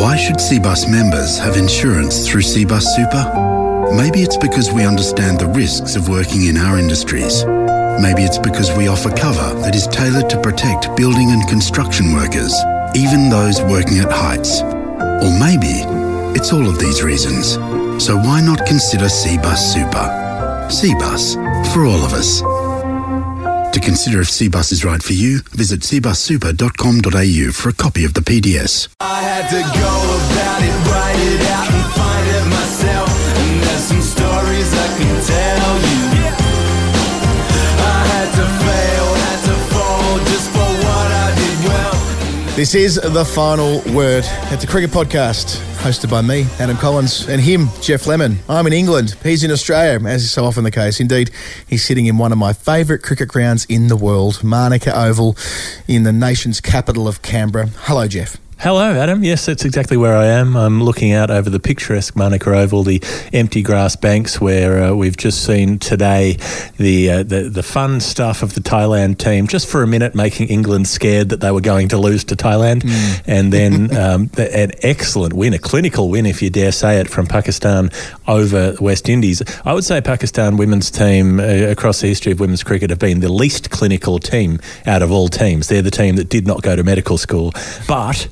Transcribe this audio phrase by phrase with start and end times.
[0.00, 3.92] Why should CBUS members have insurance through CBUS Super?
[3.94, 7.44] Maybe it's because we understand the risks of working in our industries.
[8.00, 12.54] Maybe it's because we offer cover that is tailored to protect building and construction workers,
[12.94, 14.62] even those working at heights.
[14.62, 15.84] Or maybe
[16.32, 17.60] it's all of these reasons.
[18.02, 20.08] So why not consider CBUS Super?
[20.72, 22.40] CBUS, for all of us.
[23.82, 28.88] Consider if CBUS is right for you, visit cbussuper.com.au for a copy of the PDS.
[42.56, 44.24] This is the final word.
[44.52, 48.38] It's a cricket podcast hosted by me, Adam Collins, and him, Geoff Lemon.
[48.48, 49.16] I'm in England.
[49.22, 51.00] He's in Australia, as is so often the case.
[51.00, 51.30] Indeed,
[51.66, 55.36] he's sitting in one of my favourite cricket grounds in the world, Manuka Oval,
[55.88, 57.68] in the nation's capital of Canberra.
[57.84, 58.36] Hello, Geoff.
[58.62, 59.24] Hello, Adam.
[59.24, 60.54] Yes, that's exactly where I am.
[60.54, 63.02] I'm looking out over the picturesque Manuka Oval, the
[63.32, 66.36] empty grass banks, where uh, we've just seen today
[66.76, 70.48] the, uh, the the fun stuff of the Thailand team, just for a minute, making
[70.48, 72.84] England scared that they were going to lose to Thailand,
[73.26, 77.08] and then um, the- an excellent win, a clinical win, if you dare say it,
[77.08, 77.88] from Pakistan
[78.28, 79.42] over West Indies.
[79.64, 83.20] I would say Pakistan women's team uh, across the history of women's cricket have been
[83.20, 85.68] the least clinical team out of all teams.
[85.68, 87.52] They're the team that did not go to medical school,
[87.88, 88.28] but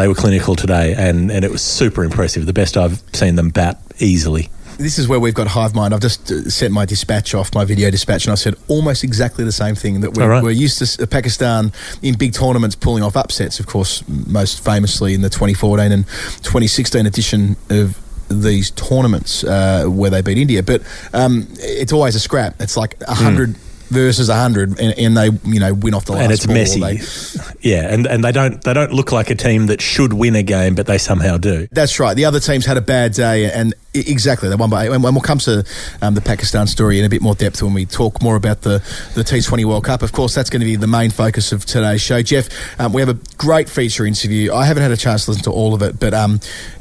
[0.00, 2.46] they were clinical today, and, and it was super impressive.
[2.46, 4.48] The best I've seen them bat easily.
[4.78, 5.92] This is where we've got hive mind.
[5.92, 9.44] I've just uh, sent my dispatch off, my video dispatch, and I said almost exactly
[9.44, 10.42] the same thing that we're, right.
[10.42, 15.12] we're used to uh, Pakistan in big tournaments pulling off upsets, of course, most famously
[15.12, 17.98] in the 2014 and 2016 edition of
[18.30, 20.62] these tournaments uh, where they beat India.
[20.62, 22.58] But um, it's always a scrap.
[22.58, 23.54] It's like 100
[23.90, 26.54] versus 100, and, and they you know win off the last and it's ball.
[26.54, 26.80] messy.
[26.80, 30.34] They- yeah, and, and they don't they don't look like a team that should win
[30.36, 31.68] a game, but they somehow do.
[31.72, 32.14] That's right.
[32.14, 34.86] The other teams had a bad day, and exactly they won by.
[34.86, 35.64] And we'll come to
[36.00, 38.78] um, the Pakistan story in a bit more depth when we talk more about the
[39.14, 40.02] the T20 World Cup.
[40.02, 42.22] Of course, that's going to be the main focus of today's show.
[42.22, 42.48] Geoff,
[42.80, 44.52] um, we have a great feature interview.
[44.52, 46.40] I haven't had a chance to listen to all of it, but um,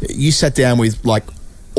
[0.10, 1.24] you sat down with like.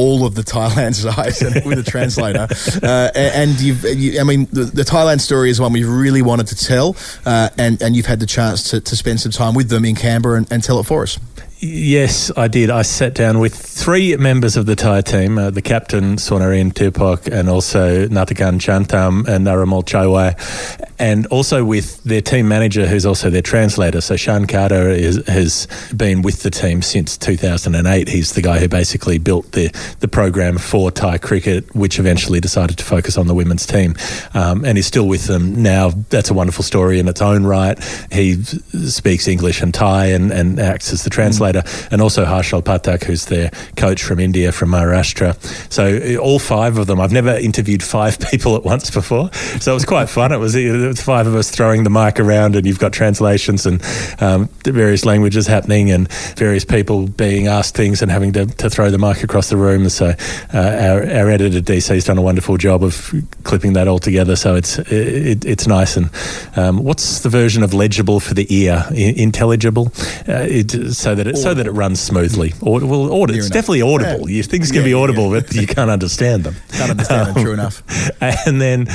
[0.01, 2.47] All of the Thailand sides and with a translator,
[2.83, 6.47] uh, and you've, you, I mean, the, the Thailand story is one we've really wanted
[6.49, 6.97] to tell,
[7.27, 9.95] uh, and and you've had the chance to, to spend some time with them in
[9.95, 11.19] Canberra and, and tell it for us.
[11.63, 12.71] Yes, I did.
[12.71, 17.31] I sat down with three members of the Thai team, uh, the captain, Sornnarin Tippoch,
[17.31, 23.29] and also Nattakan Chantam and Naruemol Chaiwai, and also with their team manager, who's also
[23.29, 24.01] their translator.
[24.01, 28.09] So Shan Khader is, has been with the team since 2008.
[28.09, 29.69] He's the guy who basically built the,
[30.01, 33.97] the program for Thai cricket, which eventually decided to focus on the women's team,
[34.33, 35.91] um, and he's still with them now.
[36.09, 37.79] That's a wonderful story in its own right.
[38.11, 43.05] He speaks English and Thai and, and acts as the translator, and also Harshal Pathak,
[43.05, 45.37] who's their coach from India, from Maharashtra.
[45.73, 47.01] So uh, all five of them.
[47.01, 50.33] I've never interviewed five people at once before, so it was quite fun.
[50.33, 53.67] It was, it was five of us throwing the mic around, and you've got translations
[53.67, 53.83] and
[54.21, 58.91] um, various languages happening, and various people being asked things and having to, to throw
[58.91, 59.89] the mic across the room.
[59.89, 60.15] So
[60.55, 63.13] uh, our, our editor DC's done a wonderful job of
[63.45, 64.37] clipping that all together.
[64.37, 65.97] So it's it, it's nice.
[65.97, 66.11] And
[66.57, 68.87] um, what's the version of legible for the ear?
[68.91, 69.93] I- intelligible,
[70.29, 72.53] uh, it, so that it so that it runs smoothly.
[72.63, 74.29] Aud- well, aud- it's definitely audible.
[74.31, 74.43] Yeah.
[74.43, 75.41] Things can Yeah, be audible, yeah.
[75.41, 76.55] but you can't understand them.
[76.73, 77.83] Can't understand it, true um, enough.
[78.47, 78.87] And then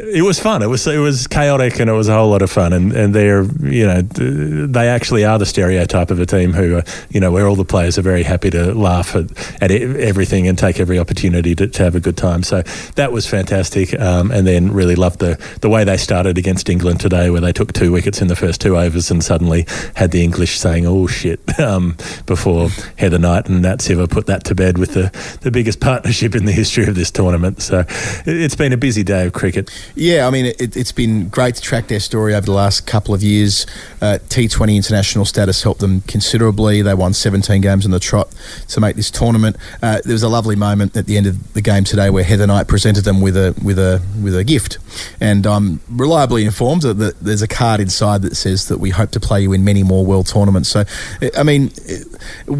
[0.00, 0.62] it was fun.
[0.62, 2.72] It was it was chaotic and it was a whole lot of fun.
[2.72, 6.84] And and they're you know they actually are the stereotype of a team who are,
[7.10, 9.30] you know where all the players are very happy to laugh at,
[9.62, 12.42] at everything and take every opportunity to, to have a good time.
[12.42, 12.62] So
[12.96, 13.98] that was fantastic.
[13.98, 17.52] Um, and then really loved the the way they started against England today, where they
[17.52, 21.06] took two wickets in the first two overs and suddenly had the English saying "oh
[21.06, 21.96] shit" um,
[22.26, 25.10] before Heather Knight and Nat Siver put that to bed with the
[25.42, 27.62] the biggest partnership in the history of this tournament.
[27.62, 27.84] So
[28.26, 29.70] it's been a busy day of cricket.
[29.94, 33.14] Yeah, I mean, it, it's been great to track their story over the last couple
[33.14, 33.66] of years.
[34.00, 36.82] Uh, T20 international status helped them considerably.
[36.82, 38.34] They won 17 games on the trot
[38.68, 39.56] to make this tournament.
[39.82, 42.46] Uh, there was a lovely moment at the end of the game today where Heather
[42.46, 44.78] Knight presented them with a with a with a gift,
[45.20, 49.10] and I'm reliably informed that, that there's a card inside that says that we hope
[49.12, 50.68] to play you in many more world tournaments.
[50.68, 50.84] So,
[51.36, 51.70] I mean,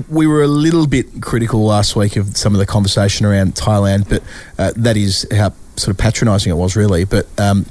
[0.08, 4.08] we were a little bit critical last week of some of the conversation around Thailand,
[4.08, 4.22] but
[4.58, 7.04] uh, that is how sort of patronising it was, really.
[7.04, 7.66] But um,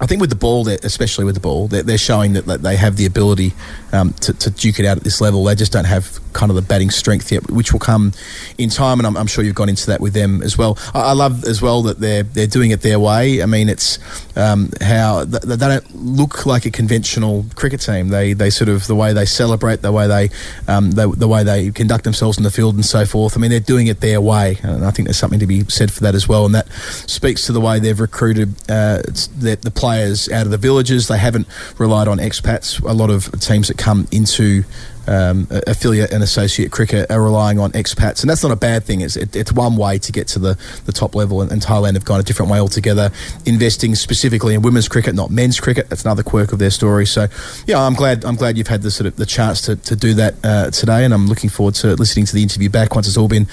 [0.00, 2.96] I think with the ball, especially with the ball, they're, showing that, that, they have
[2.96, 3.52] the ability
[3.92, 5.44] um, to, to, duke it out at this level.
[5.44, 8.12] They just don't have kind of the batting strength yet, which will come
[8.56, 8.98] in time.
[8.98, 10.78] And I'm, I'm sure you've gone into that with them as well.
[10.94, 13.42] I, I, love as well that they're they're doing it their way.
[13.42, 13.98] I mean, it's
[14.36, 18.08] um, how th- they don't look like a conventional cricket team.
[18.08, 20.30] They they sort of the way they celebrate, the way they,
[20.66, 23.36] um, they the way they conduct themselves in the field and so forth.
[23.36, 25.92] I mean, they're doing it their way, and I think there's something to be said
[25.92, 26.46] for that as well.
[26.46, 29.02] And that speaks to the way they've recruited uh,
[29.38, 31.08] the, the players players out of the villages.
[31.08, 32.80] They haven't relied on expats.
[32.88, 34.62] A lot of teams that come into
[35.08, 39.00] um, affiliate and associate cricket are relying on expats, and that's not a bad thing.
[39.00, 41.94] It's, it, it's one way to get to the, the top level, and, and, Thailand
[41.94, 43.10] have gone a different way altogether,
[43.46, 45.88] investing specifically in women's cricket, not men's cricket.
[45.88, 47.06] That's another quirk of their story.
[47.06, 47.26] So,
[47.66, 50.14] yeah, I'm glad I'm glad you've had the sort of the chance to, to do
[50.14, 53.16] that uh, today, and I'm looking forward to listening to the interview back once it's
[53.16, 53.48] all been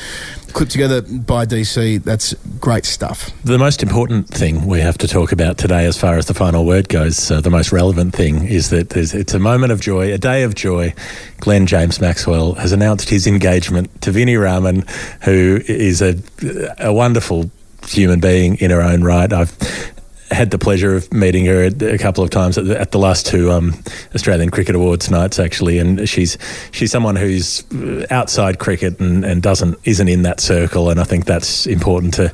[0.53, 2.03] clipped together by DC.
[2.03, 3.31] That's great stuff.
[3.43, 6.65] The most important thing we have to talk about today, as far as the final
[6.65, 10.17] word goes, uh, the most relevant thing is that it's a moment of joy, a
[10.17, 10.93] day of joy.
[11.39, 14.85] Glenn James Maxwell has announced his engagement to Vini Raman,
[15.23, 16.15] who is a,
[16.79, 17.51] a wonderful
[17.87, 19.31] human being in her own right.
[19.31, 19.55] I've
[20.31, 23.25] had the pleasure of meeting her a couple of times at the, at the last
[23.25, 23.73] two um,
[24.13, 26.37] Australian Cricket Awards nights, actually, and she's
[26.71, 27.63] she's someone who's
[28.11, 32.33] outside cricket and, and doesn't isn't in that circle, and I think that's important to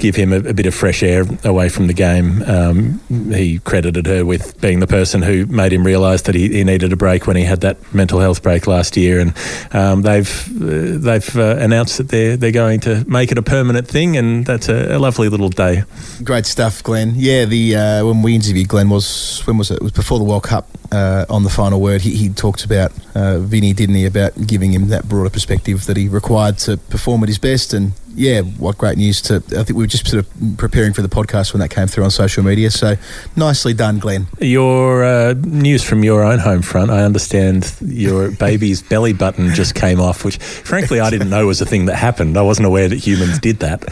[0.00, 2.42] give him a, a bit of fresh air away from the game.
[2.42, 6.64] Um, he credited her with being the person who made him realise that he, he,
[6.64, 9.34] needed a break when he had that mental health break last year, and
[9.72, 13.86] um, they've uh, they've uh, announced that they're they're going to make it a permanent
[13.86, 15.84] thing, and that's a, a lovely little day.
[16.24, 17.12] Great stuff, Glenn.
[17.14, 19.76] Yeah, the uh, when we interviewed Glenn was when was it?
[19.76, 20.66] It was before the World Cup.
[20.92, 24.72] Uh, on the final word, he, he talked about uh, Vini, didn't he, about giving
[24.72, 28.76] him that broader perspective that he required to perform at his best, and yeah, what
[28.78, 29.36] great news to.
[29.36, 32.04] I think we were just sort of preparing for the podcast when that came through
[32.04, 32.70] on social media.
[32.70, 32.96] So
[33.36, 34.26] nicely done, Glenn.
[34.40, 36.90] Your uh, news from your own home front.
[36.90, 41.60] I understand your baby's belly button just came off, which frankly I didn't know was
[41.60, 42.36] a thing that happened.
[42.36, 43.84] I wasn't aware that humans did that.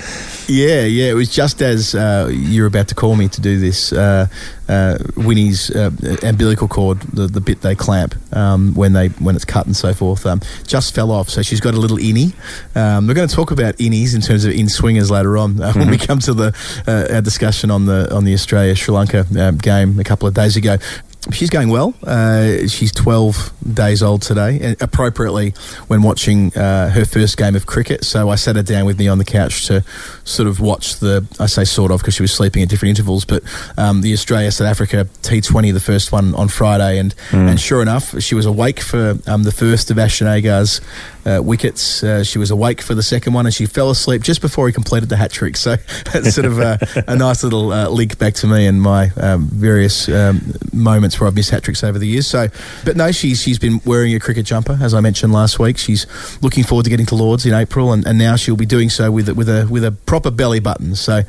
[0.49, 1.11] Yeah, yeah.
[1.11, 3.93] It was just as uh, you were about to call me to do this.
[3.93, 4.27] Uh,
[4.69, 5.91] uh, Winnie's uh,
[6.23, 9.95] umbilical cord, the, the bit they clamp um, when they when it's cut and so
[9.95, 11.29] forth, um, just fell off.
[11.29, 12.35] So she's got a little innie.
[12.77, 15.69] Um, we're going to talk about innies in terms of in swingers later on uh,
[15.71, 15.79] mm-hmm.
[15.79, 16.07] when we mm-hmm.
[16.07, 19.99] come to the uh, our discussion on the on the Australia Sri Lanka um, game
[19.99, 20.77] a couple of days ago
[21.33, 21.95] she's going well.
[22.03, 25.55] Uh, she's 12 days old today, and appropriately
[25.87, 28.05] when watching uh, her first game of cricket.
[28.05, 29.83] So I sat her down with me on the couch to
[30.25, 33.25] sort of watch the, I say sort of because she was sleeping at different intervals,
[33.25, 33.43] but
[33.77, 36.99] um, the Australia South Africa T20, the first one on Friday.
[36.99, 37.49] And, mm.
[37.49, 40.81] and sure enough, she was awake for um, the first of Ashton Agar's
[41.29, 42.03] uh, wickets.
[42.03, 44.73] Uh, she was awake for the second one and she fell asleep just before he
[44.73, 45.57] completed the hat trick.
[45.57, 45.73] So
[46.15, 49.49] it's sort of a, a nice little uh, link back to me and my um,
[49.49, 52.27] various um, moments where I've missed hat tricks over the years.
[52.27, 52.49] So,
[52.85, 55.79] but no, she's she's been wearing a cricket jumper as I mentioned last week.
[55.79, 56.07] She's
[56.43, 59.11] looking forward to getting to Lords in April, and, and now she'll be doing so
[59.11, 60.95] with with a with a proper belly button.
[60.95, 61.23] So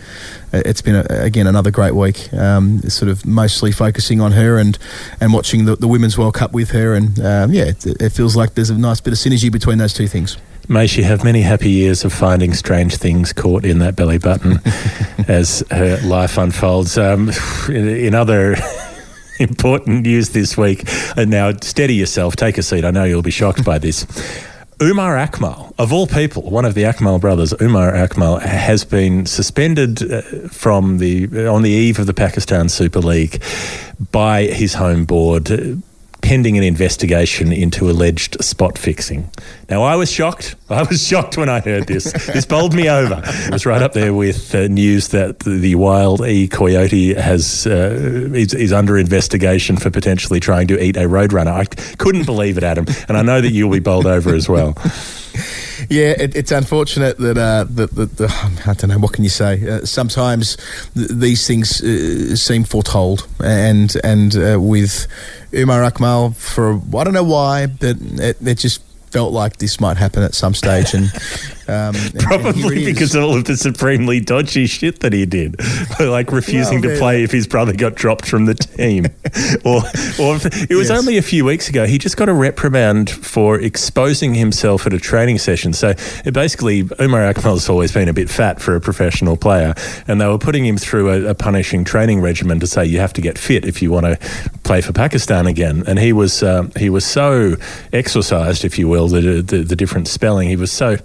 [0.51, 2.31] it's been a, again another great week.
[2.34, 4.78] Um, sort of mostly focusing on her and
[5.22, 8.36] and watching the, the Women's World Cup with her, and um, yeah, it, it feels
[8.36, 10.38] like there's a nice bit of synergy between those two things.
[10.68, 14.59] May she have many happy years of finding strange things caught in that belly button
[15.27, 16.95] as her life unfolds.
[16.95, 17.31] Um,
[17.68, 18.56] in, in, other
[19.39, 20.83] important news this week,
[21.18, 22.86] and now steady yourself, take a seat.
[22.86, 24.06] I know you'll be shocked by this.
[24.81, 30.09] Umar Akmal, of all people, one of the Akmal brothers, Umar Akmal, has been suspended
[30.09, 33.41] uh, from the on the eve of the Pakistan Super League
[34.12, 35.81] by his home board
[36.30, 39.28] pending an investigation into alleged spot fixing.
[39.68, 40.56] Now, I was shocked.
[40.70, 42.12] I was shocked when I heard this.
[42.27, 43.20] this bowled me over.
[43.25, 48.30] It was right up there with uh, news that the wild E coyote has uh,
[48.36, 51.51] is, is, under investigation for potentially trying to eat a roadrunner.
[51.51, 51.65] I
[51.96, 54.77] couldn't believe it, Adam, and I know that you'll be bowled over as well.
[55.89, 59.29] Yeah, it, it's unfortunate that, uh, that, that, that, I don't know what can you
[59.29, 59.67] say.
[59.67, 60.57] Uh, sometimes
[60.95, 65.07] th- these things uh, seem foretold, and and uh, with
[65.53, 68.81] Umar Akmal for I don't know why, but it, it just
[69.12, 71.12] felt like this might happen at some stage, and
[71.70, 75.56] um, probably and because of all of the supremely dodgy shit that he did,
[76.00, 79.06] like refusing well, to play if his brother got dropped from the team,
[79.66, 79.82] or
[80.20, 80.36] or
[80.70, 81.00] it was yes.
[81.00, 85.00] only a few weeks ago he just got a reprimand for exposing himself at a
[85.00, 85.74] training session.
[85.74, 85.94] So
[86.32, 89.74] basically, Umar Akmal's always been a bit fat for a professional player,
[90.08, 93.14] and they were putting him through a, a punishing training regimen to say you have
[93.14, 94.18] to get fit if you want to
[94.64, 97.56] play for Pakistan again, and he was uh, he was so
[97.92, 100.50] exercised, if you will will, the, the, the different spelling.
[100.50, 100.98] He was so,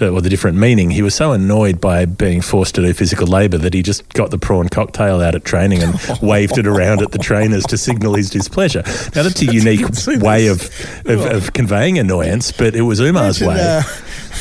[0.00, 3.26] uh, or the different meaning, he was so annoyed by being forced to do physical
[3.26, 7.02] labour that he just got the prawn cocktail out at training and waved it around
[7.02, 8.82] at the trainers to signal his displeasure.
[9.14, 9.86] Now that's a unique
[10.22, 10.62] way of,
[11.06, 13.78] of, of conveying annoyance, but it was Umar's Imagine, way.
[13.78, 13.82] uh,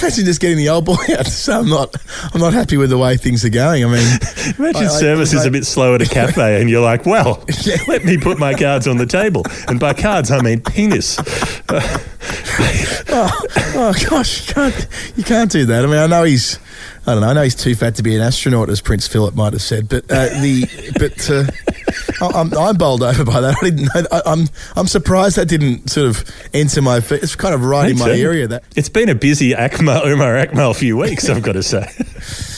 [0.02, 1.96] imagine just getting the old boy out to say I'm not,
[2.34, 3.84] I'm not happy with the way things are going.
[3.84, 4.20] I mean,
[4.60, 7.06] Imagine I- I- service is I- a bit slow at a cafe, and you're like,
[7.06, 7.44] "Well,
[7.88, 11.18] let me put my cards on the table." And by cards, I mean penis.
[13.10, 13.42] oh,
[13.76, 15.84] oh gosh, you can't, you can't do that.
[15.84, 16.60] I mean, I know he's,
[17.06, 19.36] I don't know, I know he's too fat to be an astronaut, as Prince Philip
[19.36, 19.88] might have said.
[19.90, 20.66] But uh, the,
[21.00, 23.56] but uh, I'm, I'm bowled over by that.
[23.62, 24.08] I didn't know.
[24.12, 26.98] I, I'm, I'm surprised that didn't sort of enter my.
[27.10, 28.22] It's kind of right in Me my too.
[28.22, 28.48] area.
[28.48, 31.86] That It's been a busy Akmal, Umar Akmal a few weeks, I've got to say.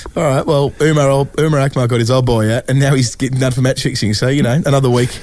[0.15, 0.45] all right.
[0.45, 3.61] Well, Umar, Umar Akmal got his old boy out, and now he's getting done for
[3.61, 4.13] match fixing.
[4.13, 5.17] So you know, another week,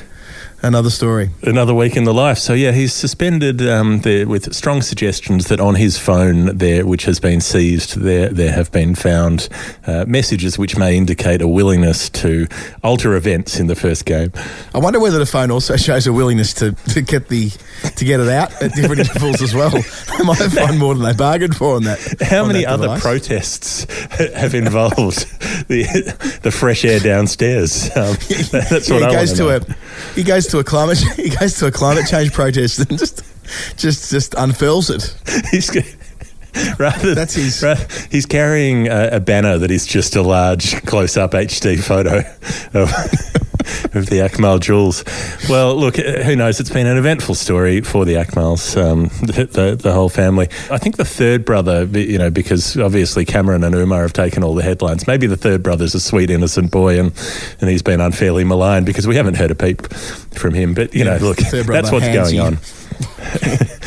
[0.63, 1.31] another story.
[1.43, 2.39] Another week in the life.
[2.39, 7.05] So yeah, he's suspended um, there with strong suggestions that on his phone there, which
[7.05, 9.49] has been seized, there there have been found
[9.87, 12.47] uh, messages which may indicate a willingness to
[12.83, 14.33] alter events in the first game.
[14.75, 17.51] I wonder whether the phone also shows a willingness to, to get the
[17.97, 19.71] to get it out at different intervals as well.
[19.71, 21.99] They might find more than they bargained for on that.
[22.23, 23.03] How on many that other device.
[23.03, 23.85] protests
[24.35, 25.27] have involved
[25.69, 27.85] the the fresh air downstairs?
[27.97, 28.17] Um,
[28.53, 29.51] that's Yeah, what he I goes to to know.
[29.57, 33.23] a he goes to a climate he goes to a climate change protest and just
[33.77, 35.15] just just unfurls it.
[35.51, 35.71] He's
[36.79, 37.63] rather That's his-
[38.11, 42.19] he's carrying a, a banner that is just a large close-up HD photo
[42.75, 42.93] of,
[43.95, 45.05] of the Akmal jewels.
[45.49, 46.61] Well, look, uh, who knows?
[46.61, 50.49] It's been an eventful story for the Akmals, um, the, the, the whole family.
[50.71, 54.55] I think the third brother, you know, because obviously Kamran and Umar have taken all
[54.55, 55.07] the headlines.
[55.07, 57.13] Maybe the third brother's a sweet, innocent boy, and
[57.61, 59.87] and he's been unfairly maligned because we haven't heard a peep
[60.35, 60.75] from him.
[60.75, 62.45] But you Yeah, know, look, that's what's going Handsy.
[62.45, 62.59] on.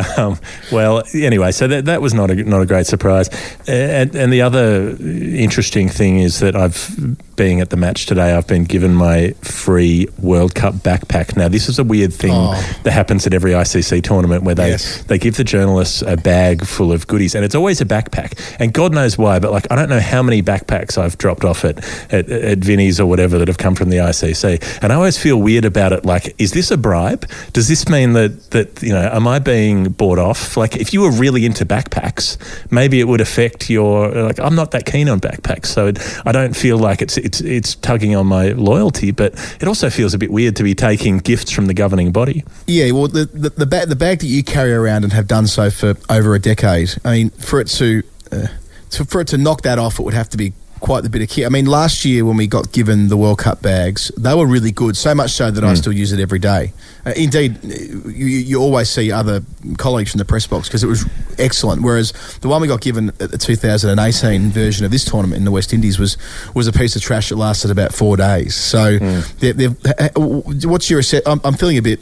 [0.18, 0.38] um,
[0.72, 3.28] well, anyway, so that, that was not a not a great surprise,
[3.66, 8.46] and, and the other interesting thing is that I've being at the match today, I've
[8.46, 11.36] been given my free World Cup backpack.
[11.36, 12.52] Now, this is a weird thing Oh.
[12.84, 15.02] that happens at every ICC tournament where they Yes.
[15.08, 18.32] they give the journalists a bag full of goodies, and it's always a backpack.
[18.58, 21.64] And God knows why, but like I don't know how many backpacks I've dropped off
[21.64, 21.78] at
[22.12, 25.36] at, at Vinnies or whatever that have come from the ICC, and I always feel
[25.36, 26.04] weird about it.
[26.04, 27.26] Like, is this a bribe?
[27.52, 30.56] Does this mean that that you know, am I being bought off?
[30.56, 32.36] Like, if you were really into backpacks,
[32.70, 34.08] maybe it would affect your.
[34.10, 37.40] Like, I'm not that keen on backpacks, so it, I don't feel like it's it's
[37.40, 39.10] it's tugging on my loyalty.
[39.10, 42.44] But it also feels a bit weird to be taking gifts from the governing body.
[42.66, 45.46] Yeah, well, the the, the, bag, the bag that you carry around and have done
[45.46, 46.94] so for over a decade.
[47.04, 48.46] I mean, for it to, uh,
[48.90, 51.22] to for it to knock that off, it would have to be quite the bit
[51.22, 51.46] of kit.
[51.46, 54.72] I mean, last year when we got given the World Cup bags, they were really
[54.72, 54.96] good.
[54.96, 56.72] So much so that I still use it every day.
[57.06, 57.68] Uh, indeed, uh,
[58.08, 59.42] you, you always see other
[59.78, 61.04] colleagues from the press box because it was
[61.38, 61.82] excellent.
[61.82, 65.50] Whereas the one we got given at the 2018 version of this tournament in the
[65.50, 66.16] West Indies was
[66.54, 68.54] was a piece of trash that lasted about four days.
[68.54, 68.98] So,
[69.38, 71.02] they've, they've, uh, what's your?
[71.26, 72.00] I'm, I'm feeling a bit.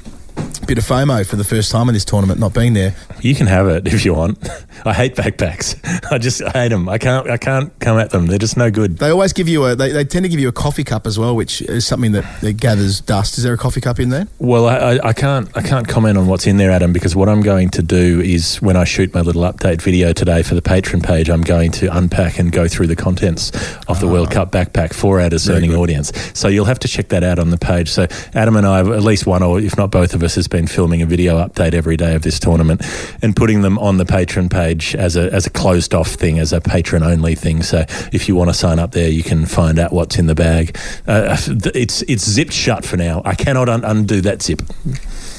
[0.67, 2.95] Bit of FOMO for the first time in this tournament, not being there.
[3.21, 4.39] You can have it if you want.
[4.85, 5.79] I hate backpacks.
[6.13, 6.89] I just I hate them.
[6.91, 7.29] I can't.
[7.31, 8.27] I can't come at them.
[8.27, 8.99] They're just no good.
[8.99, 9.75] They always give you a.
[9.75, 12.41] They, they tend to give you a coffee cup as well, which is something that,
[12.43, 13.39] that gathers dust.
[13.39, 14.29] Is there a coffee cup in there?
[14.39, 15.49] Well, I, I, I can't.
[15.57, 18.61] I can't comment on what's in there, Adam, because what I'm going to do is
[18.61, 21.97] when I shoot my little update video today for the Patreon page, I'm going to
[21.97, 23.53] unpack and go through the contents
[23.89, 24.13] of the ah.
[24.13, 26.13] World Cup backpack for our discerning audience.
[26.35, 27.89] So you'll have to check that out on the page.
[27.89, 30.67] So Adam and I, at least one or if not both of us, has been
[30.67, 32.83] filming a video update every day of this tournament
[33.23, 36.53] and putting them on the Patreon page as a as a closed off thing, as
[36.53, 37.63] a patron only thing.
[37.63, 40.35] So if you want to sign up there, you can find out what's in the
[40.35, 40.77] bag.
[41.07, 41.37] Uh,
[41.75, 43.23] it's it's zipped shut for now.
[43.25, 44.63] I cannot un- undo that zip.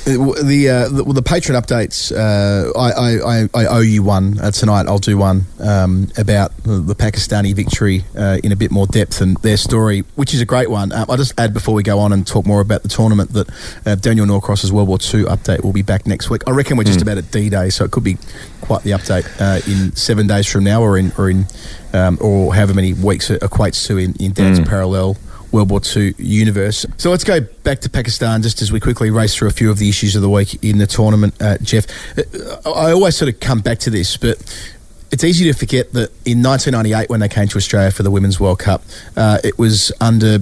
[0.08, 2.12] Uh, The uh, the, well, the Patreon updates.
[2.12, 4.88] Uh, I, I, I, owe you one uh, tonight.
[4.88, 9.22] I'll do one um, about the, the Pakistani victory uh, in a bit more depth
[9.22, 10.92] and their story, which is a great one.
[10.92, 13.50] Um, I'll just add before we go on and talk more about the tournament that
[13.86, 16.42] uh, Daniel Norcross's World War II update will be back next week.
[16.48, 18.18] I reckon we're just about at D Day, so it could be
[18.62, 21.46] quite the update uh, in seven days from now, or in or in
[21.94, 25.18] um, or however many weeks it equates to in, in Dan's parallel.
[25.52, 26.86] World War II universe.
[26.98, 29.80] So let's go back to Pakistan just as we quickly race through a few of
[29.80, 31.86] the issues of the week in the tournament, uh, Geoff.
[32.18, 34.38] Uh, I always sort of come back to this, but
[35.12, 38.40] it's easy to forget that in 1998, when they came to Australia for the Women's
[38.40, 38.84] World Cup,
[39.18, 40.40] uh, it was under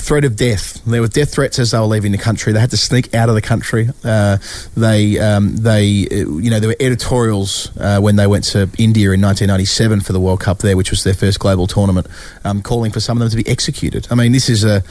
[0.00, 0.82] threat of death.
[0.84, 2.52] There were death threats as they were leaving the country.
[2.52, 3.88] They had to sneak out of the country.
[4.04, 4.38] Uh,
[4.76, 9.12] they, um, they, uh, you know, there were editorials uh, when they went to India
[9.12, 12.06] in 1997 for the World Cup there, which was their first global tournament,
[12.44, 14.06] um, calling for some of them to be executed.
[14.10, 14.82] I mean, this is a.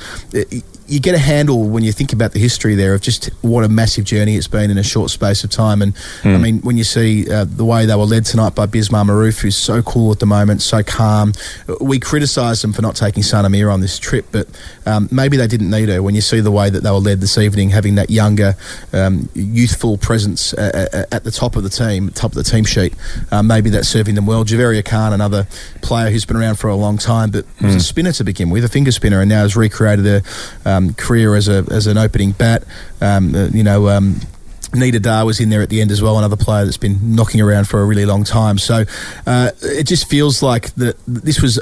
[0.89, 3.69] you get a handle when you think about the history there of just what a
[3.69, 5.81] massive journey it's been in a short space of time.
[5.81, 5.93] And
[6.24, 9.41] I mean, when you see uh, the way they were led tonight by Bismah Maroof,
[9.41, 11.34] who's so cool at the moment, so calm.
[11.79, 14.48] We criticised them for not taking Sana Mir on this trip, but
[14.86, 16.01] um, maybe they didn't need her.
[16.01, 18.55] When you see the way that they were led this evening, having that younger,
[18.91, 22.65] um, youthful presence uh, uh, at the top of the team, top of the team
[22.65, 22.96] sheet,
[23.31, 24.43] uh, maybe that's serving them well.
[24.43, 25.48] Javeria Khan, another
[25.81, 28.63] player who's been around for a long time, but was a spinner to begin with,
[28.63, 30.24] a finger spinner, and now has recreated a
[30.80, 32.64] um, career as a as an opening bat.
[33.02, 33.90] Um, uh, you know.
[33.90, 34.22] Um,
[34.72, 37.42] Nida Dar was in there at the end as well, another player that's been knocking
[37.42, 38.60] around for a really long time.
[38.60, 38.84] So
[39.26, 41.60] uh, it just feels like that this was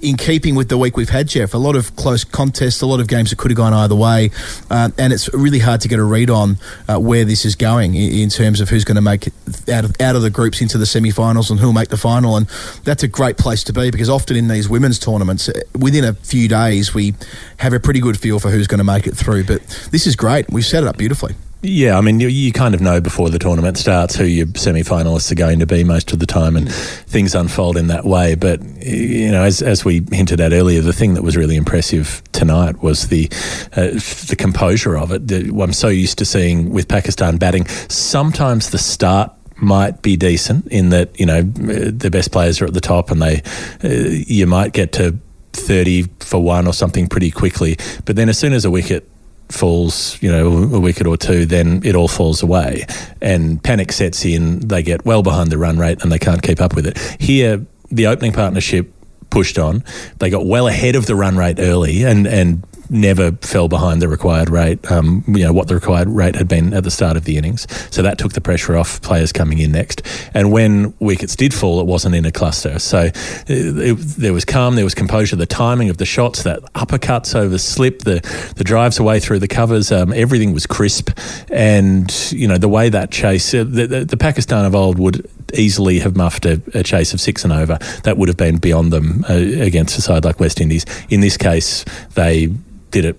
[0.00, 1.54] in keeping with the week we've had, Geoff.
[1.54, 4.30] A lot of close contests, a lot of games that could have gone either way,
[4.70, 7.94] uh, and it's really hard to get a read on uh, where this is going
[7.94, 9.34] in, in terms of who's going to make it
[9.68, 12.36] out of out of the groups into the semi-finals and who'll make the final.
[12.36, 12.46] And
[12.84, 16.14] that's a great place to be because often in these women's tournaments, uh, within a
[16.14, 17.14] few days, we
[17.58, 19.44] have a pretty good feel for who's going to make it through.
[19.44, 20.50] But this is great.
[20.50, 21.34] We've set it up beautifully.
[21.64, 24.82] Yeah, I mean, you, you kind of know before the tournament starts who your semi
[24.82, 28.34] finalists are going to be most of the time, and things unfold in that way.
[28.34, 32.22] But, you know, as, as we hinted at earlier, the thing that was really impressive
[32.32, 33.30] tonight was the
[33.72, 33.92] uh,
[34.28, 35.26] the composure of it.
[35.26, 40.66] The, I'm so used to seeing with Pakistan batting, sometimes the start might be decent
[40.66, 43.40] in that, you know, the best players are at the top and they,
[43.82, 45.16] uh, you might get to
[45.54, 47.78] 30 for one or something pretty quickly.
[48.04, 49.08] But then as soon as a wicket
[49.48, 52.86] falls, you know, a wicket or two, then it all falls away
[53.20, 54.60] and panic sets in.
[54.60, 56.98] They get well behind the run rate and they can't keep up with it.
[57.20, 58.92] Here, the opening partnership
[59.30, 59.84] pushed on.
[60.18, 64.08] They got well ahead of the run rate early and, and never fell behind the
[64.08, 67.24] required rate, um, you know, what the required rate had been at the start of
[67.24, 67.66] the innings.
[67.92, 70.02] So that took the pressure off players coming in next.
[70.34, 72.78] And when wickets did fall, it wasn't in a cluster.
[72.78, 73.14] So it,
[73.48, 77.58] it, there was calm, there was composure, the timing of the shots, that uppercuts over
[77.58, 78.20] slip, the,
[78.56, 81.10] the drives away through the covers, um, everything was crisp.
[81.50, 85.28] And, you know, the way that chase, uh, the, the, the Pakistan of old would
[85.54, 87.78] easily have muffed a, a, chase of six and over.
[88.02, 90.84] That would have been beyond them uh, against a side like West Indies.
[91.08, 92.52] In this case, they
[92.94, 93.18] did it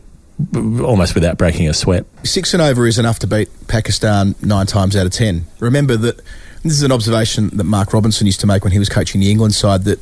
[0.56, 2.06] almost without breaking a sweat.
[2.24, 5.46] Six and over is enough to beat Pakistan nine times out of ten.
[5.60, 6.18] Remember that
[6.64, 9.30] this is an observation that Mark Robinson used to make when he was coaching the
[9.30, 10.00] England side that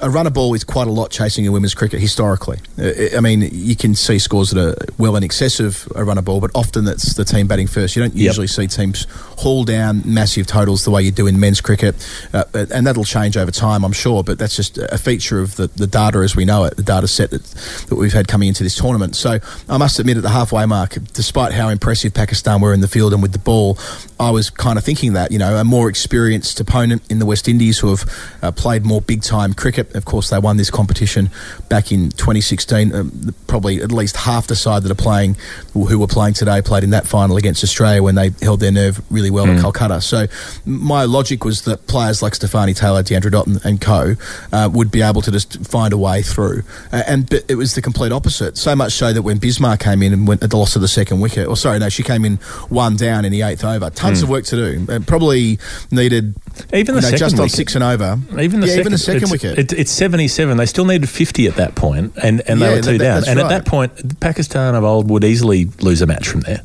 [0.00, 2.58] a runner ball is quite a lot chasing in women's cricket historically.
[2.78, 6.40] I mean, you can see scores that are well in excess of a runner ball,
[6.40, 7.96] but often that's the team batting first.
[7.96, 8.50] You don't usually yep.
[8.50, 9.06] see teams
[9.38, 11.94] haul down massive totals the way you do in men's cricket,
[12.32, 14.22] uh, and that'll change over time, I'm sure.
[14.22, 17.08] But that's just a feature of the, the data as we know it, the data
[17.08, 17.42] set that,
[17.88, 19.16] that we've had coming into this tournament.
[19.16, 22.88] So I must admit, at the halfway mark, despite how impressive Pakistan were in the
[22.88, 23.78] field and with the ball,
[24.20, 27.48] I was kind of thinking that you know a more experienced opponent in the West
[27.48, 31.30] Indies who have uh, played more big time cricket of course, they won this competition
[31.68, 32.94] back in 2016.
[32.94, 35.36] Um, probably at least half the side that are playing,
[35.72, 39.00] who were playing today, played in that final against Australia when they held their nerve
[39.10, 39.56] really well mm.
[39.56, 40.00] at Calcutta.
[40.00, 40.26] So
[40.64, 44.14] my logic was that players like Stafanie Taylor, Deandra Dottin, and co
[44.52, 46.62] uh, would be able to just find a way through.
[46.92, 48.56] Uh, and it was the complete opposite.
[48.56, 50.88] So much so that when Bismah came in and went at the loss of the
[50.88, 52.36] second wicket, or sorry, no, she came in
[52.68, 53.90] one down in the eighth over.
[53.90, 54.24] Tons mm.
[54.24, 54.92] of work to do.
[54.92, 55.58] Uh, probably
[55.90, 56.34] needed
[56.72, 57.42] even the you know, second just wicket.
[57.42, 58.18] on six and over.
[58.40, 59.58] Even the yeah, second, even the second it's, wicket.
[59.58, 60.56] It, it's 77.
[60.56, 63.28] They still needed 50 at that point, and, and Yeah, they were two that- down.
[63.28, 66.62] And at that point, Pakistan of old would easily lose a match from there.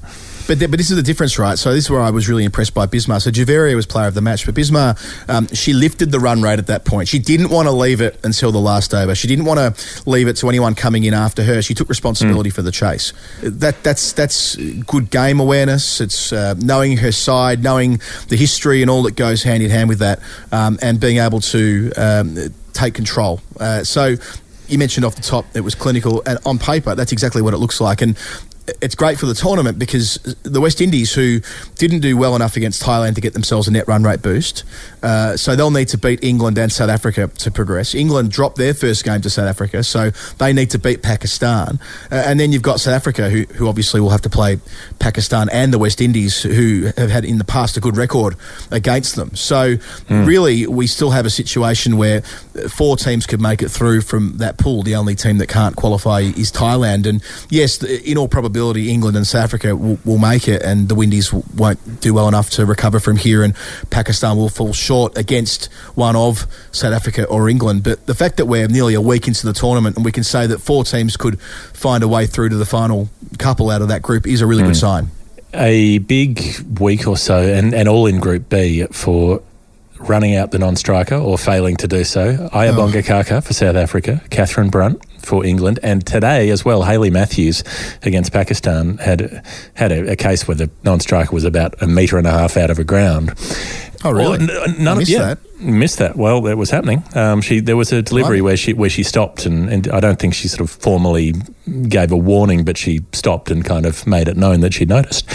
[0.47, 1.58] But, but this is the difference, right?
[1.58, 3.21] So this is where I was really impressed by Bismah.
[3.21, 6.60] So Javeria was player of the match, but Bismah, um, she lifted the run rate
[6.60, 7.08] at that point.
[7.08, 9.15] She didn't want to leave it until the last over.
[9.15, 11.62] She didn't want to leave it to anyone coming in after her.
[11.62, 13.13] She took responsibility for the chase.
[13.41, 16.01] That that's that's good game awareness.
[16.01, 19.89] It's uh, knowing her side, knowing the history and all that goes hand in hand
[19.89, 20.19] with that,
[20.51, 22.38] um, and being able to um,
[22.73, 23.41] take control.
[23.60, 24.15] Uh, so
[24.67, 27.58] you mentioned off the top it was clinical, and on paper that's exactly what it
[27.58, 28.01] looks like.
[28.01, 28.17] And
[28.82, 31.41] it's great for the tournament because the West Indies, who
[31.76, 34.63] didn't do well enough against Thailand to get themselves a net run rate boost,
[35.02, 37.93] uh, so they'll need to beat England and South Africa to progress.
[37.93, 41.80] England dropped their first game to South Africa, so they need to beat Pakistan.
[42.10, 44.60] Uh, and then you've got South Africa, who, who obviously will have to play
[44.99, 48.36] Pakistan and the West Indies, who have had in the past a good record
[48.71, 49.36] against them.
[49.36, 49.76] So
[50.10, 52.21] really, we still have a situation where
[52.69, 54.84] four teams could make it through from that pool.
[54.84, 57.06] The only team that can't qualify is Thailand.
[57.06, 60.95] And yes, in all probability, England and South Africa will, will make it, and the
[60.95, 63.55] Windies won't do well enough to recover from here, and
[63.89, 67.83] Pakistan will fall short against one of South Africa or England.
[67.83, 70.47] But the fact that we're nearly a week into the tournament and we can say
[70.47, 74.01] that four teams could find a way through to the final couple out of that
[74.01, 74.73] group is a really good hmm.
[74.73, 75.11] sign.
[75.53, 76.41] a big
[76.79, 79.41] week or so, and, and all in Group B for
[80.07, 82.49] running out the non-striker or failing to do so.
[82.53, 83.01] Ayabonga oh.
[83.01, 87.63] Khaka for South Africa, Catherine Brunt for England, and today as well, Hayley Matthews
[88.03, 92.27] against Pakistan had had a, a case where the non-striker was about a metre and
[92.27, 93.33] a half out of a ground.
[94.05, 94.37] Oh, really?
[94.37, 95.61] Well, n- none of yeah, that.
[95.61, 96.17] Missed that.
[96.17, 97.03] Well, it was happening.
[97.15, 100.19] Um, she there was a delivery where she where she stopped, and, and I don't
[100.19, 101.33] think she sort of formally
[101.87, 105.25] gave a warning, but she stopped and kind of made it known that she noticed.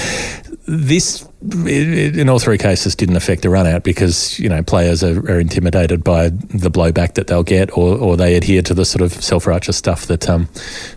[0.71, 5.19] This in all three cases didn't affect the run out because you know players are,
[5.31, 9.03] are, intimidated by the blowback that they'll get or, or they adhere to the sort
[9.03, 10.49] of self-righteous stuff that um,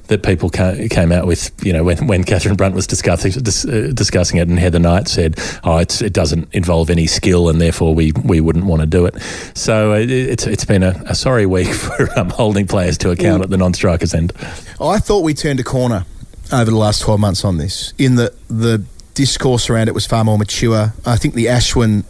[0.08, 3.92] that people came out with you know when, when Catherine Brunt was discussing dis, uh,
[3.94, 8.12] discussing it and Heather Knight said oh it doesn't involve any skill and therefore we,
[8.26, 9.22] we wouldn't want to do it.
[9.54, 13.12] So uh, it, it's it's been a, a sorry week for um, holding players to
[13.12, 14.34] account at the non-strikers end.
[14.82, 16.06] I thought we turned a corner
[16.52, 18.84] over the last 12 months on this in that the
[19.22, 20.92] discourse around it was far more mature.
[21.06, 22.06] I think the Ashwin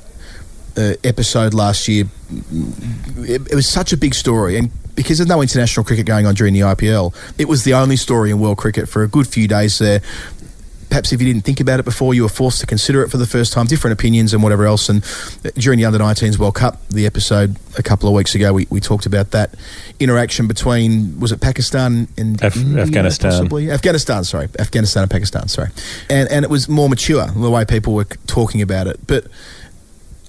[0.78, 2.06] uh, episode last year,
[3.17, 6.36] it, it, was such a big story, and because there's no international cricket going on
[6.36, 9.45] during the IPL, it was the only story in world cricket for a good few
[9.45, 10.02] days there
[10.91, 13.15] perhaps if you didn't think about it before, you were forced to consider it for
[13.15, 14.89] the first time, different opinions and whatever else.
[14.89, 15.01] And
[15.56, 18.82] during the Under 19s World Cup, the episode a couple of weeks ago, we, we
[18.82, 19.56] talked about that
[20.01, 23.32] interaction between, was it Pakistan and Af- India, Afghanistan?
[23.32, 23.71] Possibly?
[23.71, 24.49] Afghanistan, sorry.
[24.60, 25.69] Afghanistan and Pakistan, sorry.
[26.10, 28.99] And, and it was more mature, the way people were talking about it.
[29.08, 29.27] But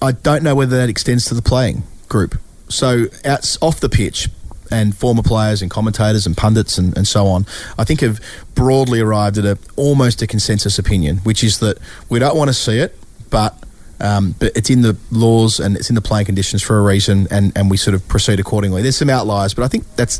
[0.01, 2.39] I don't know whether that extends to the playing group.
[2.69, 4.29] So, out, off the pitch,
[4.71, 7.45] and former players and commentators and pundits and, and so on,
[7.77, 8.19] I think have
[8.55, 11.77] broadly arrived at a almost a consensus opinion, which is that
[12.09, 12.97] we don't want to see it,
[13.29, 13.57] but
[13.99, 17.27] um, but it's in the laws and it's in the playing conditions for a reason,
[17.31, 18.81] and, and we sort of proceed accordingly.
[18.81, 20.19] There's some outliers, but I think that's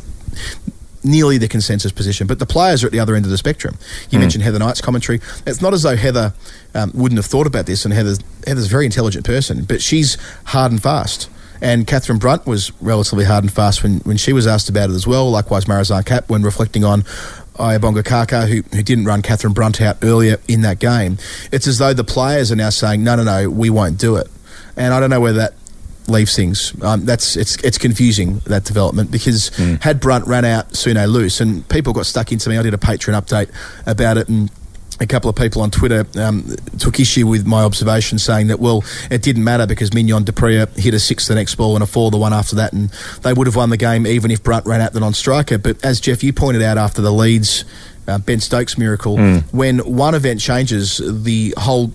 [1.04, 2.26] nearly the consensus position.
[2.26, 3.76] But the players are at the other end of the spectrum.
[4.10, 4.22] You mm.
[4.22, 5.20] mentioned Heather Knight's commentary.
[5.46, 6.32] It's not as though Heather
[6.74, 10.16] um, wouldn't have thought about this, and Heather's, Heather's a very intelligent person, but she's
[10.44, 11.28] hard and fast.
[11.60, 14.94] And Catherine Brunt was relatively hard and fast when, when she was asked about it
[14.94, 15.30] as well.
[15.30, 17.02] Likewise, Marizanne Kapp when reflecting on
[17.56, 21.18] Ayabonga Khaka, who, who didn't run Catherine Brunt out earlier in that game.
[21.52, 24.28] It's as though the players are now saying, no, no, no, we won't do it.
[24.76, 25.54] And I don't know whether that
[26.08, 26.74] leaves things.
[26.82, 29.82] Um, that's it's it's confusing that development because mm.
[29.82, 32.58] had Brunt ran out Sune Luus and people got stuck into me.
[32.58, 33.50] I did a Patreon update
[33.86, 34.50] about it and
[35.00, 38.84] a couple of people on Twitter um, took issue with my observation, saying that well,
[39.10, 41.86] it didn't matter because Mignon du Preez hit a six the next ball and a
[41.86, 42.90] four the one after that, and
[43.22, 45.58] they would have won the game even if Brunt ran out the non-striker.
[45.58, 47.64] But as Geoff, you pointed out after the Leeds
[48.06, 49.42] uh, Ben Stokes miracle, mm.
[49.52, 51.88] when one event changes, the whole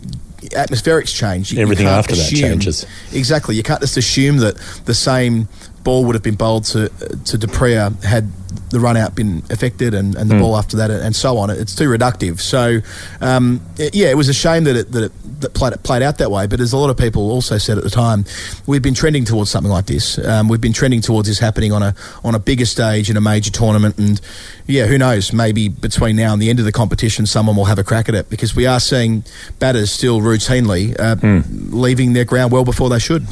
[0.51, 1.51] atmospherics change.
[1.51, 2.85] You, Everything you after assume, that changes.
[3.13, 3.55] Exactly.
[3.55, 5.47] You can't just assume that the same
[5.89, 6.89] ball would have been bowled to
[7.25, 8.31] to du Preez had
[8.69, 10.41] the run out been affected and, and the mm.
[10.41, 11.49] ball after that and so on.
[11.49, 12.39] It's too reductive.
[12.39, 12.81] So,
[13.19, 16.17] um, it, yeah, it was a shame that it, that it that played, played out
[16.17, 16.47] that way.
[16.47, 18.25] But as a lot of people also said at the time,
[18.67, 20.17] we've been trending towards something like this.
[20.19, 23.21] Um, we've been trending towards this happening on a on a bigger stage in a
[23.21, 23.97] major tournament.
[23.97, 24.19] And
[24.67, 25.33] yeah, who knows?
[25.33, 28.15] Maybe between now and the end of the competition, someone will have a crack at
[28.15, 29.23] it because we are seeing
[29.59, 31.43] batters still routinely uh, mm.
[31.71, 33.25] leaving their ground well before they should.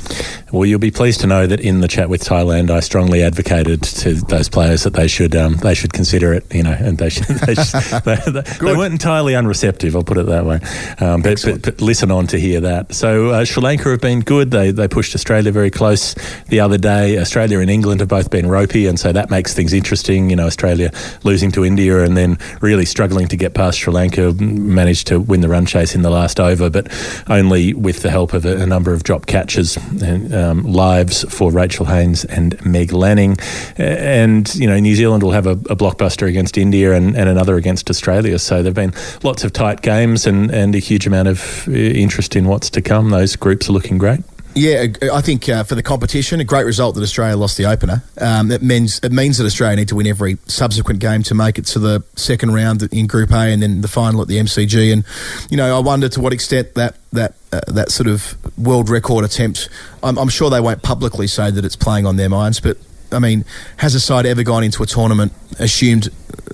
[0.51, 3.83] Well, you'll be pleased to know that in the chat with Thailand, I strongly advocated
[3.83, 6.53] to those players that they should um, they should consider it.
[6.53, 9.95] You know, and they should, they, should, they, they, they, weren't entirely unreceptive.
[9.95, 10.59] I'll put it that way.
[10.99, 12.93] Um, but, but, but, listen on to hear that.
[12.93, 14.51] So uh, Sri Lanka have been good.
[14.51, 16.15] They they pushed Australia very close
[16.47, 17.17] the other day.
[17.17, 20.29] Australia and England have both been ropey, and so that makes things interesting.
[20.29, 20.91] You know, Australia
[21.23, 25.41] losing to India and then really struggling to get past Sri Lanka, managed to win
[25.41, 26.87] the run chase in the last over, but
[27.27, 31.51] only with the help of a, a number of drop catches and um, lives for
[31.51, 33.37] Rachel Haynes and Meg Lanning.
[33.77, 37.55] And you know, New Zealand will have a, a blockbuster against India and, and, another
[37.55, 38.39] against Australia.
[38.39, 42.35] So there've been lots of tight games and, and a huge amount of uh, interest
[42.35, 43.09] in what's to come.
[43.09, 44.21] Those groups are looking great.
[44.57, 48.01] Yeah, I think uh, for the competition, a great result that Australia lost the opener.
[48.19, 51.59] Um, it means it means that Australia need to win every subsequent game to make
[51.59, 54.91] it to the second round in Group A and then the final at the MCG.
[54.91, 55.05] And
[55.51, 59.23] you know, I wonder to what extent that that uh, that sort of world record
[59.23, 59.69] attempt.
[60.01, 62.77] I'm, I'm sure they won't publicly say that it's playing on their minds, but
[63.11, 63.45] I mean,
[63.77, 66.09] has a side ever gone into a tournament assumed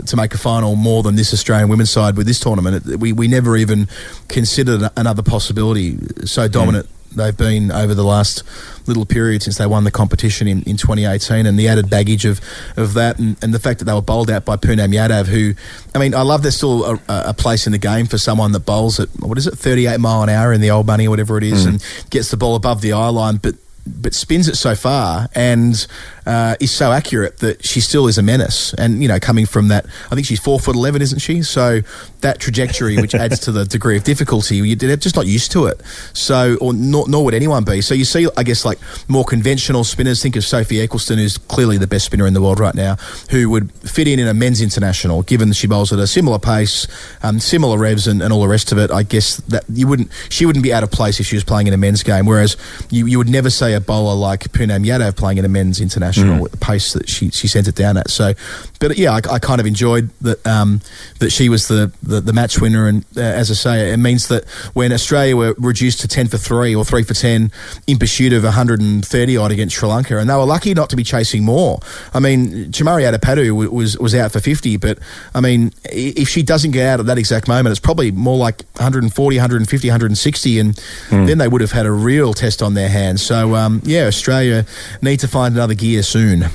[0.05, 2.85] to make a final more than this Australian women's side with this tournament?
[2.99, 3.87] We we never even
[4.27, 5.97] considered another possibility.
[6.25, 7.02] So dominant mm.
[7.15, 8.43] They've been over the last
[8.87, 12.41] little period since they won the competition in, in 2018, and the added baggage of
[12.77, 15.53] of that, and, and the fact that they were bowled out by Poonam Yadav, who,
[15.95, 18.61] I mean, I love there's still a, a, place in the game for someone that
[18.61, 21.37] bowls at what is it, 38 mile an hour in the old money or whatever
[21.37, 21.69] it is, mm.
[21.69, 25.85] and gets the ball above the eye line, but but spins it so far and
[26.25, 28.73] uh, is so accurate that she still is a menace.
[28.75, 31.41] And you know, coming from that, I think she's four foot eleven, isn't she?
[31.41, 31.81] So
[32.21, 35.65] that trajectory, which adds to the degree of difficulty, you- they're just not used to
[35.65, 35.81] it.
[36.13, 37.81] So, or nor, nor would anyone be.
[37.81, 40.21] So you see, I guess, like more conventional spinners.
[40.23, 42.95] Think of Sophie Ecclestone, who's clearly the best spinner in the world right now,
[43.31, 46.39] who would fit in in a men's international, given that she bowls at a similar
[46.39, 46.87] pace,
[47.21, 48.91] um, similar revs, and, and all the rest of it.
[48.91, 51.67] I guess that you wouldn't, she wouldn't be out of place if she was playing
[51.67, 52.25] in a men's game.
[52.25, 52.55] Whereas
[52.89, 56.45] you, you would never say a bowler like Poonam Yadav playing in a men's international
[56.45, 58.09] at the pace that she, she sent it down at.
[58.09, 58.33] So,
[58.79, 60.81] but yeah, I, I kind of enjoyed that um,
[61.19, 62.87] that she was the, the, the match winner.
[62.87, 66.37] And uh, as I say, it means that when Australia were reduced to 10 for
[66.37, 67.51] 3 or 3 for 10
[67.87, 71.03] in pursuit of 130 odd against Sri Lanka, and they were lucky not to be
[71.03, 71.79] chasing more.
[72.13, 74.99] I mean, Chamari Athapaththu was, was out for 50, but
[75.33, 78.63] I mean, if she doesn't get out at that exact moment, it's probably more like
[78.75, 80.75] 140, 150, 160, and
[81.09, 83.21] then they would have had a real test on their hands.
[83.21, 84.65] So, um, yeah, Australia
[85.01, 86.45] need to find another gear soon.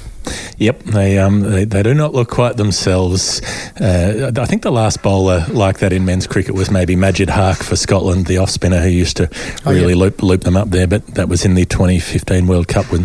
[0.59, 3.41] Yep, they um they, they do not look quite themselves.
[3.81, 7.63] Uh, I think the last bowler like that in men's cricket was maybe Majid Haq
[7.63, 9.31] for Scotland, the off spinner who used to
[9.65, 10.01] Oh, really yeah.
[10.01, 10.87] loop loop them up there.
[10.87, 13.05] But that was in the 2015 World Cup when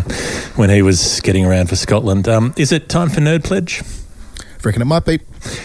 [0.56, 2.28] when he was getting around for Scotland.
[2.28, 3.82] Um, is it time for nerd pledge?
[4.40, 5.20] I reckon it might be.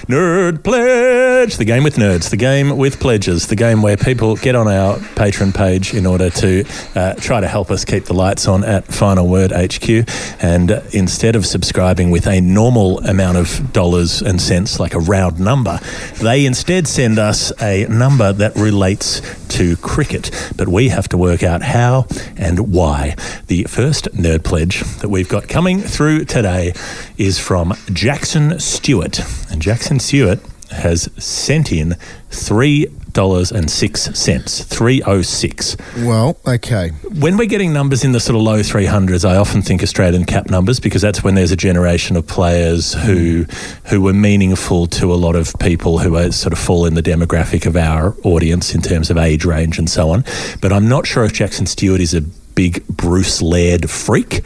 [0.08, 4.56] Nerd Pledge, the game with nerds, the game with pledges, the game where people get
[4.56, 6.66] on our Patreon page in order to
[6.96, 10.08] uh, try to help us keep the lights on at Final Word HQ.
[10.42, 15.00] And uh, instead of subscribing with a normal amount of dollars and cents, like a
[15.00, 15.80] round number,
[16.22, 20.32] they instead send us a number that relates to cricket.
[20.56, 23.16] But we have to work out how and why.
[23.48, 26.74] The first Nerd Pledge that we've got coming through today
[27.18, 29.20] is from Jackson Stewart.
[29.52, 30.40] And Jackson Stewart
[30.72, 31.94] has sent in
[32.32, 35.78] three dollars and six cents, three oh six.
[35.98, 36.90] Well, okay.
[37.20, 40.50] When we're getting numbers in the sort of low 300s, I often think Australian cap
[40.50, 43.46] numbers because that's when there's a generation of players who
[43.86, 47.04] who were meaningful to a lot of people who are sort of fall in the
[47.04, 50.26] demographic of our audience in terms of age range and so on.
[50.64, 54.42] But I'm not sure if Jackson Stewart is a big Bruce Laird freak.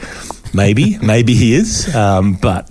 [0.54, 2.70] Maybe, maybe he is, um, but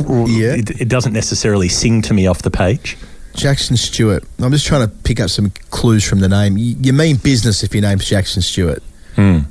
[0.00, 0.54] Yeah.
[0.54, 2.96] it, it doesn't necessarily sing to me off the page.
[3.34, 4.24] Jackson Stewart.
[4.40, 6.56] I'm just trying to pick up some clues from the name.
[6.56, 8.82] You, you mean business if your name's Jackson Stewart.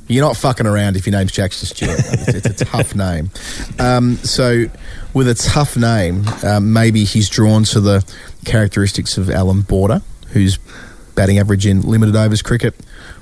[0.06, 1.98] You're not fucking around if your name's Jackson Stewart.
[1.98, 3.30] it's, it's a tough name.
[3.78, 4.64] Um, so,
[5.12, 8.02] with a tough name, um, maybe he's drawn to the
[8.46, 10.58] characteristics of Allan Border, whose
[11.14, 12.74] batting average in limited overs cricket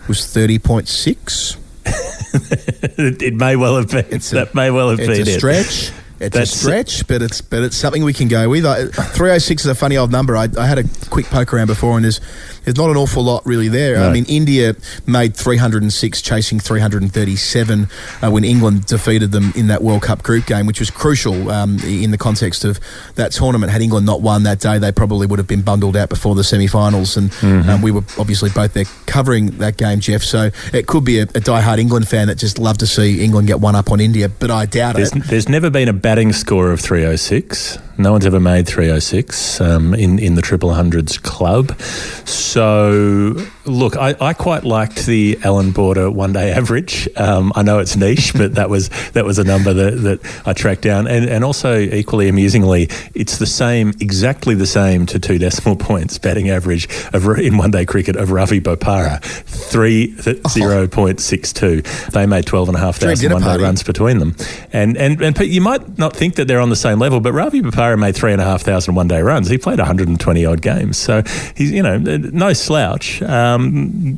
[0.06, 1.56] was 30.6.
[2.42, 4.06] it, it may well have been.
[4.10, 5.92] It's a- that may well have It's been a stretch.
[6.18, 8.64] It's That's- a stretch, but it's but it's something we can go with.
[8.64, 10.34] I, 306 is a funny old number.
[10.36, 12.20] I, I had a quick poke around before, and there's
[12.66, 13.96] there's not an awful lot really there.
[14.02, 14.74] I mean, India
[15.06, 17.88] made 306, chasing 337
[18.22, 21.78] uh, when England defeated them in that World Cup group game, which was crucial um,
[21.80, 22.80] in the context of
[23.14, 23.72] that tournament.
[23.72, 26.44] Had England not won that day, they probably would have been bundled out before the
[26.44, 27.68] semi-finals, and Mm-hmm.
[27.70, 30.22] um, we were obviously both there covering that game, Geoff.
[30.24, 33.46] So it could be a, a die-hard England fan that just loved to see England
[33.46, 35.24] get one up on India, but I doubt There's, it.
[35.24, 37.78] there's never been a batting score of 306.
[37.98, 41.78] No one's ever made 306 um, in, in the triple hundreds club.
[42.26, 47.08] So, so look, I, I quite liked the Allan Border one day average.
[47.16, 50.52] Um, I know it's niche, but that was that was a number that, that I
[50.52, 51.06] tracked down.
[51.06, 56.18] And, and also, equally amusingly, it's the same, exactly the same to two decimal points
[56.18, 62.10] batting average of, in one day cricket of Ravi Bopara, 30.62.
[62.10, 64.36] They made 12,500 one day runs between them.
[64.72, 67.62] And, and and you might not think that they're on the same level, but Ravi
[67.62, 69.48] Bopara made three and a half thousand one day runs.
[69.48, 71.22] He played 120 odd games, so
[71.54, 73.22] he's you know no slouch.
[73.22, 73.55] Um,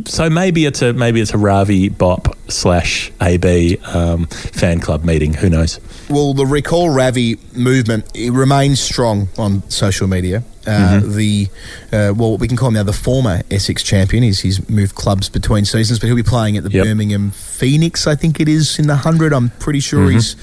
[0.07, 5.35] so maybe it's a maybe it's a Ravi Bop slash AB um, fan club meeting.
[5.35, 5.81] Who knows?
[6.09, 10.43] Well, the Recall Ravi movement it remains strong on social media.
[10.67, 11.49] Uh, The
[11.93, 14.23] uh, well, we can call him now the former Essex champion.
[14.23, 16.85] He's he's moved clubs between seasons, but he'll be playing at the Yep.
[16.85, 18.07] Birmingham Phoenix.
[18.07, 19.33] I think it is in the hundred.
[19.33, 20.37] I'm pretty sure he's.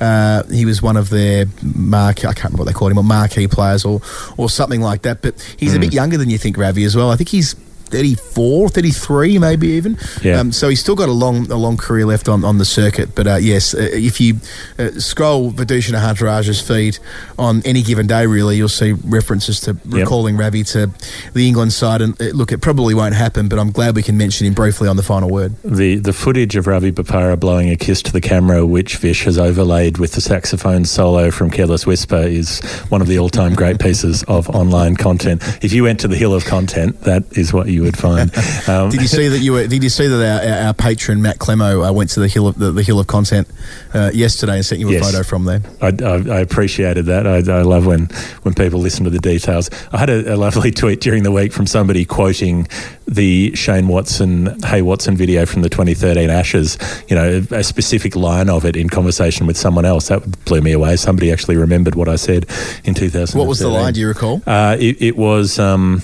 [0.00, 2.20] Uh, he was one of their mark.
[2.20, 4.00] I can't remember what they called him, or marquee players, or
[4.38, 5.20] or something like that.
[5.20, 7.10] But he's a bit younger than you think, Ravi, as well.
[7.10, 7.54] I think he's
[7.90, 9.98] 34, 33, maybe even.
[10.22, 10.40] Yeah.
[10.40, 13.14] Um, so he's still got a long a long career left on, on the circuit.
[13.14, 14.36] But uh, yes, uh, if you
[14.78, 16.98] uh, scroll Vithushan Ehantharajah's feed
[17.38, 20.90] on any given day, really, you'll see references to recalling Ravi to
[21.32, 22.00] the England side.
[22.00, 24.88] And uh, look, it probably won't happen, but I'm glad we can mention him briefly
[24.88, 25.54] on the final word.
[25.62, 29.38] The the footage of Ravi Bopara blowing a kiss to the camera, which Vish has
[29.38, 33.78] overlaid with the saxophone solo from Careless Whisper, is one of the all time great
[33.78, 35.42] pieces of online content.
[35.62, 38.30] If you went to the hill of content, that is what you you would find.
[38.68, 39.66] Um, Did you see that you were?
[39.66, 42.58] Did you see that our, our, patron Matt Clemo uh, went to the hill of
[42.58, 43.48] the, the hill of content
[43.94, 45.10] uh, yesterday and sent you a Yes.
[45.10, 45.62] photo from there?
[45.80, 47.26] I, I, I appreciated that.
[47.26, 48.06] I, I love when,
[48.42, 49.70] when people listen to the details.
[49.92, 52.68] I had a, a lovely tweet during the week from somebody quoting
[53.06, 58.48] the Shane Watson, Hey Watson video from the 2013 Ashes, you know, a specific line
[58.48, 60.08] of it in conversation with someone else.
[60.08, 60.96] That blew me away.
[60.96, 62.44] Somebody actually remembered what I said
[62.84, 63.38] in 2013.
[63.38, 63.94] What was the line?
[63.94, 64.42] Do you recall?
[64.46, 66.02] Uh, it, it was um,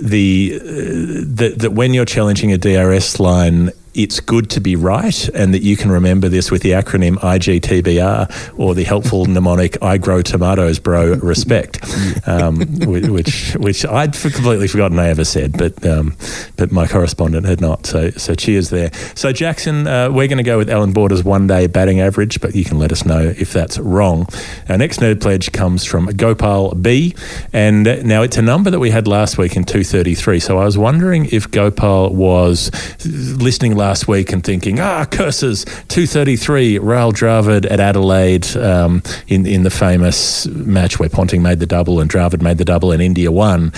[0.00, 0.64] the, uh,
[1.36, 5.62] that that when you're challenging a DRS line, it's good to be right, and that
[5.62, 10.78] you can remember this with the acronym IGTBR or the helpful mnemonic "I grow tomatoes,
[10.78, 11.80] bro." Respect,
[12.26, 16.16] um, which which I'd completely forgotten I ever said, but um,
[16.56, 17.86] but my correspondent had not.
[17.86, 18.92] So so cheers there.
[19.14, 22.54] So Jackson, uh, we're going to go with Allan Border's one day batting average, but
[22.54, 24.26] you can let us know if that's wrong.
[24.68, 27.14] Our next nerd pledge comes from Gopal B,
[27.52, 30.40] and uh, now it's a number that we had last week in 233.
[30.40, 32.70] So I was wondering if Gopal was
[33.04, 39.62] listening last week and thinking, ah, curses, 233, Rahul Dravid at Adelaide um, in, in
[39.62, 43.30] the famous match where Ponting made the double and Dravid made the double and India
[43.30, 43.72] won.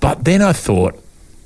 [0.00, 1.02] But then I thought,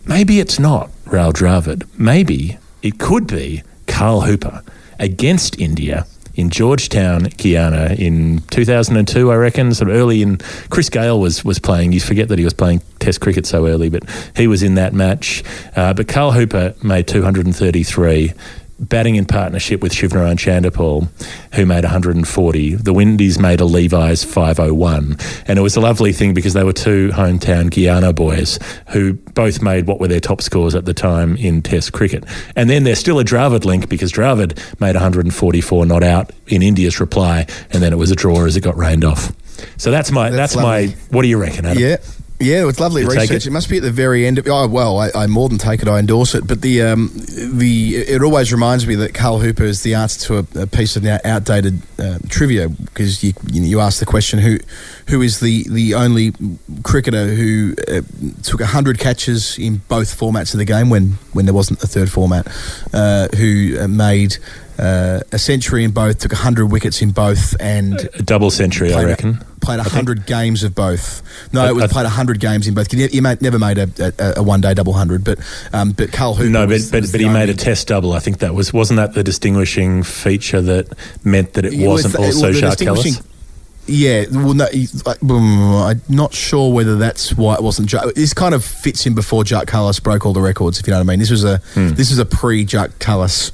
[0.06, 1.86] maybe it's not Rahul Dravid.
[1.98, 4.62] Maybe it could be Carl Hooper
[4.98, 9.74] against India in Georgetown, Guyana in 2002, I reckon.
[9.74, 10.38] Sort of early in,
[10.70, 11.92] Chris Gayle was was playing.
[11.92, 14.04] You forget that he was playing Test cricket so early, but
[14.36, 15.42] he was in that match.
[15.76, 18.32] Uh, but Carl Hooper made 233.
[18.80, 21.08] Batting in partnership with Shivnarine Chanderpaul,
[21.54, 22.74] who made 140.
[22.76, 25.16] The Windies made a Levi's 501.
[25.48, 29.60] And it was a lovely thing because they were two hometown Guyana boys who both
[29.62, 32.22] made what were their top scores at the time in Test cricket.
[32.54, 37.00] And then there's still a Dravid link because Dravid made 144 not out in India's
[37.00, 39.32] reply, and then it was a draw as it got rained off.
[39.76, 40.94] So that's my That's that's, my.
[41.10, 41.82] What do you reckon, Adam?
[41.82, 41.96] Yeah.
[42.40, 43.30] Yeah, it's lovely You research.
[43.30, 43.46] it?
[43.48, 43.50] It?
[43.50, 44.46] must be at the very end of.
[44.46, 45.88] Oh well, I, I more than take it.
[45.88, 46.46] I endorse it.
[46.46, 50.38] But the um, the it always reminds me that Carl Hooper is the answer to
[50.38, 54.58] a, a piece of now outdated uh, trivia because you you ask the question who
[55.08, 56.32] who is the the only
[56.84, 58.02] cricketer who uh,
[58.44, 62.08] took hundred catches in both formats of the game when when there wasn't a third
[62.10, 62.46] format,
[62.92, 64.36] uh, who uh, made.
[64.78, 68.94] Uh, a century in both, took 100 wickets in both, and A double century, I
[68.94, 69.34] played, reckon.
[69.60, 69.86] played think.
[69.92, 71.20] 100 games of both.
[71.52, 72.88] No, I- it was I- played 100 games in both.
[72.92, 73.88] He never made a,
[74.18, 75.38] a, a one day double hundred, but
[75.72, 76.48] um, but Carl Hooper.
[76.50, 78.12] No, but was- but, was but he made a test double.
[78.12, 80.86] I think that was wasn't that the distinguishing feature that
[81.24, 83.24] meant that it It was wasn't the- also well, the Jacques distinguishing-
[83.88, 84.66] Yeah, well, no,
[85.06, 87.88] like, I'm not sure whether that's why it wasn't.
[87.88, 90.78] Jack, this kind of fits in before Jacques Kallis broke all the records.
[90.78, 93.50] If you know what I mean, this was a this was a pre Jacques Kallis.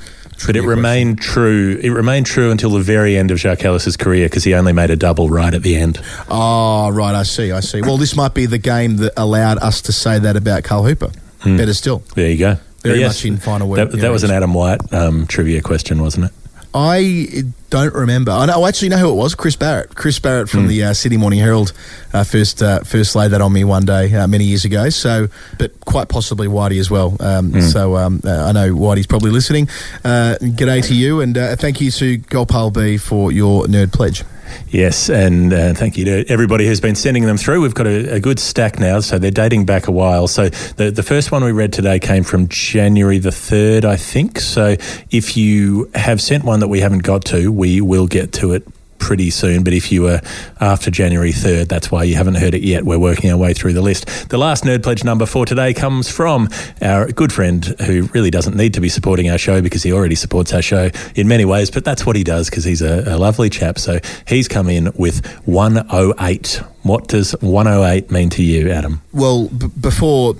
[0.47, 1.79] But it remained true.
[1.83, 4.91] It remained true until the very end of Jacques Kallis's career because he only made
[4.91, 6.01] a double right at the end.
[6.29, 7.15] Oh, right.
[7.15, 7.53] I see.
[7.53, 7.81] I see.
[7.83, 11.11] Well, this might be the game that allowed us to say that about Carl Hooper.
[11.45, 11.99] Better still.
[12.15, 12.57] There you go.
[12.83, 13.17] Very Yes.
[13.19, 13.77] much in final word.
[13.93, 16.33] That, that was an Adam White um, trivia question, wasn't it?
[16.77, 18.33] I don't remember.
[18.33, 18.65] I know.
[18.65, 19.35] I actually know who it was.
[19.37, 19.95] Chris Barrett.
[19.95, 21.73] Chris Barrett from the uh, Sydney Morning Herald
[22.13, 24.89] uh, first uh, first laid that on me one day uh, many years ago.
[24.91, 27.17] So, but quite possibly Whitey as well.
[27.21, 27.61] Um, Hmm.
[27.61, 29.69] So um, uh, I know Whitey's probably listening.
[30.05, 34.25] Uh, g'day to you, and uh, thank you to Gopal B for your nerd pledge.
[34.69, 37.61] Yes, and uh, thank you to everybody who's been sending them through.
[37.61, 40.27] We've got a, a good stack now, so they're dating back a while.
[40.29, 44.41] So the the first one we read today came from January the third, I think.
[44.41, 44.77] So
[45.11, 48.67] if you have sent one that we haven't got to, we will get to it
[49.05, 49.63] pretty soon.
[49.63, 50.21] But if you were
[50.63, 52.85] after January 3rd, that's why you haven't heard it yet.
[52.85, 54.31] We're working our way through the list.
[54.31, 56.49] The last Nerd Pledge number for today comes from
[56.81, 60.15] our good friend who really doesn't need to be supporting our show because he already
[60.15, 63.19] supports our show in many ways, but that's what he does because he's a, a
[63.19, 63.79] lovely chap.
[63.79, 66.63] So he's come in with 108.
[66.83, 69.03] What does 108 mean to you, Adam?
[69.13, 70.35] Well, b- before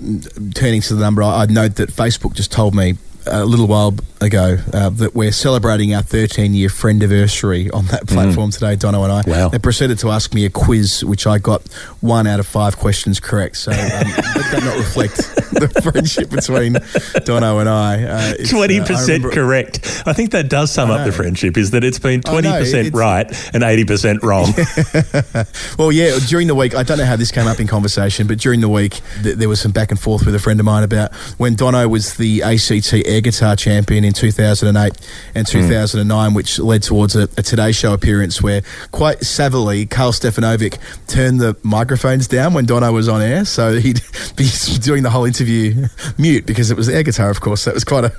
[0.55, 2.95] turning to the number, I- I'd note that Facebook just told me
[3.27, 8.07] a little while ago uh, that we're celebrating our 13 year friend anniversary on that
[8.07, 9.21] platform today, Dono and I.
[9.23, 9.27] Mm.
[9.27, 9.49] Wow.
[9.49, 11.61] They proceeded to ask me a quiz, which I got
[12.01, 13.57] one out of five questions correct.
[13.57, 15.17] So um, let that not reflect
[15.51, 16.77] the friendship between
[17.25, 18.03] Dono and I.
[18.03, 20.03] Uh, it's, uh, I 20% remember- correct.
[20.05, 23.27] I think that does sum up the friendship is that it's been 20% it's- right
[23.53, 24.53] and 80% wrong.
[25.77, 28.39] Well, yeah, during the week, I don't know how this came up in conversation, but
[28.39, 30.83] during the week, th- there was some back and forth with a friend of mine
[30.83, 34.93] about when Dono was the ACT air guitar champion in 2008
[35.33, 35.51] and hmm.
[35.51, 41.39] 2009, which led towards a, a Today Show appearance where, quite savvily, Karl Stefanovic turned
[41.39, 43.45] the microphones down when Dono was on air.
[43.45, 44.01] So he'd
[44.35, 44.47] be
[44.81, 47.61] doing the whole interview mute because it was air guitar, of course.
[47.61, 48.13] So it was quite a.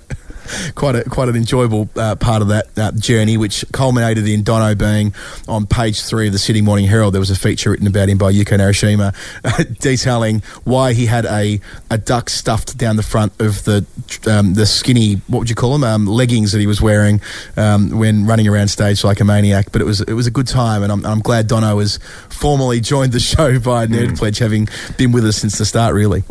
[0.75, 4.75] quite a quite an enjoyable uh, part of that uh, journey, which culminated in Dono
[4.75, 5.15] being
[5.49, 7.15] on page three of the Sydney Morning Herald.
[7.15, 11.25] There was a feature written about him by Yuko Narushima, uh, detailing why he had
[11.27, 13.87] a, a duck stuffed down the front of the
[14.27, 17.21] um, the skinny what would you call them um, leggings that he was wearing
[17.57, 19.73] um, when running around stage like a maniac.
[19.73, 22.81] But it was it was a good time, and I'm, I'm glad Dono has formally
[22.81, 24.19] joined the show by Nerd mm.
[24.19, 25.95] Pledge, having been with us since the start.
[25.95, 26.25] Really.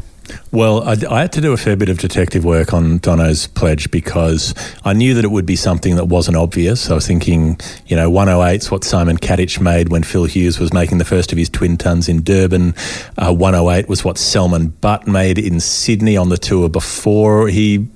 [0.52, 3.92] Well, I, I, had to do a fair bit of detective work on Dono's pledge
[3.92, 4.54] because
[4.84, 6.90] I knew that it would be something that wasn't obvious.
[6.90, 10.98] I was thinking, you know, 108's what Simon Katich made when Phil Hughes was making
[10.98, 12.74] the first of his twin tons in Durban.
[13.18, 17.88] Uh, 108 was what Salman Butt made in Sydney on the tour before he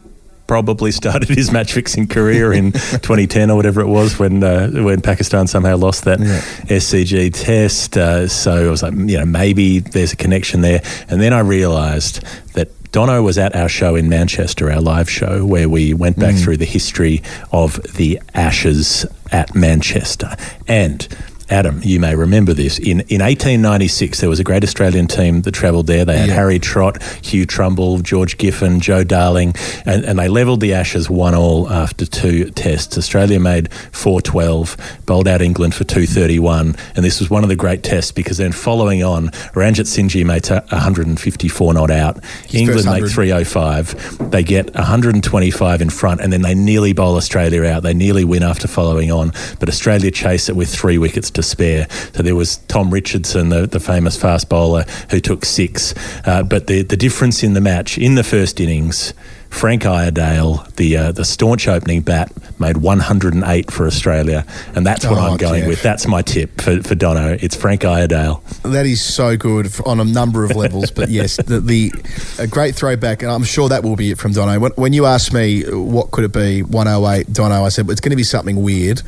[0.49, 4.99] probably started his match fixing career in 2010 or whatever it was when uh, when
[4.99, 6.41] Pakistan somehow lost that yeah.
[6.75, 7.95] SCG test.
[7.95, 10.81] Uh, so I was like, you know, maybe there's a connection there.
[11.07, 12.23] And then I realised
[12.55, 16.33] that Dono was at our show in Manchester, our live show, where we went back
[16.33, 16.43] mm.
[16.43, 17.21] through the history
[17.51, 20.35] of the Ashes at Manchester.
[20.67, 21.07] And
[21.49, 22.77] Adam, you may remember this.
[22.77, 26.05] In in 1896, there was a great Australian team that travelled there.
[26.05, 26.35] They had yeah.
[26.35, 31.33] Harry Trott, Hugh Trumble, George Giffen, Joe Darling, and, and they levelled the Ashes one
[31.33, 32.97] all after two tests.
[32.97, 37.81] Australia made 412, bowled out England for 231, and this was one of the great
[37.81, 42.23] tests because then following on, Ranjitsinhji made 154 not out.
[42.45, 44.29] His England make 305.
[44.31, 47.81] They get 125 in front, and then they nearly bowl Australia out.
[47.81, 51.87] They nearly win after following on, but Australia chase it with three wickets spare.
[52.13, 55.93] So there was Tom Richardson, the, the famous fast bowler, who took six.
[56.25, 59.13] Uh, but the, the difference in the match in the first innings
[59.49, 65.17] Frank Iredale, the uh, the staunch opening bat, made 108 for Australia, and that's what
[65.17, 65.69] oh, I'm going Geoff.
[65.69, 65.83] with.
[65.83, 67.35] That's my tip for, for Dono.
[67.41, 68.43] It's Frank Iredale.
[68.63, 71.91] That is so good on a number of levels, but yes, the, the
[72.37, 74.59] a great throwback, and I'm sure that will be it from Dono.
[74.59, 78.01] When, when you asked me what could it be, 108 Dono, I said well, it's
[78.01, 79.01] going to be something weird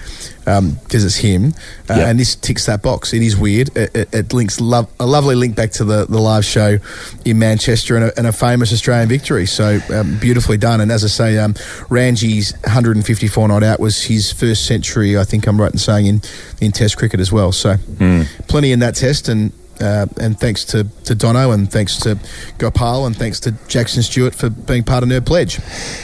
[0.43, 1.53] because um, it's him,
[1.89, 2.07] uh, yep.
[2.07, 3.13] and this ticks that box.
[3.13, 3.75] It is weird.
[3.77, 6.77] It, it, it links a lovely link back to the, the live show
[7.25, 9.45] in Manchester and a, and a famous Australian victory.
[9.45, 10.81] So um, beautifully done.
[10.81, 11.53] And as I say, um,
[11.89, 15.17] Ranji's 154 not out was his first century.
[15.17, 16.21] I think I'm right in saying in
[16.59, 17.51] in Test cricket as well.
[17.51, 18.25] So mm.
[18.47, 19.51] plenty in that Test, and
[19.82, 22.17] uh, and thanks to, to Dono and thanks to
[22.57, 25.57] Gopal and thanks to Jackson Stewart for being part of Nerd Pledge.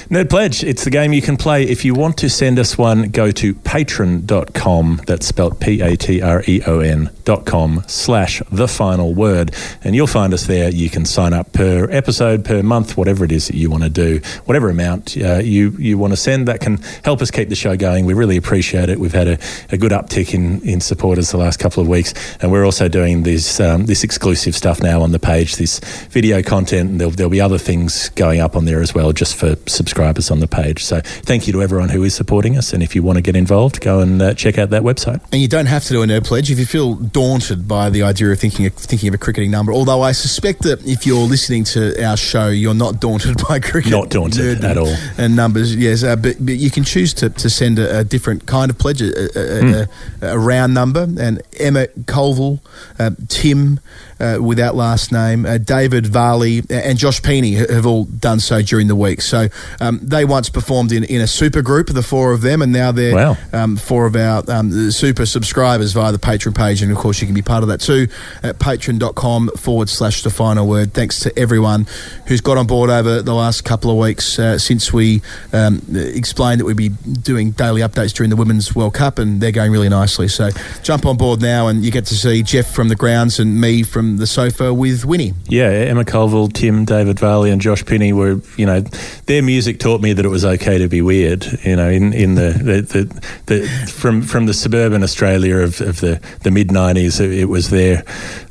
[0.09, 1.63] Nerd Pledge, it's the game you can play.
[1.63, 5.01] If you want to send us one, go to patreon.com.
[5.05, 9.53] That's spelled P A T R E O N dot com slash the final word.
[9.83, 10.69] And you'll find us there.
[10.69, 13.89] You can sign up per episode, per month, whatever it is that you want to
[13.89, 16.47] do, whatever amount uh, you, you want to send.
[16.47, 18.05] That can help us keep the show going.
[18.05, 18.99] We really appreciate it.
[18.99, 19.37] We've had a,
[19.71, 22.13] a good uptick in, in supporters the last couple of weeks.
[22.41, 26.41] And we're also doing these um, this exclusive stuff now on the page, this video
[26.41, 29.55] content, and there'll, there'll be other things going up on there as well, just for
[29.67, 30.83] subscribers on the page.
[30.83, 33.35] So thank you to everyone who is supporting us, and if you want to get
[33.35, 35.21] involved, go and uh, check out that website.
[35.31, 38.03] And you don't have to do a nerd pledge if you feel daunted by the
[38.03, 39.71] idea of thinking of, thinking of a cricketing number.
[39.71, 43.91] Although I suspect that if you're listening to our show, you're not daunted by cricket,
[43.91, 45.75] not daunted at all, and numbers.
[45.75, 48.77] Yes, uh, but, but you can choose to, to send a, a different kind of
[48.77, 49.87] pledge, a, a, mm.
[50.21, 51.07] a, round number.
[51.19, 52.59] And Emma Colville,
[52.99, 53.79] uh, Tim him
[54.19, 58.87] uh, without last name, uh, David Varley, and Josh Peeney have all done so during
[58.87, 59.21] the week.
[59.21, 59.47] So
[59.79, 62.91] um, they once performed in, in a super group, the four of them, and now
[62.91, 63.37] they're wow.
[63.53, 66.81] um, four of our um, super subscribers via the Patreon page.
[66.81, 68.07] And of course, you can be part of that too
[68.43, 70.93] at patreon.com forward slash the final word.
[70.93, 71.87] Thanks to everyone
[72.27, 75.21] who's got on board over the last couple of weeks uh, since we
[75.53, 79.51] um, explained that we'd be doing daily updates during the Women's World Cup, and they're
[79.51, 80.27] going really nicely.
[80.27, 80.49] So
[80.83, 83.83] jump on board now, and you get to see Geoff from the grounds and me
[83.83, 85.33] from the sofa with Vini.
[85.47, 88.81] Yeah, Emma Colville, Tim, David Varley, and Josh Pinney were, you know,
[89.25, 91.45] their music taught me that it was okay to be weird.
[91.63, 95.99] You know, in, in the, the, the, the from from the suburban Australia of, of
[95.99, 98.03] the, the mid '90s, it, was their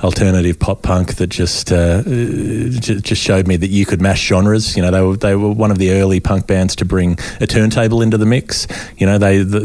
[0.03, 4.77] alternative pop punk that just uh, just showed me that you could mash genres.
[4.77, 7.47] You know, they were they were one of the early punk bands to bring a
[7.47, 8.67] turntable into the mix.
[8.99, 9.61] You know, they the,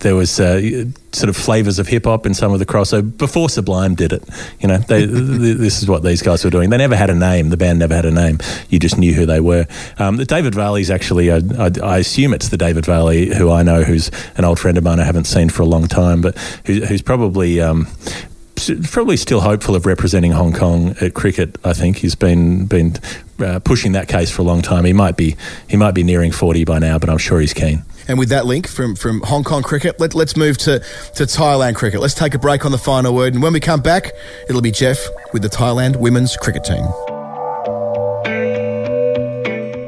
[0.00, 0.40] there was.
[0.40, 4.12] Uh, sort of flavors of hip hop in some of the crossover before Sublime did
[4.12, 4.22] it.
[4.60, 6.70] You know, they, this is what these guys were doing.
[6.70, 7.48] They never had a name.
[7.48, 8.38] The band never had a name.
[8.68, 9.66] You just knew who they were.
[9.98, 11.40] Um, the David Varley's actually, I,
[11.82, 15.00] I assume it's the David Varley who I know, who's an old friend of mine
[15.00, 16.36] I haven't seen for a long time, but
[16.66, 17.60] who, who's probably.
[17.60, 17.88] Um,
[18.90, 21.56] probably still hopeful of representing Hong Kong at cricket.
[21.64, 22.96] I think he's been been
[23.38, 24.84] uh, pushing that case for a long time.
[24.84, 25.36] He might be
[25.68, 27.84] he might be nearing forty by now, but I'm sure he's keen.
[28.08, 31.76] And with that link from, from Hong Kong cricket, let, let's move to, to Thailand
[31.76, 32.00] cricket.
[32.00, 33.34] Let's take a break on the final word.
[33.34, 34.12] And when we come back,
[34.48, 36.84] it'll be Geoff with the Thailand women's cricket team.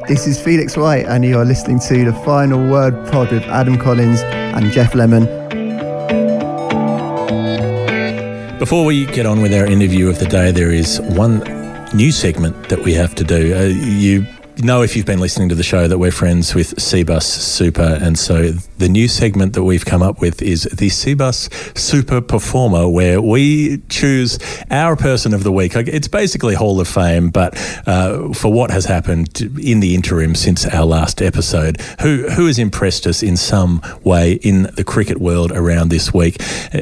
[0.06, 4.20] This is Felix White, and you're listening to the Final Word Pod with Adam Collins
[4.22, 5.24] and Geoff Lemon.
[8.58, 11.38] Before we get on with our interview of the day, there is one
[11.94, 13.56] new segment that we have to do.
[13.56, 14.26] Uh, you
[14.62, 18.18] know, if you've been listening to the show, that we're friends with Cbus Super, and
[18.18, 23.20] so the new segment that we've come up with is the Cbus Super Performer, where
[23.20, 24.38] we choose
[24.70, 25.76] our person of the week.
[25.76, 27.54] It's basically Hall of Fame, but
[27.86, 32.58] uh, for what has happened in the interim since our last episode, who who has
[32.58, 36.36] impressed us in some way in the cricket world around this week?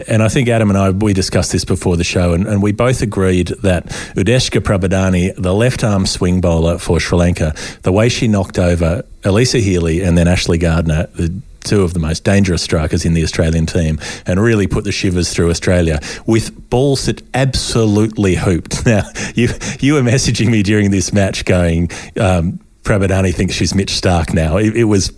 [0.09, 2.73] And I think Adam and I we discussed this before the show, and, and we
[2.73, 8.09] both agreed that Udeshika Prabodhani, the left arm swing bowler for Sri Lanka, the way
[8.09, 12.63] she knocked over Alyssa Healy and then Ashley Gardner, the two of the most dangerous
[12.63, 17.23] strikers in the Australian team, and really put the shivers through Australia with balls that
[17.35, 18.79] absolutely hooped.
[18.89, 19.03] Now,
[19.35, 19.49] you
[19.81, 24.57] you were messaging me during this match, going, um, Prabodhani thinks she's Mitch Starc now.
[24.57, 25.13] It, it was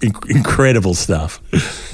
[0.00, 1.40] incredible stuff.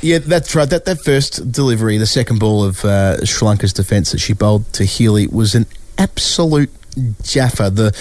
[0.02, 0.68] Yeah, that's right.
[0.70, 4.72] That that first delivery, the second ball of uh, Sri Lanka's defence that she bowled
[4.74, 5.66] to Healy was an
[5.98, 6.70] absolute
[7.22, 7.70] jaffa.
[7.70, 7.96] The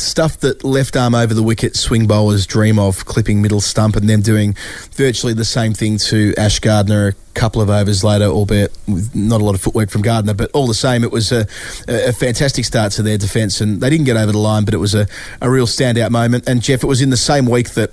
[0.00, 4.08] stuff that left arm over the wicket swing bowlers dream of, clipping middle stump and
[4.08, 4.54] then doing
[4.92, 9.40] virtually the same thing to Ash Gardner a couple of overs later, albeit with not
[9.40, 10.34] a lot of footwork from Gardner.
[10.34, 11.46] But all the same, it was a,
[11.86, 14.78] a fantastic start to their defence, and they didn't get over the line, but it
[14.78, 15.06] was a,
[15.40, 16.48] a real standout moment.
[16.48, 17.90] And Geoff, it was in the same week that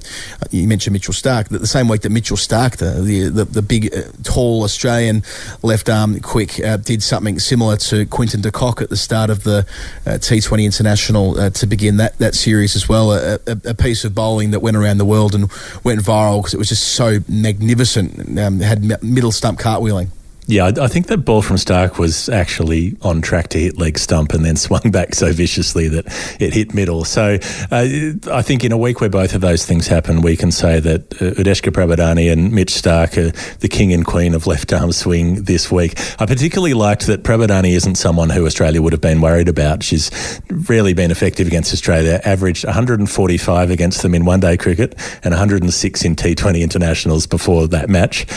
[0.51, 3.93] you mentioned Mitchell Starc, the same week that Mitchell Starc, the the, the, the big,
[3.93, 5.24] uh, tall Australian
[5.62, 9.43] left arm quick, uh, did something similar to Quinton de Kock at the start of
[9.43, 9.66] the
[10.06, 13.12] uh, T20 International uh, to begin that, that series as well.
[13.12, 15.52] A, a, a, piece of bowling that went around the world and
[15.84, 18.39] went viral because it was just so magnificent.
[18.39, 20.10] Um, had middle stump cartwheeling.
[20.48, 24.32] Yeah, I, think that ball from Starc was actually on track to hit leg stump
[24.32, 26.06] and then swung back so viciously that
[26.39, 27.04] it hit middle.
[27.04, 27.39] So
[27.72, 27.88] uh,
[28.32, 31.14] I think in a week where both of those things happen, we can say that
[31.16, 35.72] uh, Udeshika and Mitch Starc are the king and queen of left arm swing this
[35.72, 36.00] week.
[36.20, 39.82] I particularly liked that Prabodhani isn't someone who Australia would have been worried about.
[39.82, 40.12] She's
[40.50, 44.93] rarely been effective against Australia, averaged 145 against them in one day cricket
[45.24, 48.28] and 106 in T20 internationals before that match.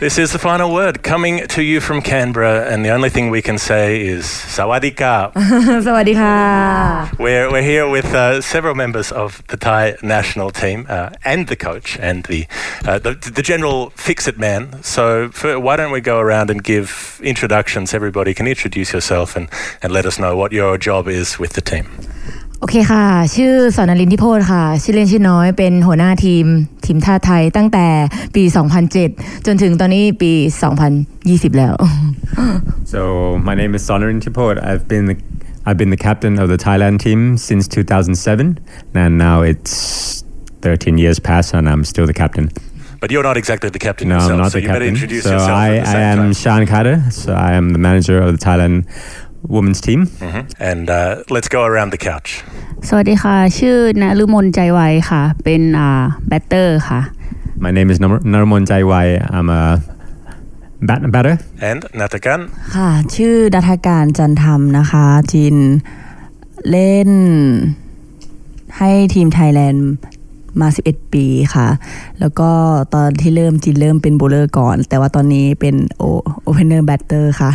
[0.00, 3.42] This is the final word coming to you from Canberra, and the only thing we
[3.42, 5.30] can say is Sawadika.
[5.84, 7.18] Sawadika.
[7.18, 11.56] We're, we're here with uh, several members of the Thai national team uh, and the
[11.56, 12.46] coach and the,
[12.86, 14.82] uh, the, the general fix it man.
[14.82, 17.92] So, for, why don't we go around and give introductions?
[17.92, 19.50] Everybody can introduce yourself and,
[19.82, 21.90] and let us know what your job is with the team.
[22.60, 23.04] โอเคค่ะ
[23.36, 26.46] ชื่อสอนลินทิโพธค่ะ ชื่อเล่นชื่อน้อยเป็นหัวหน้าทีม
[26.86, 27.86] ทีมท่าไทยตั้งแต่
[28.34, 28.42] ปี
[28.94, 30.32] 2007 จนถึงตอนนี้ปี
[30.94, 31.74] 2020 แล้ว
[32.92, 33.00] so
[33.48, 35.16] my name is Sonarin Tipot I've been the
[35.66, 38.58] I've been the captain of the Thailand team since 2007
[39.02, 39.74] and now it's
[40.62, 42.46] 13 years past and I'm still the captain
[43.00, 44.82] but you're not exactly the captain no, yourself, I'm not so the you captain.
[44.82, 45.50] better introduce so yourself.
[45.50, 46.32] I, I am time.
[46.32, 48.76] Sean Carter, so I am the manager of the Thailand
[49.54, 50.00] women's team.
[50.06, 50.42] Mm-hmm.
[50.70, 52.30] And uh, let's go around the couch.
[52.88, 54.80] สวัสดีค่ะ ชื่อนฤมลใจไว
[55.10, 57.00] ค่ะ เป็นอ่าแบตเตอร์ค่ะ
[57.64, 57.98] My name is
[58.32, 59.06] Narumon Jaiwai.
[59.36, 59.62] I'm a
[60.88, 61.36] bat batter.
[61.68, 62.40] And Natakan.
[62.74, 65.56] ค่ะ ชื่อดัทการจันทำนะคะ จิน
[66.70, 67.10] เล่น
[68.78, 69.88] ให้ทีมไทยแลนด์
[70.60, 71.68] มา 11 ปีค่ะ
[72.20, 72.50] แล้วก็
[72.94, 76.02] ตอนที่เริ่มจินเริ่มเป็นโบเลอร์ก่อน แต่ว่าตอนนี้เป็นโอ
[76.44, 77.50] โอเพนเนอร์แบตเตอร์ค่ะ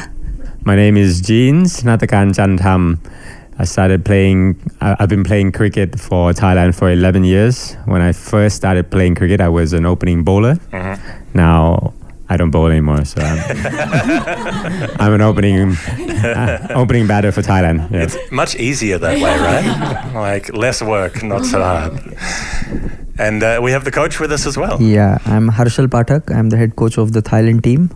[0.64, 3.00] My name is Jeans Nattakan Chantam.
[3.58, 7.76] I started playing, I've been playing cricket for Thailand for 11 years.
[7.86, 10.56] When I first started playing cricket, I was an opening bowler.
[10.72, 11.38] Mm-hmm.
[11.38, 11.94] Now
[12.30, 13.40] I don't bowl anymore, so I'm,
[15.00, 17.92] I'm an opening uh, opening batter for Thailand.
[17.92, 18.04] Yeah.
[18.04, 20.14] It's much easier that way, right?
[20.16, 22.00] like less work, not so hard.
[23.18, 24.82] And uh, we have the coach with us as well.
[24.82, 26.34] Yeah, I'm Harshal Pathak.
[26.34, 27.90] I'm the head coach of the Thailand team,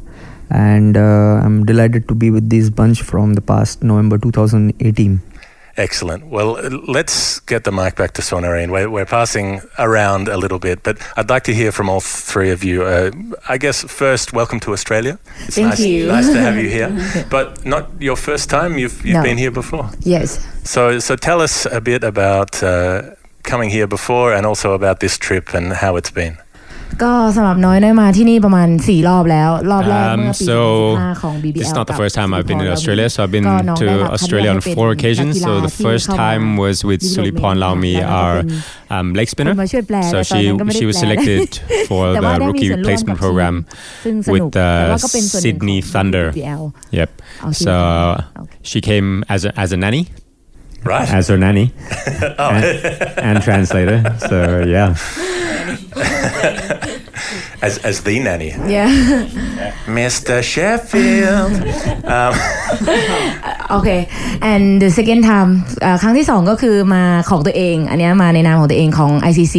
[0.50, 5.22] and uh, I'm delighted to be with this bunch from the past November 2018.
[5.78, 6.28] Excellent.
[6.28, 6.54] Well,
[6.88, 8.72] let's get the mic back to Sornnarin.
[8.72, 12.50] We're, we're passing around a little bit, but I'd like to hear from all three
[12.52, 12.84] of you.
[12.84, 13.12] Uh,
[13.50, 15.20] I guess first, welcome to Australia.
[15.48, 16.08] It's Thank nice, you.
[16.08, 18.78] nice to have you here, but not your first time.
[18.78, 19.24] You've you've No.
[19.24, 19.90] been here before.
[20.00, 23.02] yes So so tell us a bit about uh,
[23.44, 26.38] coming here before, and also about this trip and how it's been.
[27.04, 33.18] ก็สำหรับน้อยได้มาที่นี่ประมาณ 4 รอบแล้ว รอบแรกเมื่อปี2015ของ BBL It's not the first time I've been in Australia so
[33.24, 33.48] I've been
[33.82, 35.34] to Australia on four occasions.
[35.46, 38.36] So the first time was with Suleeporn Laomi our
[38.96, 39.54] um, leg spinner.
[40.14, 40.42] so she
[40.78, 41.50] she was selected
[41.90, 43.56] for the rookie replacement program
[44.34, 44.72] with the
[45.44, 46.26] Sydney Thunder.
[47.00, 47.10] Yep.
[47.64, 47.74] so
[48.72, 50.04] she came as a, as a nanny.
[50.92, 51.10] Right.
[51.18, 51.66] as her nanny,
[52.44, 52.50] Oh.
[52.56, 52.64] and,
[53.28, 53.98] and translator.
[54.30, 54.38] So
[54.76, 54.90] yeah.
[57.62, 58.90] as, as the nanny, yeah
[59.98, 60.36] Mr.
[60.52, 61.54] Sheffield.
[62.16, 62.34] um,
[63.72, 63.90] โอเค
[64.52, 65.50] and the second time
[65.84, 69.58] อ่าครั้งที่สองก็คือมาของตัวเอง อันเนี้ยมาในนามของตัวเองของ ICC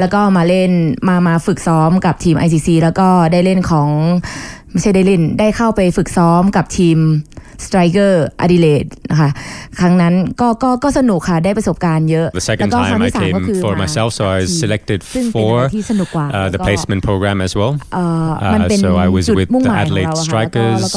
[0.00, 0.70] แล้วก็มาเล่น
[1.08, 3.88] มามาฝึกซ้อมกับทีม ICC แล้วก็ได้เล่นของ
[4.70, 6.98] ไม่ใช่ได้เล่นได้เข้าไปฝึกซ้อมกับทีม
[12.32, 17.40] The second time I came for myself so I was selected for the placement program
[17.40, 17.80] as well.
[18.80, 20.94] so I was with the Adelaide Strikers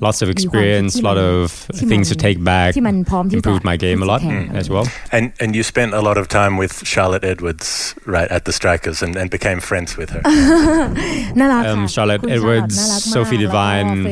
[0.00, 4.68] lots of experience lot of things to take back improved my game a lot as
[4.70, 4.84] well.
[4.84, 5.08] Mm.
[5.12, 9.02] And and you spent a lot of time with Charlotte Edwards right at the Strikers
[9.02, 10.22] and, and became friends with her.
[11.66, 12.76] um, Charlotte Edwards
[13.12, 14.04] Sophie Devine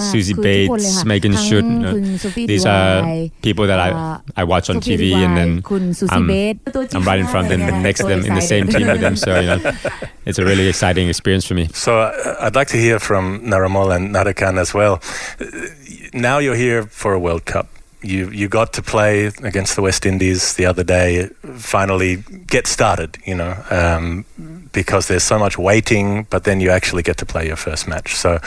[0.00, 4.76] Suzie Bates it's making sure you know, these are people that I, I watch on
[4.76, 5.62] TV and then
[6.10, 6.30] I'm,
[6.94, 9.00] I'm right in front of them and next to them in the same team with
[9.00, 9.16] them.
[9.16, 9.72] So, you know,
[10.24, 11.68] it's a really exciting experience for me.
[11.68, 15.00] So uh, I'd like to hear from Naruemol and Nattakan as well.
[16.12, 17.68] Now you're here for a World Cup
[18.06, 21.28] you you got to play against the West Indies the other day.
[21.54, 24.24] Finally, get started, you know, um,
[24.72, 26.26] because there's so much waiting.
[26.30, 28.14] But then you actually get to play your first match.
[28.14, 28.38] So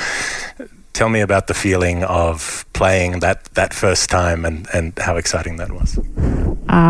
[1.01, 5.55] Tell me about the feeling of playing that, that first time and, and how exciting
[5.61, 5.91] that was.
[6.72, 6.85] อ่า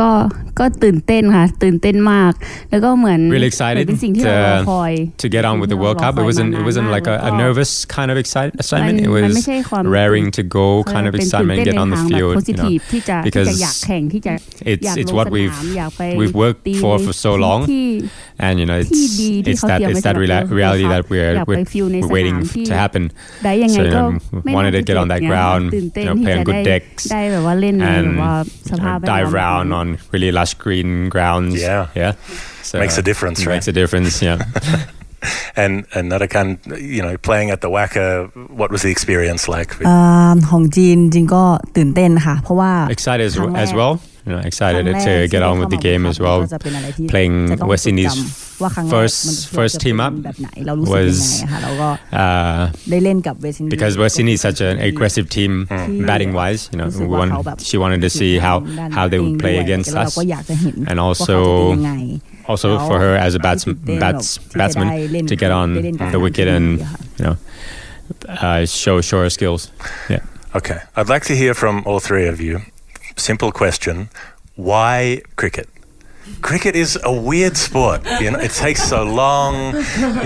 [0.00, 0.10] ก็
[0.58, 2.32] ก็ตื่นเต้นค่ะ ตื่นเต้นมาก
[2.70, 6.12] แล้วก็เหมือน Really เหมือน excited เป็นสิ่งที่เรารอคอย to, to get on with the World Cup.
[6.20, 8.96] It wasn't it wasn't like a, a nervous kind of excite, excitement.
[9.04, 11.82] It มัน was ไม่ใช่ความ raring to go เขา kind of เป็น excitement, ตื่น get เต้น
[11.82, 12.32] on ใน the ทางแบบ field.
[12.32, 14.32] You know, positive ที่จะที่ because จะอยากแข่งที่จะ
[14.72, 17.30] it's อยาก it's ลง what ส we've นามอยากไป we've worked ตี for ใน for so
[17.32, 17.88] ที่ long, ที่
[18.46, 20.44] and you know ที่ it's ดีที่ it's เขา that เตรียม it's ไว้ that สำหรับ reala-
[20.48, 23.04] เรา reality ค่ะ that we're อยากไป we're, ฟิลใน we're ส waiting นามที่ to happen.
[23.44, 24.01] ได้ So um, wanted to get on that ground, playing good decks ยังไงก็
[24.43, 26.77] ไม่น่าจะเก็บนะตื่นเต้นที่จะได้
[27.11, 28.33] ได้แบบว่าเล่นในแบบว่า
[28.71, 31.55] สภาพแวดล้อม um, dive around on really lush green grounds.
[31.67, 32.01] Yeah.
[32.01, 32.13] Yeah.
[32.69, 33.55] So makes a uh, difference right?
[33.55, 34.37] makes a difference yeah.
[35.63, 36.49] And and that kind
[36.95, 38.07] you know playing at the WACA
[38.59, 39.71] what was the experience like?
[39.93, 41.43] Um, ของจีนจริงก็
[41.77, 43.27] ตื่นเต้นค่ะเพราะว่า excited
[43.63, 43.93] as well?
[44.25, 46.47] you know, excited to get on with the game as well.
[47.09, 48.43] Playing West Indies
[48.89, 51.43] first first team up was
[52.13, 52.71] uh,
[53.67, 56.05] because West Indies is such an aggressive team hmm.
[56.05, 56.69] batting wise.
[56.71, 58.61] You know, want, she wanted to see how
[58.91, 61.75] how they would play against us, and also
[62.47, 66.79] also for her as a bats, bats, batsman to get on the wicket and
[67.17, 67.37] you know
[68.29, 69.71] uh, show show her skills.
[70.09, 70.19] Yeah.
[70.55, 72.61] Okay, I'd like to hear from all three of you
[73.16, 73.96] Simple question:
[74.70, 75.68] Why cricket?
[76.42, 78.00] Cricket is a weird sport.
[78.22, 79.52] You know, it takes so long.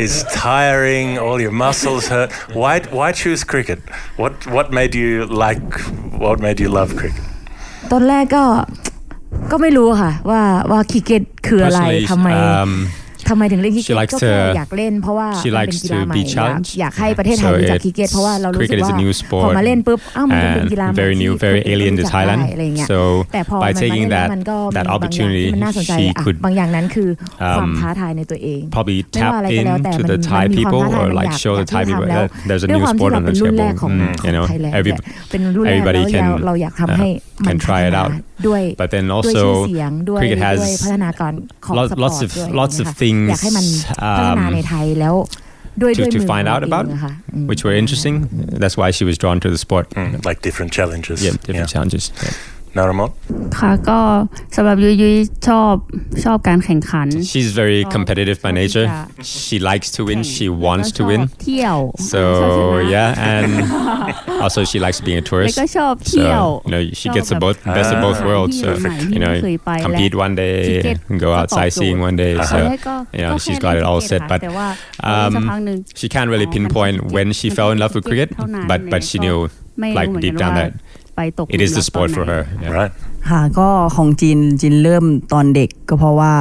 [0.03, 1.07] It's tiring.
[1.25, 2.31] All your muscles hurt.
[2.63, 2.81] Why?
[2.99, 3.79] Why choose cricket?
[4.21, 4.35] What?
[4.57, 5.63] What made you like?
[6.23, 7.25] What made you love cricket?
[7.93, 8.45] ตอนแรกก็
[9.51, 12.29] ก็ไม่รู้ค่ะ ว่าว่าคริกเก็ตคืออะไร Personally, ทำไม
[12.61, 12.71] um,
[13.29, 16.21] ทำไมถึงเล่นคริก she เก็ต likes ก็แค่ to- อยากเล่น เพราะว่า she มันเป็น likes กีฬา to ใหม่ be
[16.23, 16.71] อยาก challenged.
[16.81, 20.97] อยากให้ประเทศไทย So รู้จัก it- คริกเก็ตเพราะว่าเรารู้สึก cricket is ว่า a new พอ sport มาเล่นปุ๊บอ้าวมันเป็น and กีฬาใหม่
[21.01, 22.41] very new, ที่ very คนอื่น alien to รู้จักได้ Thailand.
[22.53, 22.99] อะไรเงี้ย So
[23.33, 27.09] แต่พอ by มันมาเล่ taking นแล้ว that มันก็มี that บางอย่างที่ opportunity, มันน่าสนใจ she อ่ะ could บางอย่างนั้นคือ
[27.59, 31.09] ความ um, ท้าทายในตัวเอง probably ไม่ว่า tap อะไรก็แล้วแต่ into มัน the มัน Thai มีความ people ท้าทาย or
[31.09, 32.81] บาง like อย่าง show อ the ยาก Thai ที่ people ทำแล้ว that there's a ด้วย
[32.81, 33.81] new ความที่ sport เรา on เป็น the รุ่นแรก table.
[33.83, 34.93] ของ Mm, ข You อง know, ไทยแลนด์ every
[35.31, 38.11] เป็นรุ่นแรก everybody แล้ว can เราเราอยากทำให้ uh, มัน can พัฒ try it นา out.
[38.47, 41.33] ด้วย But then ด้วยชื่อ also เสียงด้วย cricket ด้วย has พัฒนาการ
[41.65, 43.67] ของ lots- สปอร์ต lots of- ด้วย lots of นะคะ things, อยากให้มัน
[44.19, 45.15] พัฒนา um, ในไทยแล้ว
[45.83, 48.15] ด้วย to, ด้วย to มือ find ของ out เรา about, เองนะคะอืม which were interesting.
[48.63, 49.85] That's why she was drawn to the sport.
[50.29, 51.19] Like different challenges.
[51.27, 52.05] Yeah, different challenges.
[52.25, 52.35] Yeah.
[52.79, 53.11] Naramon?
[53.59, 53.99] ค่ะก็
[54.57, 55.15] สำหรับยุยยุย
[55.49, 55.75] ชอบ
[56.25, 58.87] ชอบการแข่งขัน She's very competitive by nature.
[59.45, 60.21] She likes to win.
[60.35, 61.23] She wants to win.
[61.43, 61.79] เที่ยว
[62.13, 62.21] So
[62.95, 63.51] yeah, and
[64.45, 65.57] also she likes being a แล้ว tourist.
[65.61, 68.55] ก็ชอบเที่ยว So you know she gets the both best of both worlds.
[68.63, 68.69] So
[69.15, 69.35] you know,
[69.87, 70.57] compete one day,
[71.25, 72.33] go out sightseeing one day.
[72.53, 72.59] So
[73.19, 74.23] you know she's got it all set.
[74.33, 74.41] But
[75.11, 75.33] um,
[76.01, 78.31] she can't really pinpoint when she fell in love with cricket.
[78.71, 79.39] But but she knew
[79.99, 80.73] like deep down that
[81.18, 82.42] ไปตก It is the sport for her
[82.78, 82.92] right
[83.30, 86.34] ค่ะก็ของจีนจีนเริ่มตอนเด็กก็เพราะว่า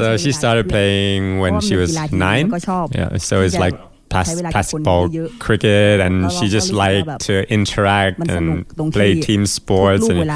[0.00, 1.90] so she started playing when she was
[2.26, 2.46] nine
[2.98, 3.76] yeah so it's like
[4.08, 10.30] plas- plastic ball cricket and she just liked to interact and play team sports and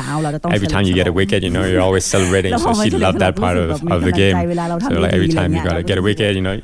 [0.53, 3.37] every time you get a wicket you know you're always celebrating so she loved that
[3.37, 4.37] part of, of the game.
[4.55, 6.61] So like every time you got to get a wicket you know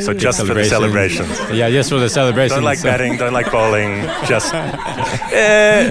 [0.00, 1.28] so just for the celebrations.
[1.52, 4.52] Yeah just for the celebrations don't like batting don't like bowling just
[5.32, 5.90] eh,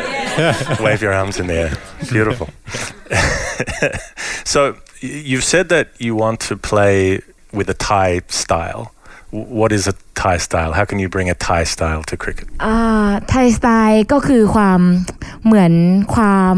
[0.81, 1.77] wave your arms in the air.
[2.09, 2.49] Beautiful.
[4.49, 7.21] So you've said that you want to play
[7.53, 8.91] with a Thai style
[9.32, 10.72] W- What is a Thai style?
[10.78, 12.46] How can you bring a Thai style to cricket?
[12.64, 14.80] อ่าไทยสไตล์ก็คือความ
[15.44, 15.72] เหมือน
[16.14, 16.56] ความ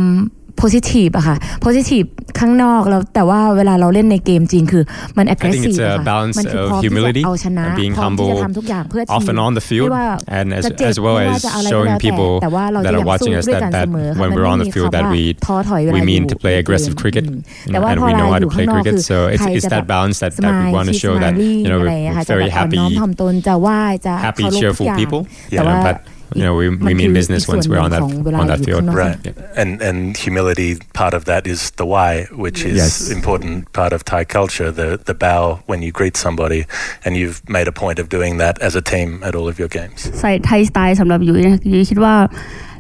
[0.61, 2.03] โพซิทีฟอะค่ะโพซิทีฟ
[2.39, 4.83] ข้างนอกแล้วแต่ว่าเวลาเราเล่นในเกมจริงคือ
[5.17, 7.93] มัน I think aggressive it's อะ a ค่ะ balance มันคือ of พร้อมที่ humility จะเอาชนะ and being
[7.99, 10.05] พร้อมที่จะ humble ทำทุกอย่างเพื่อทีม off and on the ไม่ field ว่า
[10.39, 12.99] and as, จะเจ็บ as well ไม่ว่า as จะอะไรก็ showing แล้วแต่ people แต่ว่าเรา that จะ are
[12.99, 14.73] อยากสู้ watching us ด้วย that, กัน that เสมอค่ะ when มัน we're ไม่ on มี the
[14.75, 17.37] field คำ that ว่า we ท้อถอยเวลา we อยู่ mean to play ในเกม aggressive cricket อืม
[17.39, 18.65] you แต่ know, ว่า and พอ we เว know ลา how อ to ยู่ข้า play
[18.65, 20.53] งนอก cricket คือ so ใค it's, ร it's จะแบ that บ balance that, ส that
[20.53, 22.47] มาย we want to ชีส show มา that ลี่ you know อะไร we're อะค่ะจะ very
[22.47, 25.95] แบบอ่อน happy น้อมถ่อมตนจะไหว้จะเคา happy รพทุก cheerful อย่าง people แต่ you ว่า know, but
[26.38, 27.90] you know we, มั we น mean คือ business อีกส่วน once หนึ่ we're ง on
[27.94, 29.20] that ของเวลา on อ that ยู่ field ข้างนอก Right.
[29.60, 32.10] And and humility part of that is the why,
[32.44, 32.94] which is Yes.
[33.16, 36.60] important part of Thai culture, the the bow when you greet somebody
[37.04, 39.70] and you've made a point of doing that as a team at all of your
[39.78, 40.00] games.
[40.20, 42.14] ใส่ไทยสไตล์สำหรับยุ้ยนะยุ้ยคิดว่า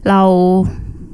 [0.08, 0.20] เรา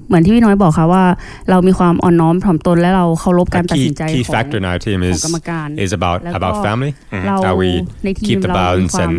[0.09, 1.05] เหมือนที่พี่น้อยบอกค่ะว่า
[1.51, 5.91] เรามีความอ่อนน้อมถ่อมตนและเราเคารพการ a ตัด key สินใจ key ของ factor in our team ของ is กรรมการ is
[5.99, 6.91] about แล้วก็ about family
[7.27, 7.71] เรา how we
[8.05, 9.17] ในที keep ม the เรามี balance ความ and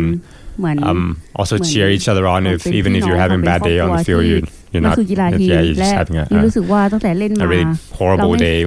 [0.83, 4.03] um, also cheer each other on if even if you're having bad day on the
[4.03, 4.41] field you
[4.71, 4.97] you're not
[7.41, 7.63] a really
[7.97, 8.65] horrible day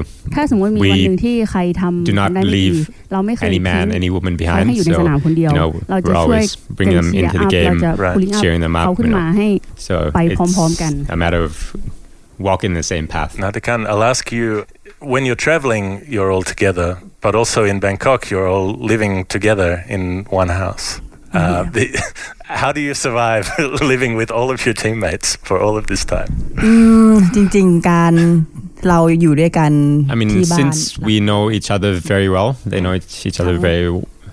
[0.80, 0.90] We
[2.04, 2.90] do not leave
[3.46, 4.66] any man any woman behind
[6.16, 7.78] always bringing them into the game
[8.40, 8.86] cheering them up
[9.76, 10.40] So it's
[11.10, 11.76] a matter of
[12.38, 14.66] walking the same path Nattakan I'll ask you
[15.02, 16.88] when you're traveling, you're all together,
[17.20, 21.00] but also in Bangkok, you're all living together in one house.
[21.39, 21.83] Uh, the,
[22.61, 23.43] how do you survive
[23.93, 26.31] living with all of your teammates for all of this time?
[26.63, 26.71] อื
[27.11, 28.13] มจริง ๆ การ
[28.87, 29.71] เราอยู่ด้วยกัน
[30.13, 33.55] I mean ที่บ้าน since we know each other very well they know each each other
[33.67, 33.85] very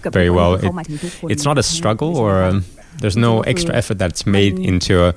[0.05, 2.57] กับ very ทุกคน well เขา it, หมายถึงทุกคน it's not a struggle or um,
[3.03, 5.11] there's no extra effort that's made into a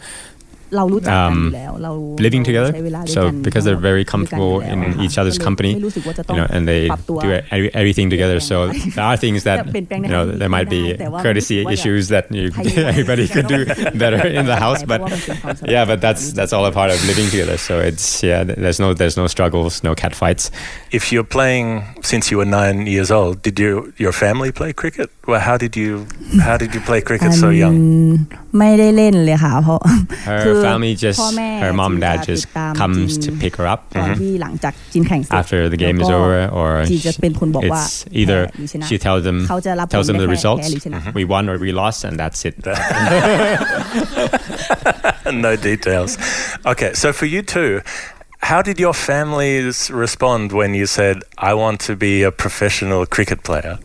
[0.75, 1.91] เรารู้จักกันอ um, ยู่แล้วเรา
[2.25, 5.17] living เรา together ใช้เวลาด้วย so กัน because they're very ด้วยกัน comfortable อยู่ in แล้ว each
[5.21, 8.55] other's ก็เลย company ไม่รู้สึกว่าจะต้อ you ง know and they ปรับตัว do every, everything together so
[8.97, 11.75] there are things that เปลี่ยนแปลงใน you know ทางที่ there might ดี be ได้แต่ว่า courtesy รู้สึกว่า
[11.75, 13.59] issues that you, ให้อยู่ everybody could do
[14.03, 16.97] better in the house but เพราะว่ามันเป็นความสำ เร็จ yeah but that's that's all a part of
[17.11, 20.43] living together so it's yeah there's no there's no struggles no cat fights
[20.99, 21.67] If you're playing
[22.11, 23.71] since you were nine years old, did you,
[24.05, 25.09] your family play cricket?
[25.31, 25.91] Well, how did you
[26.47, 27.75] how did you play cricket so อื young?
[28.07, 28.11] ม
[28.57, 29.79] ไม่ได้เล่นเลยค่ะ เพราะ
[30.45, 33.29] คือ her family just พ่อแม่ her mom and จี dad จะ just ติดตาม comes จี
[33.29, 37.81] to น pick her up ตอนที่หลังจากจีนแข่งเสร็จ after the game แล้ว is ก็ over or จีนจะเป็นคนบอกว่า
[37.83, 41.01] it's either แพ้หรือชนะ she tells them เขาจะรับ tells ผล them ได้ the แค่ results แพ้หรือชนะ
[41.17, 42.55] we won or we lost and that's it
[45.47, 46.11] no details.
[46.65, 47.71] Okay, so for you two,
[48.49, 51.15] how did your families respond when you said,
[51.49, 53.75] "I want to be a professional cricket player,"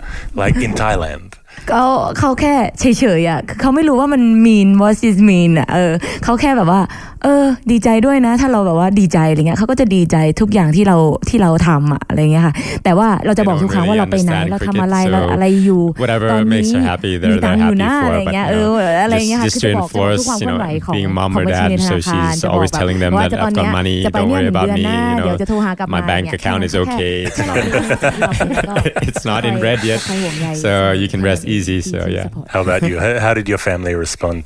[0.42, 1.28] like in Thailand?
[1.70, 1.84] ก็
[2.18, 2.84] เขาแค่เฉ
[3.18, 5.92] ยๆอ่ะคือเขาไม่รู้ว่ามัน mean what is mean อ่ะเออ
[6.24, 6.80] เขาแค่แบบว่า
[7.23, 10.97] เออ ดีใจด้วยนะ ถ้าเราแบบว่าดีใจอะไรเงี้ยเขาก็จะดีใจทุกอย่างที่เรา
[11.29, 12.53] ที่เราทำอะอะไรเงี้ยค่ะ
[12.83, 18.33] แต่ว่าเราจะบอกทุกครั้งว่าเราไปไหนเราทำอะไรเราอะไรอยู่ whatever ตอนนี้ makes her happy มี they're ตัง they're ค์อยู่ happy นะอะไร for but
[18.33, 20.65] เงี้ย you เอ know, ออะไรเงี้ย just, ค่ะ just คือ to จะบอกทุก enforce ความ you เคลื่อนไหว
[20.71, 22.71] know ของ being ข mom อง or บัญชี dad ในธ so นาคาร she's จะบอก always
[22.71, 24.45] แบบ telling them ว่า that จะตอน I've เนี้ got ย money จะไป don't เนี่ยห worry
[24.45, 26.81] นึ่ง about เดือน me หน้า you เดี๋ยว know จะโทรหากลับมา my bank เนี่ย account is แค่
[26.83, 28.73] okay แค่เราไม่รู้ที่เราเป็นแล้วก็
[29.07, 32.81] it's not in red yet ใครห่วงใย so you can rest easy so yeah How about
[32.89, 32.95] you?
[33.03, 34.43] How, how did your family respond?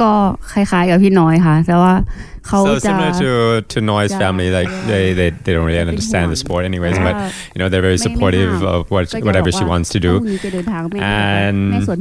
[0.00, 0.10] ก็
[0.52, 1.94] คล้ายๆกับพี่น้อยค่ะ แต่ว่า
[2.48, 3.30] เขา so จะ similar to
[3.72, 4.22] to Noy's Yeah.
[4.22, 7.14] family like they, they they don't really understand the sport anyways but
[7.54, 9.88] you know they're very ไม่ไม่ supportive ห้าม of what ก็จะ whatever บอก she ว่า wants
[9.94, 11.08] to do ถ้าพรุ่งนี้จะเดินทางไม่ได้
[11.46, 11.94] and แม่สว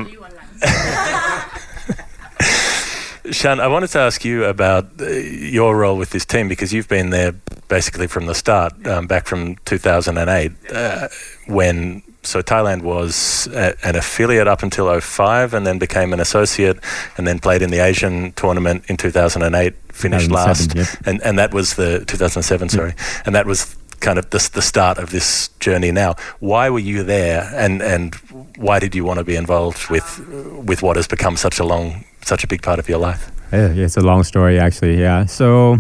[3.32, 6.88] Shan, I wanted to ask you about uh, your role with this team because you've
[6.88, 7.34] been there
[7.68, 11.08] basically from the start, um, back from 2008, uh,
[11.48, 16.78] when so Thailand was a, an affiliate up until 05 and then became an associate
[17.18, 20.88] and then played in the Asian tournament in 2008, finished last, yep.
[21.06, 22.98] and and that was the 2007, sorry, yep.
[23.26, 26.16] and that was kind of the, the start of this journey now.
[26.40, 28.14] Why were you there, and and
[28.58, 30.20] why did you want to be involved with
[30.66, 33.32] with what has become such a long such a big part of your life?
[33.52, 35.00] Yeah, it's a long story actually.
[35.00, 35.78] Yeah, so.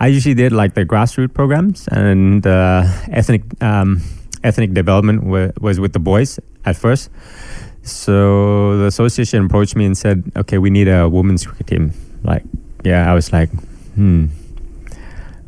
[0.00, 4.02] I usually did like the grassroots programs and uh, ethnic um,
[4.42, 7.08] ethnic development w- was with the boys at first.
[7.84, 11.92] So the association approached me and said, "Okay, we need a women's cricket team."
[12.24, 12.42] Like,
[12.82, 13.50] yeah, I was like,
[13.94, 14.26] "Hmm,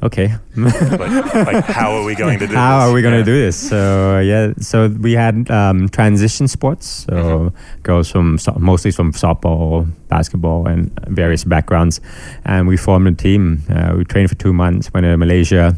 [0.05, 0.35] okay.
[0.57, 2.57] like, like, how are we going to do this?
[2.65, 2.91] how this?
[2.91, 3.25] are we going to yeah.
[3.25, 3.69] do this?
[3.69, 6.87] So yeah, so we had um, transition sports.
[6.87, 7.83] So mm-hmm.
[7.83, 12.01] girls from mostly from softball, basketball, and various backgrounds,
[12.45, 13.63] and we formed a team.
[13.69, 14.93] Uh, we trained for two months.
[14.93, 15.77] Went to Malaysia.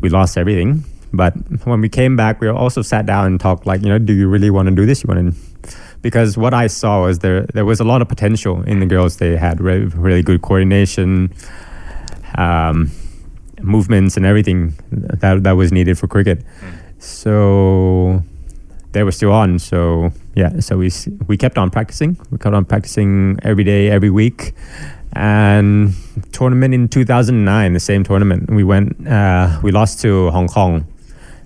[0.00, 3.66] We lost everything, but when we came back, we also sat down and talked.
[3.66, 5.02] Like, you know, do you really want to do this?
[5.02, 5.40] You want to
[6.02, 9.16] because what I saw was there there was a lot of potential in the girls.
[9.16, 11.32] They had really, really good coordination.
[12.36, 12.90] Um,
[13.62, 16.44] movements and everything that that was needed for cricket.
[16.98, 18.22] So
[18.92, 19.58] they were still on.
[19.58, 20.90] So yeah, so we
[21.26, 22.16] we kept on practicing.
[22.30, 24.54] We kept on practicing every day, every week.
[25.16, 25.94] And
[26.32, 29.06] tournament in 2009, the same tournament, we went.
[29.06, 30.86] Uh, we lost to Hong Kong,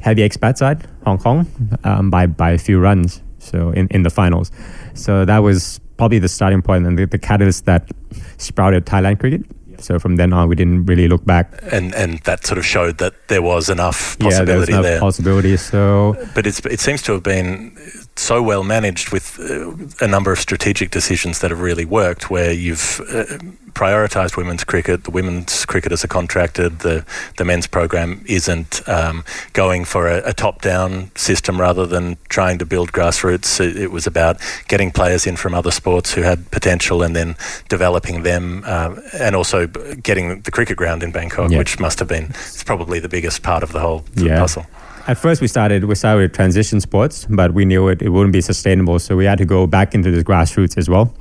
[0.01, 1.47] heavy expat side, Hong Kong,
[1.85, 3.21] um, by by a few runs.
[3.39, 4.51] So in in the finals,
[4.95, 7.91] so that was probably the starting point and the, the catalyst that
[8.39, 9.43] sprouted Thailand cricket.
[9.81, 11.63] So from then on, we didn't really look back.
[11.73, 15.03] And and that sort of showed that there was enough possibility yeah, there.
[15.03, 15.57] Was enough possibility.
[15.57, 17.77] So, but it's it seems to have been
[18.19, 22.53] so well managed with uh, a number of strategic decisions that have really worked, where
[22.53, 23.39] you've uh,
[23.73, 25.05] prioritised women's cricket.
[25.05, 26.81] The women's cricketers are contracted.
[26.81, 27.05] The
[27.37, 32.59] the men's program isn't um, going for a, a top down system rather than trying
[32.59, 33.61] to build grassroots.
[33.61, 34.39] It, it, was about
[34.69, 37.37] getting players in from other sports who had potential and then
[37.69, 41.59] developing them, um, and also getting the cricket ground in Bangkok, yeah.
[41.59, 44.41] which must have been it's probably the biggest part of the whole yeah.
[44.41, 44.67] puzzle
[45.09, 48.33] at first we started we started with transition sports, but we knew it, it wouldn't
[48.33, 51.15] be sustainable, so we had to go back into the grassroots as well.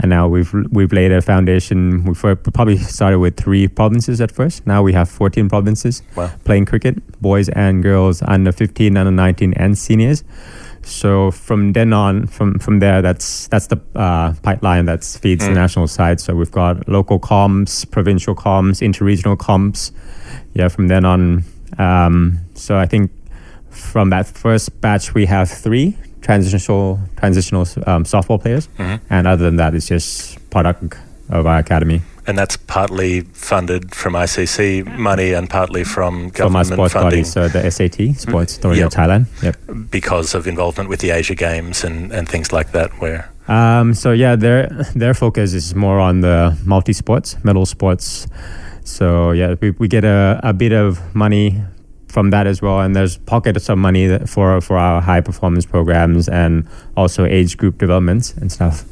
[0.00, 2.04] And now we've we've laid a foundation.
[2.04, 4.66] We probably started with three provinces at first.
[4.66, 6.32] Now we have 14 provinces wow.
[6.44, 10.24] playing cricket, boys and girls, under 15, under 19, and seniors.
[10.82, 15.48] So from then on, from from there, that's that's the uh, pipeline that feeds mm.
[15.48, 16.20] the national side.
[16.20, 19.92] So we've got local comps, provincial comps, interregional comps.
[20.54, 21.44] Yeah, from then on.
[21.78, 23.10] Um, so I think
[23.76, 29.04] from that first batch, we have three transitional transitional um, softball players, mm-hmm.
[29.10, 30.96] and other than that, it's just product
[31.30, 32.02] of our academy.
[32.28, 37.22] And that's partly funded from ICC money and partly from government from our sports funding.
[37.22, 38.88] Body, so the SAT, Sports Authority yep.
[38.88, 39.26] of Thailand.
[39.42, 39.90] Yep.
[39.90, 43.30] Because of involvement with the Asia Games and, and things like that, where.
[43.46, 44.66] Um, so yeah, their
[44.96, 48.26] their focus is more on the multi sports, medal sports.
[48.82, 51.62] So yeah, we, we get a, a bit of money
[52.06, 52.80] from that as well.
[52.80, 57.56] And there's pockets of some money for for our high performance programs and also age
[57.56, 58.84] group developments and stuff.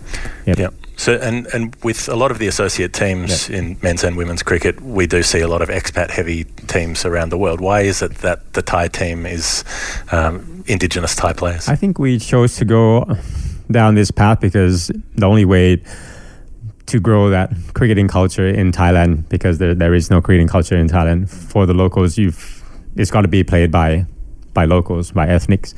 [0.47, 0.59] Yep.
[0.59, 0.75] yep.
[0.97, 3.59] So and and with a lot of the associate teams yep.
[3.59, 7.31] in men's and women's cricket, we do see a lot of expat heavy teams around
[7.31, 7.61] the world.
[7.61, 9.65] Why is it that the Thai team is
[10.12, 11.69] um, indigenous Thai players?
[11.69, 13.07] I think we chose to go
[13.71, 15.83] down this path because the only way
[16.87, 20.87] to grow that cricketing culture in Thailand because there, there is no cricketing culture in
[20.87, 22.54] Thailand for the locals you've
[22.96, 24.06] it's got to be played by
[24.54, 25.74] by locals, by ethnics.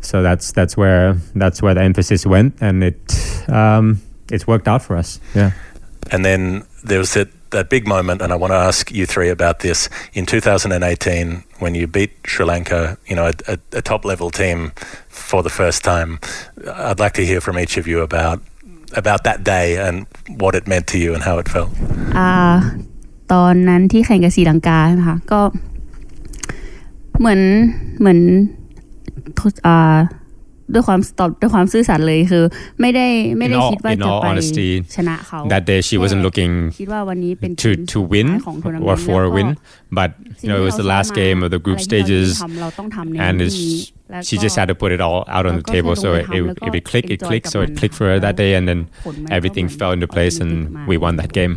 [0.00, 3.00] So that's that's where that's where the emphasis went, and it
[3.48, 4.00] um,
[4.30, 5.20] it's worked out for us.
[5.34, 5.52] Yeah.
[6.10, 9.30] And then there was that that big moment, and I want to ask you three
[9.30, 12.98] about this in 2018 when you beat Sri Lanka.
[13.06, 14.72] You know, a, a, a top level team
[15.08, 16.18] for the first time.
[16.90, 18.42] I'd like to hear from each of you about
[18.94, 21.70] about that day and what it meant to you and how it felt.
[22.18, 22.32] อ่า
[23.32, 25.40] ตอนนั้นที่แข่งกับศรีลังกาใช่ไหมคะก็
[27.19, 27.41] เหมือน
[27.99, 28.19] เหมือน
[29.67, 29.97] อ่า
[30.73, 32.43] ด้วยความตอบด้วยความซื่อสัตย์เลยคือ
[32.81, 33.07] ไม่ได้
[33.37, 34.27] ไม่ได้คิดว่าจะไป
[34.95, 38.29] ชนะเขา that day she wasn't looking คิดว่าวันนี้เป็น to to win
[38.87, 39.49] or for a win
[39.97, 40.09] but
[40.41, 42.27] you know it was the last game of the group stages
[43.27, 43.37] and
[44.28, 46.72] she just had to put it all out on the table so it, it, if
[46.78, 48.80] it clicked it clicked so it clicked for her that day and then
[49.36, 50.52] everything fell into place and
[50.90, 51.52] we won that game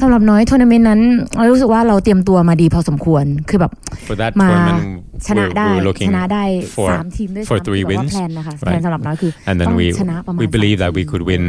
[0.00, 1.00] สำหรับน้อยทัวร์นาเมนต์นั้น
[1.36, 3.72] เรารู้สึกว่าเราเตรียมตัวมาดีพอสมควรคือแบบ
[4.06, 4.80] for that มา tournament
[5.28, 6.44] ชนะได้ we were looking ชนะได้
[6.76, 9.86] for สามทีมด้วย for ซ้ำ three ที่แบบว่า wins แพลนนะคะ right แพลนสำหรับน้อยคือ and ต้ then อง we
[10.00, 11.44] ชนะประมาณ we สาม believe that we ทีม could win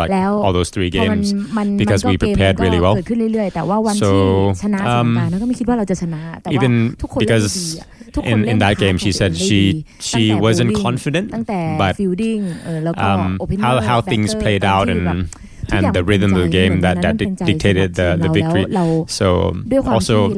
[0.00, 2.80] like แล้ว all those three พอมัน games มันมัน because ก็ we เกมมัน prepared ก็ really
[2.84, 7.93] well เกิดขึ้นเรื่อยๆ แต่ว่าวัน So, ที่ชนะสง um, กรารก็ไม่คิดว่าเราจะชนะ แต่ว่า even ทุกคนเล่น because ดีอะทุกคน
[8.23, 11.31] in, in that game she said she she wasn't confident
[11.77, 11.95] but
[12.97, 15.29] um, how how things played out and
[15.71, 18.65] and the rhythm of the game that, that dictated the, the victory.
[19.07, 19.53] So
[19.93, 20.29] also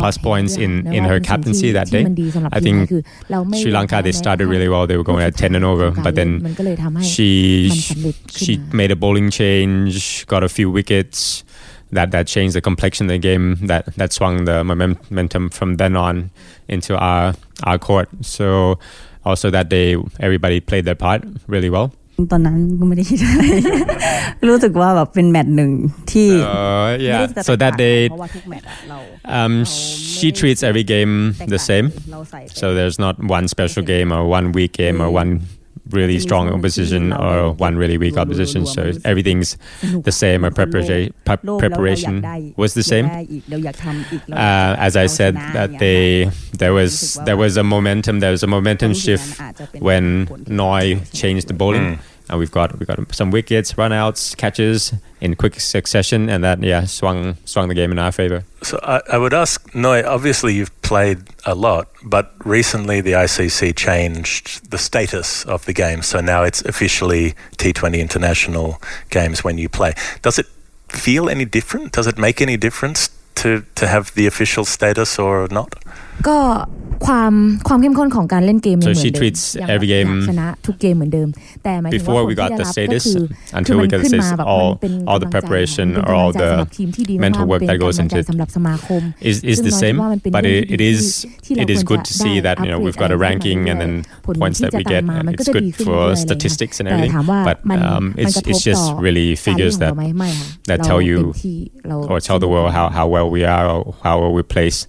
[0.00, 2.04] plus points in, in her captaincy that day.
[2.52, 2.90] I think
[3.56, 4.86] Sri Lanka, they started really well.
[4.86, 6.40] They were going at 10 and over, but then
[7.02, 7.70] she,
[8.30, 11.42] she made a bowling change, got a few wickets.
[11.92, 15.94] That, that changed the complexion of the game, that, that swung the momentum from then
[15.96, 16.30] on
[16.73, 17.23] into our
[17.69, 18.47] our court so
[19.29, 19.87] also that day
[20.25, 21.19] everybody played their part
[21.53, 21.87] really well
[22.31, 23.43] ตอนนั้นก็ไม่ได้คิดอะไร
[24.49, 25.71] รู้สึกว่าแบบเป็นแมตช์หนึ่ง
[26.11, 27.19] ที่ Uh, ไม่ yeah.
[27.19, 28.97] ได้จะ So แตก that ต่าง day, เพราะว่าทุกแมตช์อะเรา
[29.39, 29.53] um,
[30.17, 31.13] she treats every game
[31.53, 31.87] the same.
[32.11, 35.31] เราใส่ So there's not one special game or one weak game or one
[35.90, 38.66] really strong opposition or one really weak opposition.
[38.66, 40.42] So everything's the same.
[40.52, 43.06] Preparation, preparation was the same.
[43.06, 48.20] Uh, as I said, that they there was there was a momentum.
[48.20, 49.40] There was a momentum shift
[49.78, 51.96] when Noi changed the bowling.
[51.96, 51.98] Mm.
[52.28, 56.84] And we've got we got some wickets, runouts, catches in quick succession, and that yeah
[56.84, 58.44] swung swung the game in our favor.
[58.62, 63.76] So I, I would ask Noi, obviously you've played a lot, but recently the ICC
[63.76, 66.02] changed the status of the game.
[66.02, 69.92] So now it's officially T20 international games when you play.
[70.22, 70.46] Does it
[70.88, 71.92] feel any different?
[71.92, 75.74] Does it make any difference to, to have the official status or not?
[76.27, 76.37] ก็
[77.07, 77.33] ความ
[77.67, 81.27] ความเข้มข้นของการเล่นเกมยัง So เหมือน she เดิม treats ยัง every อยาก game ชนะทุกเกมเหมือนเดิม
[81.63, 83.25] แต่หมายถึงว่า before ผล we ที่ got ได้ the รับก็ status คือ
[83.57, 85.87] until คือ we มัน got the ขึ้น status มาแบบ all มันเป็น all the กำลังใจ preparation
[85.95, 88.19] มัน or เป็น all กำลังใจ the สำหรับทีมที่ดีมาก mental ๆ work เป็น that goes กำลังใจ into
[88.21, 90.89] it สำหรับสมาคม is is ซึ่ง the น้อยคิ same ดว่ามันเป็น but เรื่อง it, ที่ it ดี
[90.91, 91.01] is
[91.45, 93.17] ที่เรา it is ควร good จะ to see ได้ that you know we've got a
[93.17, 93.93] upgrade ranking อะไร and then
[94.25, 96.23] ผล points ที่ that จะ we ตาม get มามันก็ it's จะดี good ขึ้น for เรื่อยๆอะไรเงี้ย
[96.23, 99.03] statistics and แต่ everything ถามว่า but มัน um มัน it's กระทบ it's ต่ just อ
[99.05, 102.49] really การเล่น figures ของเรา that ไหมไม่ค่ะ that เรา tell เต็ you มที่เรา or tell the
[102.53, 104.79] world how, how well we are or how well we place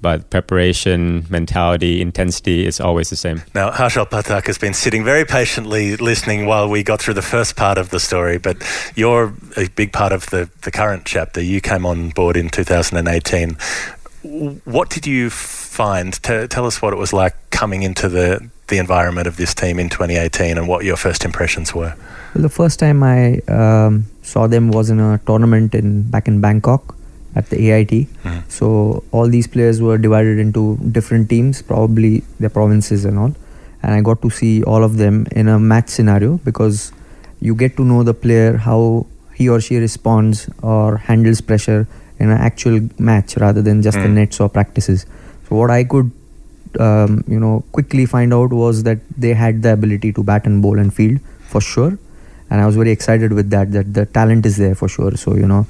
[0.00, 5.24] but preparation mentality intensity is always the same Now, Harshal Pathak has been sitting very
[5.24, 8.56] patiently listening while we got through the first part of the story, but
[8.94, 11.40] you're a big part of the, the current chapter.
[11.40, 13.56] You came on board in 2018.
[14.64, 16.12] What did you find?
[16.22, 19.78] T- tell us what it was like coming into the, the environment of this team
[19.78, 21.94] in 2018 and what your first impressions were.
[22.34, 26.40] Well, the first time I um, saw them was in a tournament in back in
[26.40, 26.97] Bangkok
[27.38, 27.92] at the AIT.
[28.58, 28.68] So
[29.18, 30.62] all these players were divided into
[30.98, 33.34] different teams, probably their provinces and all.
[33.82, 36.92] And I got to see all of them in a match scenario because
[37.48, 38.80] you get to know the player how
[39.40, 41.86] he or she responds or handles pressure
[42.18, 42.80] in an actual
[43.10, 44.14] match rather than just the Mm.
[44.20, 45.06] nets or practices.
[45.48, 46.10] So what I could
[46.86, 50.60] um, you know quickly find out was that they had the ability to bat and
[50.64, 51.18] bowl and field
[51.52, 51.92] for sure
[52.50, 55.34] and i was very excited with that that the talent is there for sure so
[55.38, 55.60] you know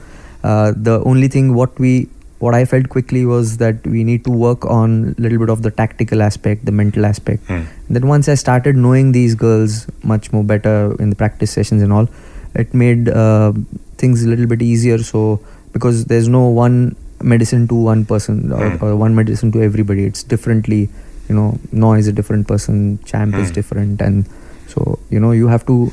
[0.45, 2.09] uh, the only thing what we
[2.39, 5.63] what i felt quickly was that we need to work on a little bit of
[5.63, 7.43] the tactical aspect the mental aspect.
[7.91, 11.93] Then once i started knowing these girls much more better in the practice sessions and
[11.93, 12.09] all
[12.55, 13.53] it made uh,
[13.97, 14.99] things a little bit easier.
[14.99, 15.41] So
[15.73, 18.83] because there's no one medicine to one person or, Mm.
[18.83, 20.05] or one medicine to everybody.
[20.05, 20.89] It's differently
[21.29, 23.55] you know no is a different person champ is Mm.
[23.55, 24.01] different.
[24.01, 24.29] And
[24.69, 25.93] so you know you have to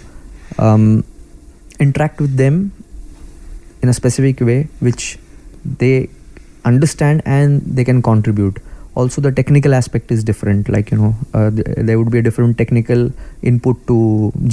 [0.59, 1.03] um,
[1.79, 2.71] interact with them
[3.85, 4.59] in a specific way
[4.89, 5.07] which
[5.83, 5.95] they
[6.71, 8.59] understand and they can contribute.
[9.01, 10.69] Also the technical aspect is different.
[10.75, 13.01] Like you know uh, th- there would be a different technical
[13.51, 13.97] input to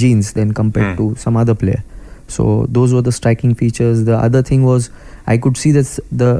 [0.03, 0.97] genes than compared Mm.
[1.01, 1.81] to some other player.
[2.27, 4.03] So those were the striking features.
[4.09, 4.89] The other thing was
[5.33, 5.89] i could see that
[6.23, 6.31] the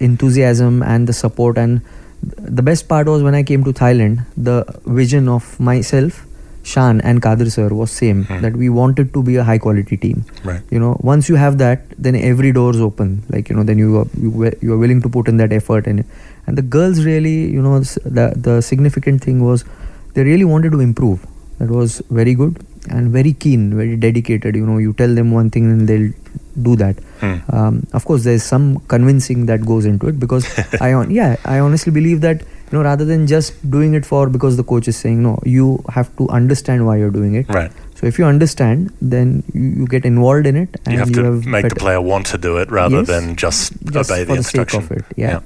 [0.00, 1.58] enthusiasm and the support.
[1.58, 1.82] And
[2.58, 4.56] the best part was when i came to thailand the
[4.98, 6.18] vision of myself
[6.62, 10.24] shan and kadir sir was same that we wanted to be a high quality team.
[10.44, 10.62] Right.
[10.70, 13.22] you know once you have that then every door is open.
[13.28, 15.86] Like you know then you are you, you are willing to put in that effort
[15.86, 16.04] and
[16.46, 19.64] and the girls really you know the the significant thing was
[20.14, 21.26] they really wanted to improve.
[21.58, 24.56] That was very good and very keen very dedicated.
[24.56, 26.12] You know you tell them one thing and they'll
[26.60, 26.96] do that.
[27.20, 27.36] Hmm.
[27.56, 30.46] um, of course there's some convincing that goes into it because
[30.80, 32.42] i on yeah i honestly believe that
[32.72, 35.84] you know rather than just doing it for because the coach is saying no you
[35.90, 37.48] have to understand why you're doing it.
[37.48, 37.70] Right.
[37.94, 41.16] So if you understand then you, you get involved in it and you have you
[41.16, 44.24] to have make the player want to do it rather yes, than just, just obey
[44.24, 45.30] the, the instruction of it yeah.
[45.30, 45.40] yeah.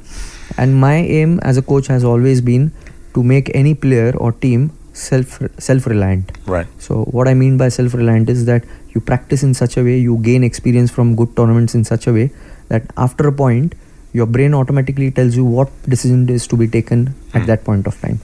[0.57, 2.73] And my aim as a coach has always been
[3.15, 6.67] to make any player or team self self reliant right.
[6.79, 8.65] So what i mean by self reliant is that
[8.95, 12.13] you practice in such a way you gain experience from good tournaments in such a
[12.13, 12.31] way
[12.69, 13.75] that after a point
[14.19, 17.01] your brain automatically tells you what decision is to be taken
[17.35, 17.47] at hmm.
[17.51, 18.19] that point of time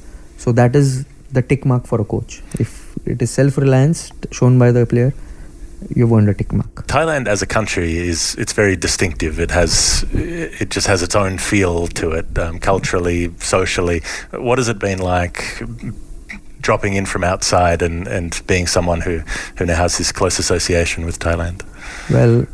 [0.45, 1.05] so that is
[1.37, 2.71] the tick mark for a coach if
[3.13, 4.01] it is self reliance
[4.39, 5.13] shown by the player
[5.95, 6.87] you've earned a tick mark.
[6.87, 9.41] Thailand as a country is it's very distinctive.
[9.41, 14.03] It has it just has its own feel to it um, culturally, socially.
[14.31, 15.63] What has it been like
[16.61, 19.23] dropping in from outside and, and being someone who,
[19.57, 21.63] who now has this close association with Thailand?
[22.09, 22.47] Well,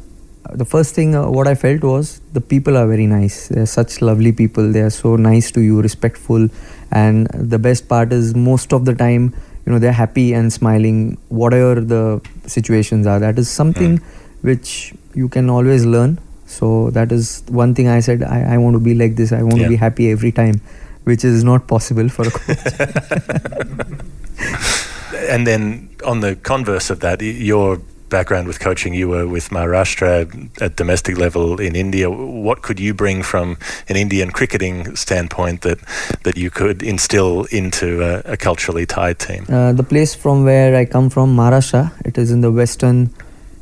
[0.53, 3.49] the first thing uh, what I felt was the people are very nice.
[3.49, 4.73] They're such lovely people.
[4.73, 6.49] They are so nice to you, respectful,
[6.91, 9.35] and the best part is most of the time,
[9.67, 13.19] you know, they're happy and smiling, whatever the situations are.
[13.19, 14.05] That is something mm.
[14.43, 16.19] which you can always learn.
[16.47, 18.23] So that is one thing I said.
[18.23, 19.33] I, I want to be like this.
[19.33, 19.65] I want yeah.
[19.65, 20.63] to be happy every time
[21.09, 22.59] which is not possible for a coach.
[25.31, 30.61] and then on the converse of that, your background with coaching, you were with Maharashtra
[30.61, 32.11] at domestic level in India.
[32.11, 33.57] What could you bring from
[33.89, 35.79] an Indian cricketing standpoint that
[36.25, 39.47] that you could instill into a, a culturally tied team?
[39.49, 43.11] Uh, the place from where I come from, Maharashtra, it is in the western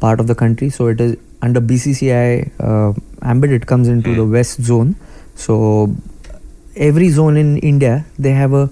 [0.01, 2.93] part of the country, so it is under BCCI uh,
[3.23, 3.51] ambit.
[3.51, 4.17] It comes into mm.
[4.17, 4.97] the west zone.
[5.35, 5.95] So
[6.77, 8.69] every zone in India they have a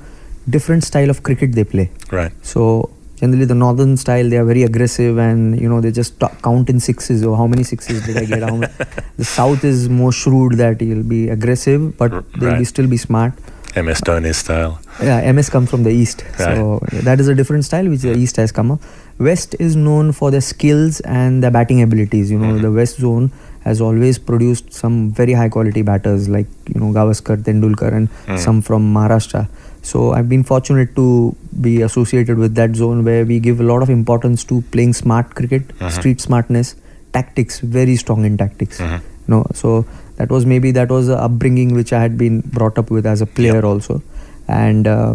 [0.49, 1.91] different style of cricket they play.
[2.11, 2.33] Right.
[2.43, 2.91] So
[3.25, 6.81] generally the northern style they are very aggressive and you know they just count in
[6.91, 8.43] sixes or how many sixes did I get?
[8.51, 8.57] how
[9.23, 13.35] the south is more shrewd that you'll be aggressive but they'll be still be smart.
[13.77, 14.79] MS Dhoni style.
[15.03, 16.57] Yeah, MS comes from the east, right.
[16.57, 18.81] so that is a different style which the east has come up.
[19.19, 22.31] West is known for their skills and their batting abilities.
[22.31, 22.63] You know, mm-hmm.
[22.63, 23.33] the West zone
[23.65, 28.39] has always produced some very high quality batters like you know Gavaskar, Tendulkar, and mm.
[28.39, 29.49] some from Maharashtra.
[29.85, 33.83] So I've been fortunate to be associated with that zone where we give a lot
[33.83, 35.91] of importance to playing smart cricket, uh-huh.
[35.91, 36.75] street smartness,
[37.13, 38.81] tactics, very strong in tactics.
[38.81, 39.01] Uh-huh.
[39.29, 42.79] You know, so that was maybe that was the upbringing which I had been brought
[42.79, 43.65] up with as a player yep.
[43.65, 44.03] also,
[44.49, 45.15] and uh,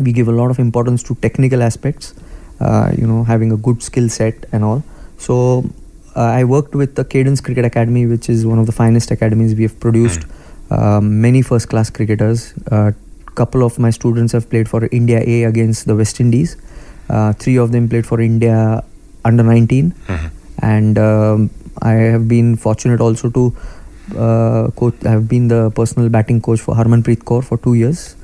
[0.00, 2.14] we give a lot of importance to technical aspects.
[2.60, 4.84] Uh, you know, having a good skill set and all.
[5.16, 5.64] So
[6.14, 9.54] uh, I worked with the Cadence Cricket Academy, which is one of the finest academies.
[9.54, 10.20] We have produced
[10.68, 11.02] mm.
[11.02, 12.52] many first class cricketers.
[12.70, 12.92] Uh,
[13.34, 16.56] couple of my students have played for India A against the West Indies.
[17.08, 18.84] Uh, three of them played for India
[19.24, 19.92] under 19.
[19.92, 20.26] Mm-hmm.
[20.62, 21.50] And um,
[21.82, 23.56] I have been fortunate also to
[24.16, 24.94] uh, coach.
[25.04, 28.16] I have been the personal batting coach for Harmanpreet Kaur for two years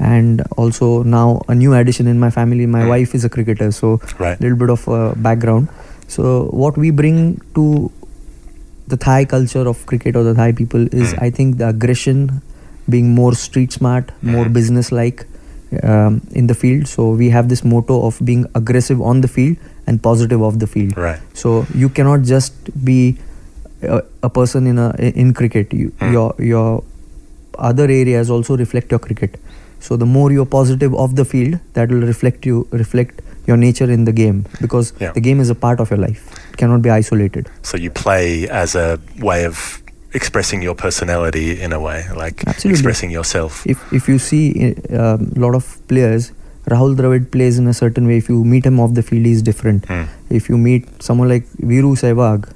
[0.00, 2.88] and also now a new addition in my family my mm.
[2.88, 4.40] wife is a cricketer so a right.
[4.40, 5.68] little bit of uh, background
[6.08, 7.92] so what we bring to
[8.86, 11.22] the Thai culture of cricket or the Thai people is, mm.
[11.22, 12.42] I think, the aggression,
[12.88, 15.26] being more street smart, more business like
[15.82, 16.88] um, in the field.
[16.88, 19.56] So we have this motto of being aggressive on the field
[19.86, 20.96] and positive off the field.
[20.96, 21.20] Right.
[21.34, 22.54] So you cannot just
[22.84, 23.16] be
[23.82, 25.72] a, a person in a in cricket.
[25.72, 26.12] You, mm.
[26.12, 26.84] Your your
[27.58, 29.40] other areas also reflect your cricket.
[29.80, 33.90] So the more you're positive off the field, that will reflect you reflect your nature
[33.90, 35.12] in the game because yeah.
[35.12, 36.26] the game is a part of your life.
[36.52, 37.50] It cannot be isolated.
[37.62, 39.83] So you play as a way of
[40.14, 42.70] expressing your personality in a way, like Absolutely.
[42.70, 43.66] expressing yourself.
[43.66, 46.32] If if you see a uh, lot of players,
[46.66, 48.18] Rahul Dravid plays in a certain way.
[48.18, 49.86] If you meet him off the field, he's different.
[49.86, 50.08] Mm.
[50.30, 52.52] If you meet someone like Viru Sehwag,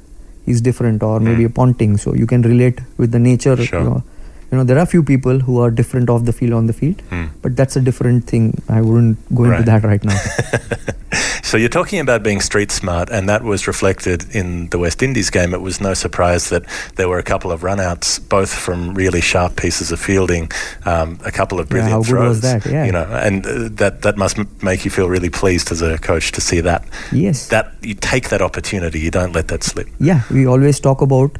[0.47, 1.51] he's different, or maybe mm.
[1.51, 1.97] a Ponting.
[1.99, 3.57] So you can relate with the nature.
[3.57, 3.81] Sure.
[3.81, 4.05] You know,
[4.51, 6.73] you know there are a few people who are different off the field on the
[6.73, 7.29] field mm.
[7.43, 9.61] but that's a different thing i wouldn't go right.
[9.61, 10.19] into that right now
[11.43, 15.31] so you're talking about being street smart and that was reflected in the west indies
[15.31, 16.63] game it was no surprise that
[16.97, 20.51] there were a couple of runouts both from really sharp pieces of fielding
[20.87, 22.73] um, a couple of brilliant yeah, how throws good was that?
[22.73, 22.85] Yeah.
[22.85, 25.99] you know and uh, that that must m- make you feel really pleased as a
[25.99, 29.89] coach to see that yes that you take that opportunity you don't let that slip
[30.01, 31.37] yeah we always talk about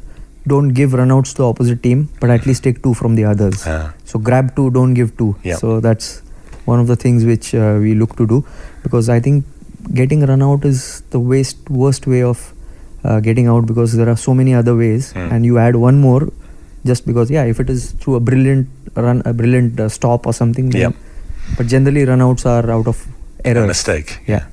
[0.47, 3.65] don't give runouts to the opposite team, but at least take two from the others.
[3.65, 3.91] Uh.
[4.05, 5.35] So grab two, don't give two.
[5.43, 5.59] Yep.
[5.59, 6.21] So that's
[6.65, 8.45] one of the things which uh, we look to do
[8.83, 9.45] because I think
[9.93, 12.53] getting run out is the waste, worst way of
[13.03, 15.31] uh, getting out because there are so many other ways, mm.
[15.31, 16.31] and you add one more
[16.85, 20.33] just because yeah, if it is through a brilliant run, a brilliant uh, stop or
[20.33, 20.69] something.
[20.69, 20.93] Then.
[21.57, 23.05] But generally, runouts are out of
[23.43, 23.63] error.
[23.63, 24.19] A mistake.
[24.27, 24.45] Yeah.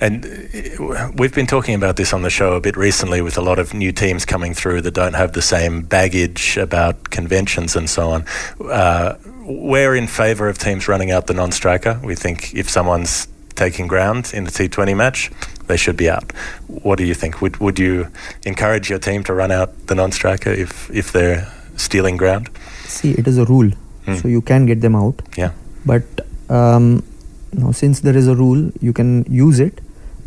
[0.00, 3.42] And uh, we've been talking about this on the show a bit recently with a
[3.42, 7.88] lot of new teams coming through that don't have the same baggage about conventions and
[7.88, 8.24] so on.
[8.64, 12.00] Uh, we're in favour of teams running out the non striker.
[12.02, 15.30] We think if someone's taking ground in the T20 match,
[15.66, 16.32] they should be out.
[16.66, 17.42] What do you think?
[17.42, 18.08] Would, would you
[18.44, 22.48] encourage your team to run out the non striker if, if they're stealing ground?
[22.84, 23.70] See, it is a rule,
[24.06, 24.22] mm.
[24.22, 25.20] so you can get them out.
[25.36, 25.52] Yeah.
[25.84, 26.04] But
[26.48, 27.02] um,
[27.52, 29.80] know, since there is a rule, you can use it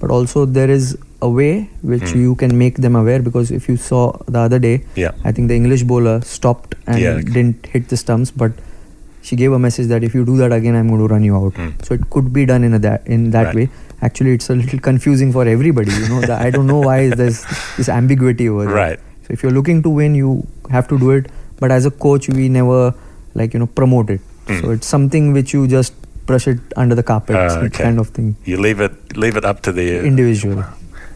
[0.04, 2.22] but also there is a way which mm.
[2.22, 4.02] you can make them aware because if you saw
[4.36, 4.74] the other day
[5.04, 5.12] yeah.
[5.30, 7.22] i think the english bowler stopped and yeah.
[7.38, 8.52] didn't hit the stumps but
[9.28, 11.38] she gave a message that if you do that again i'm going to run you
[11.38, 11.72] out mm.
[11.86, 13.56] so it could be done in a that in that right.
[13.62, 13.70] way
[14.10, 17.42] actually it's a little confusing for everybody you know the, i don't know why there's
[17.78, 20.46] this ambiguity over there right so if you're looking to win you
[20.78, 21.32] have to do it
[21.62, 22.94] but as a coach we never
[23.42, 24.62] like you know promote it mm.
[24.62, 27.84] so it's something which you just brush it under the carpet, uh, okay.
[27.84, 28.36] kind of thing.
[28.45, 30.64] You leave it leave it up to the uh, individual.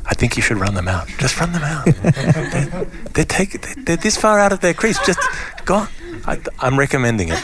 [0.09, 1.07] I think you should run them out.
[1.17, 1.85] Just run them out.
[2.01, 4.97] they're, they're, take, they're this far out of their crease.
[5.05, 5.19] Just
[5.65, 5.87] go on.
[6.25, 7.41] I, am recommending it.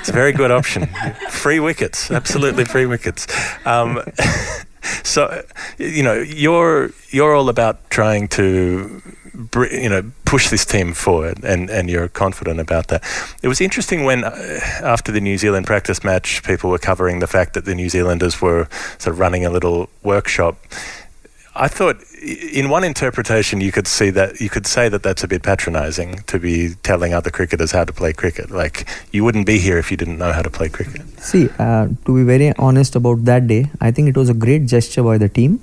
[0.00, 0.88] It's a very good option.
[1.30, 3.26] Free wickets, absolutely free wickets.
[3.66, 4.02] Um,
[5.02, 5.44] so,
[5.78, 9.02] you know, you're you're all about trying to
[9.70, 13.02] you know push this team forward, and and you're confident about that.
[13.42, 17.26] It was interesting when uh, after the New Zealand practice match, people were covering the
[17.26, 18.68] fact that the New Zealanders were
[18.98, 20.56] sort of running a little workshop.
[21.58, 25.28] I thought, in one interpretation, you could see that you could say that that's a
[25.28, 28.50] bit patronising to be telling other cricketers how to play cricket.
[28.50, 31.02] Like you wouldn't be here if you didn't know how to play cricket.
[31.18, 34.66] See, uh, to be very honest about that day, I think it was a great
[34.66, 35.60] gesture by the team,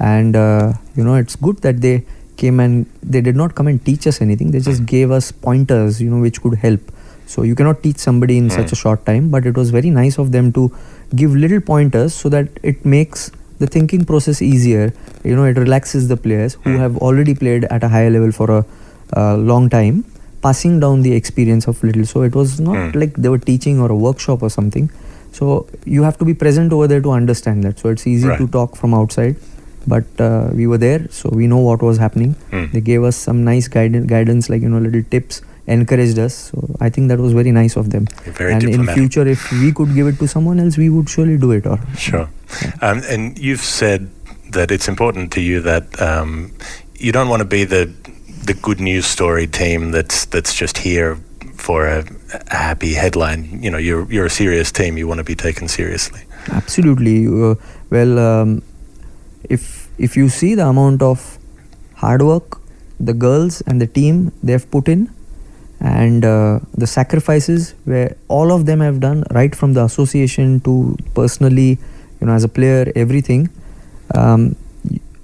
[0.00, 2.04] and uh, you know it's good that they
[2.36, 4.50] came and they did not come and teach us anything.
[4.50, 6.80] They just gave us pointers you know which could help.
[7.26, 10.18] So you cannot teach somebody in such a short time but it was very nice
[10.18, 10.74] of them to
[11.14, 14.92] give little pointers so that it makes the thinking process easier.
[15.24, 16.78] You know it relaxes the players who mm.
[16.78, 18.64] have already played at a higher level for a,
[19.12, 20.04] a, long time
[20.42, 22.04] passing down the experience of little.
[22.04, 22.94] So it was not mm.
[22.94, 24.90] like they were teaching or a workshop or something.
[25.32, 27.78] So you have to be present over there to understand that.
[27.78, 28.38] So it's easy right.
[28.38, 29.36] to talk from outside
[29.86, 32.34] but uh, we were there so we know what was happening.
[32.50, 32.72] Mm.
[32.72, 36.34] they gave us some nice guidance guidance like you know little tips encouraged us.
[36.34, 38.06] So i think that was very nice of them.
[38.40, 41.52] And in future if we could give it to someone else we would surely do
[41.52, 42.28] it or sure.
[42.62, 42.72] Yeah.
[42.82, 44.10] um, and you've said
[44.50, 46.52] that it's important to you that um,
[46.98, 47.92] you don't want to be the
[48.44, 51.18] the good news story team that's that's just here
[51.54, 52.04] for a,
[52.50, 53.62] a, happy headline.
[53.62, 56.20] You know you're you're a serious team you want to be taken seriously.
[56.50, 57.26] Absolutely.
[57.26, 57.54] Uh,
[57.90, 58.62] well um,
[59.48, 61.38] if if you see the amount of
[61.94, 62.60] hard work
[62.98, 65.10] the girls and the team they've put in
[65.80, 70.96] and uh, the sacrifices where all of them have done right from the association to
[71.14, 71.78] personally
[72.20, 73.48] you know as a player everything
[74.14, 74.56] um,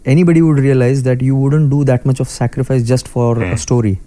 [0.05, 3.43] anybody would realize that you wouldn't do that much of sacrifice just for mm.
[3.43, 3.57] a hmm.
[3.57, 4.01] story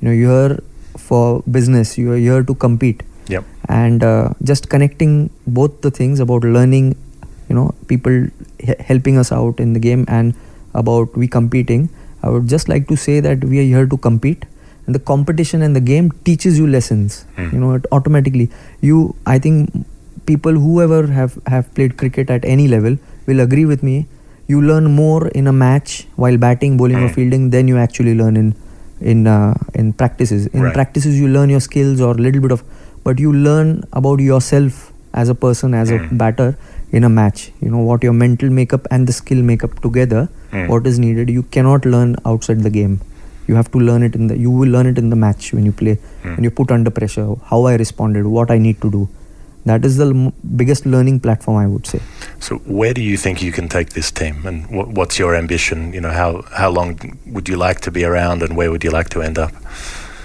[0.00, 0.58] you know you're here
[0.96, 3.44] for business you're here to compete yep.
[3.68, 6.96] and uh, just connecting both the things about learning
[7.52, 8.16] you know people
[8.92, 10.34] helping us out in the game and
[10.82, 11.88] about we competing
[12.22, 14.46] i would just like to say that we are here to compete
[14.86, 17.52] and the competition and the game teaches you lessons mm.
[17.52, 18.48] you know it automatically
[18.80, 19.02] you
[19.34, 19.84] i think
[20.30, 23.96] people whoever have have played cricket at any level will agree with me
[24.52, 27.04] you learn more in a match while batting bowling mm.
[27.04, 27.14] or hmm.
[27.14, 28.54] fielding than you actually learn in
[29.00, 30.74] in uh, in practices in right.
[30.74, 32.64] practices you learn your skills or a little bit of
[33.04, 34.92] but you learn about yourself
[35.22, 35.96] as a person as mm.
[35.96, 36.16] a hmm.
[36.24, 36.50] batter
[36.92, 37.50] in a match.
[37.60, 40.68] You know what your mental makeup and the skill makeup together mm.
[40.68, 41.30] what is needed.
[41.30, 43.00] You cannot learn outside the game.
[43.48, 45.66] You have to learn it in the you will learn it in the match when
[45.66, 46.36] you play mm.
[46.36, 49.08] when you put under pressure how i responded what i need to do.
[49.64, 52.00] That is the m- biggest learning platform i would say.
[52.38, 55.92] So where do you think you can take this team and w- what's your ambition?
[55.92, 56.30] You know how
[56.62, 59.38] how long would you like to be around and where would you like to end
[59.38, 59.52] up?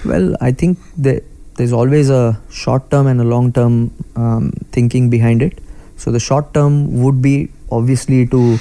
[0.05, 0.77] Well i think
[1.09, 1.23] that
[1.57, 5.59] there's always a short term and a long term um, thinking behind it
[5.97, 8.57] so the short term would be obviously to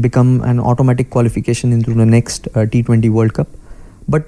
[0.00, 3.48] become an automatic qualification into the next uh, T20 World Cup.
[4.08, 4.24] But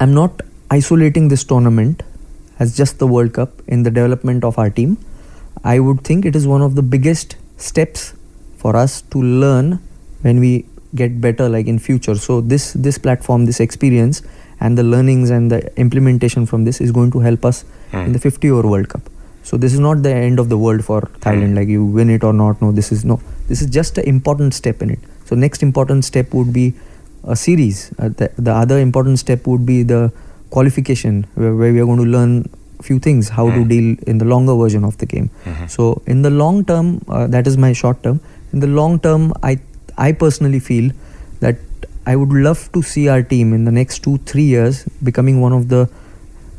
[0.00, 0.40] I'm not
[0.70, 2.02] isolating this tournament
[2.58, 4.98] as just the World Cup in the development of our team.
[5.64, 8.14] I would think it is one of the biggest steps
[8.56, 9.80] for us to learn
[10.22, 14.22] when we get better like in future so this this platform this experience
[14.60, 18.04] and the learnings and the implementation from this is going to help us mm.
[18.06, 19.08] in the 50 over world cup
[19.52, 21.48] so this is not the end of the world for Thailand.
[21.48, 21.56] Hmm.
[21.56, 22.62] Like you win it or not.
[22.62, 23.20] No, this is no.
[23.48, 25.00] This is just an important step in it.
[25.26, 26.72] So next important step would be
[27.24, 27.92] a series.
[27.98, 30.10] Uh, the, the other important step would be the
[30.48, 32.48] qualification, where, where we are going to learn
[32.80, 33.54] a few things how mm.
[33.56, 33.68] to hmm.
[33.68, 35.28] deal in the longer version of the game.
[35.44, 35.66] Mm-hmm.
[35.66, 38.20] So in the long term, uh, that is my short term.
[38.54, 39.58] in the long term, I
[39.98, 40.92] I personally feel
[41.40, 41.58] that
[42.06, 45.52] I would love to see our team in the next two three years becoming one
[45.52, 45.82] of the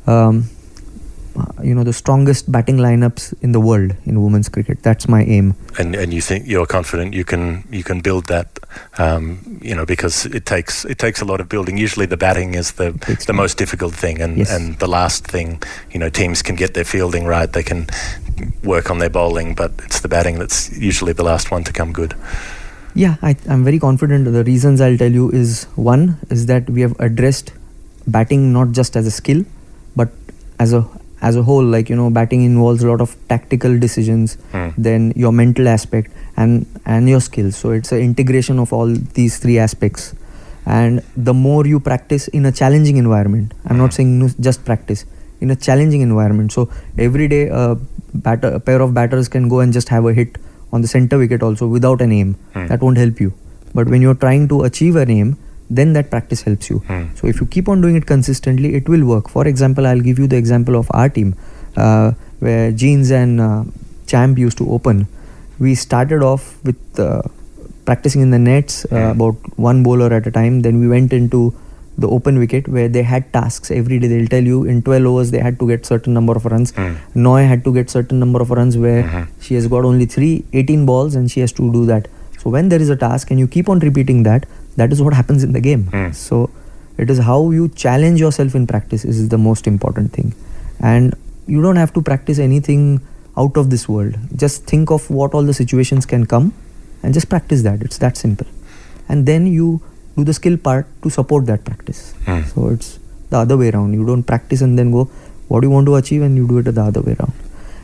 [0.06, 0.44] um,
[1.64, 4.84] you know the strongest batting lineups in the world in women's cricket.
[4.84, 5.55] That's my aim.
[5.80, 8.60] And and you think you're confident you can you can build that,
[8.97, 11.77] um, you know, because it takes it takes a lot of building.
[11.77, 12.91] Usually the batting is the
[13.27, 14.51] the most difficult thing, and Yes.
[14.51, 15.61] and the last thing.
[15.91, 17.88] You know, teams can get their fielding right, they can
[18.64, 21.93] work on their bowling, but it's the batting that's usually the last one to come
[21.93, 22.14] good.
[22.95, 24.26] Yeah, I, I'm very confident.
[24.31, 27.51] The reasons I'll tell you is one is that we have addressed
[28.07, 29.45] batting not just as a skill,
[29.95, 30.10] but
[30.60, 30.85] as a
[31.30, 31.66] as a whole.
[31.76, 34.68] Like you know, batting involves a lot of tactical decisions, Hmm.
[34.90, 36.12] then your mental aspect
[36.44, 36.66] and
[36.98, 37.56] and your skills.
[37.64, 40.14] So it's an integration of all these three aspects.
[40.78, 45.06] And the more you practice in a challenging environment, I'm not saying no- just practice
[45.45, 46.54] in a challenging environment.
[46.58, 46.70] So
[47.08, 47.64] every day, a
[48.28, 50.38] batter, a pair of batters can go and just have a hit
[50.78, 52.36] on the center wicket also without an aim.
[52.54, 52.68] Hmm.
[52.74, 53.34] That won't help you.
[53.80, 55.36] But when you're trying to achieve an aim,
[55.69, 56.80] then that practice helps you.
[56.80, 57.06] Hmm.
[57.15, 59.30] So if you keep on doing it consistently, it will work.
[59.30, 61.35] For example, I'll give you the example of our team,
[61.77, 63.64] uh, where Jeans and uh,
[64.07, 65.07] Champ used to open.
[65.60, 67.22] We started off with uh,
[67.85, 70.61] practicing in the nets, uh, about one bowler at a time.
[70.61, 71.56] Then we went into
[71.98, 74.07] the open wicket where they had tasks every day.
[74.07, 76.73] They'll tell you in 12 overs they had to get certain number of runs.
[77.14, 80.85] Noy had to get certain number of runs where she has got only three, 18
[80.88, 82.07] balls and she has to do that.
[82.40, 84.45] So when there is a task and you keep on repeating that,
[84.76, 85.90] that is what happens in the game.
[86.14, 86.50] So
[86.98, 90.34] it is how you challenge yourself in practice is the most important thing.
[90.80, 91.16] And
[91.48, 93.02] you don't have to practice anything
[93.38, 94.18] out of this world.
[94.36, 96.54] Just think of what all the situations can come
[97.02, 97.82] and just practice that.
[97.82, 98.48] It's that simple.
[99.10, 99.82] And then you
[100.16, 102.14] do the skill part to support that practice.
[102.26, 102.44] Hmm.
[102.44, 103.94] So it's the other way around.
[103.94, 105.06] You don't practice and then go,
[105.48, 107.34] what do you want to achieve, and you do it the other way around.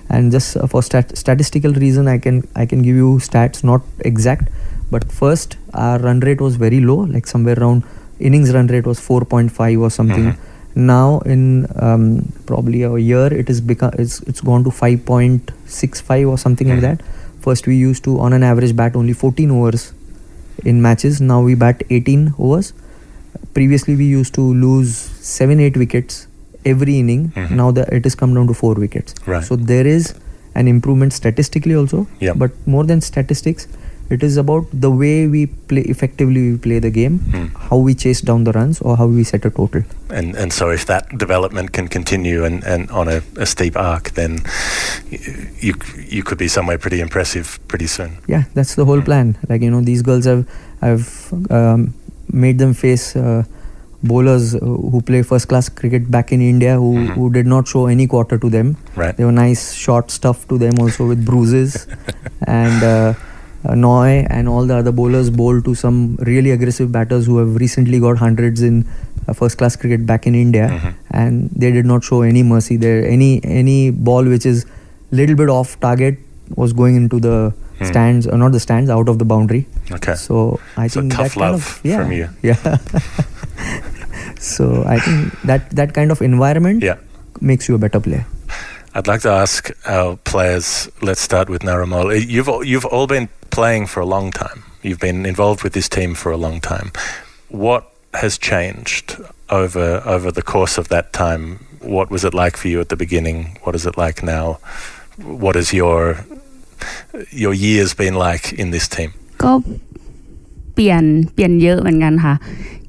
[0.10, 3.82] And just uh, for stat- statistical reason, I can I can give you stats, not
[3.99, 4.49] exact,
[4.91, 7.84] but first our run rate was very low, like somewhere around
[8.20, 10.32] innings run rate was 4.5 or something.
[10.32, 10.86] Mm-hmm.
[10.86, 16.38] Now in um, probably a year, it is become it's it's gone to 5.65 or
[16.38, 16.98] something like mm-hmm.
[16.98, 17.02] that.
[17.41, 19.94] First we used to on an average bat only 14 overs
[20.66, 21.22] in matches.
[21.22, 22.74] Now we bat 18 overs.
[23.53, 26.28] Previously we used to lose seven eight wickets
[26.66, 27.30] every inning.
[27.30, 27.56] Mm-hmm.
[27.56, 29.16] Now that it has come down to four wickets.
[29.26, 29.44] Right.
[29.44, 30.14] So there is
[30.56, 32.07] an improvement statistically also.
[32.20, 32.34] Yeah.
[32.34, 33.68] But more than statistics,
[34.10, 37.19] it is about the way we play effectively we play the game,
[37.69, 39.84] how we chase down the runs or how we set a total.
[40.10, 44.11] And and so if that development can continue and, and on a, a steep arc,
[44.11, 44.40] then
[45.68, 45.73] you
[46.07, 48.18] you could be somewhere pretty impressive pretty soon.
[48.27, 50.44] yeah that's the whole plan like you know these girls have
[50.81, 51.07] i've
[51.52, 51.94] um,
[52.31, 53.44] made them face uh,
[54.03, 58.07] bowlers who play first class cricket back in india who, who did not show any
[58.07, 59.15] quarter to them Right.
[59.18, 61.88] they were nice short stuff to them also with bruises
[62.48, 63.14] and uh,
[63.65, 67.56] uh, Noy and all the other bowlers bowl to some really aggressive batters who have
[67.56, 68.88] recently got hundreds in
[69.27, 73.06] uh, first class cricket back in India and they did not show any mercy there
[73.06, 74.65] any any ball which is
[75.11, 76.18] little bit off target
[76.56, 77.86] was going into the Hmm.
[77.86, 79.65] stands or not the stands out of the boundary
[79.98, 80.14] Okay.
[80.15, 82.27] so I So think tough that kind of yeah from you.
[82.48, 82.77] yeah
[84.48, 86.98] so I think that that kind of environment Yeah.
[87.41, 88.26] makes you a better player
[88.95, 90.90] I'd like to ask our players.
[91.02, 92.11] Let's start with Naruemol.
[92.11, 94.64] Uh, you've you've all been playing for a long time.
[94.82, 96.91] You've been involved with this team for a long time.
[97.49, 99.18] What has changed
[99.49, 101.66] over over the course of that time?
[101.82, 103.57] What was it like for you at the beginning?
[103.64, 104.60] What is it like now?
[105.18, 106.26] What has your
[107.30, 109.11] your years been like in this team?
[109.44, 109.52] ก็
[110.74, 111.03] เปลี่ยน
[111.34, 112.36] เปลี่ยนเยอะเหมือนกันค่ะ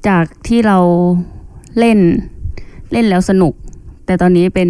[0.07, 0.77] จากที่เรา
[1.79, 1.99] เล่น
[2.93, 3.53] เล่นแล้วสนุก
[4.05, 4.69] แต่ตอนนี้เป็น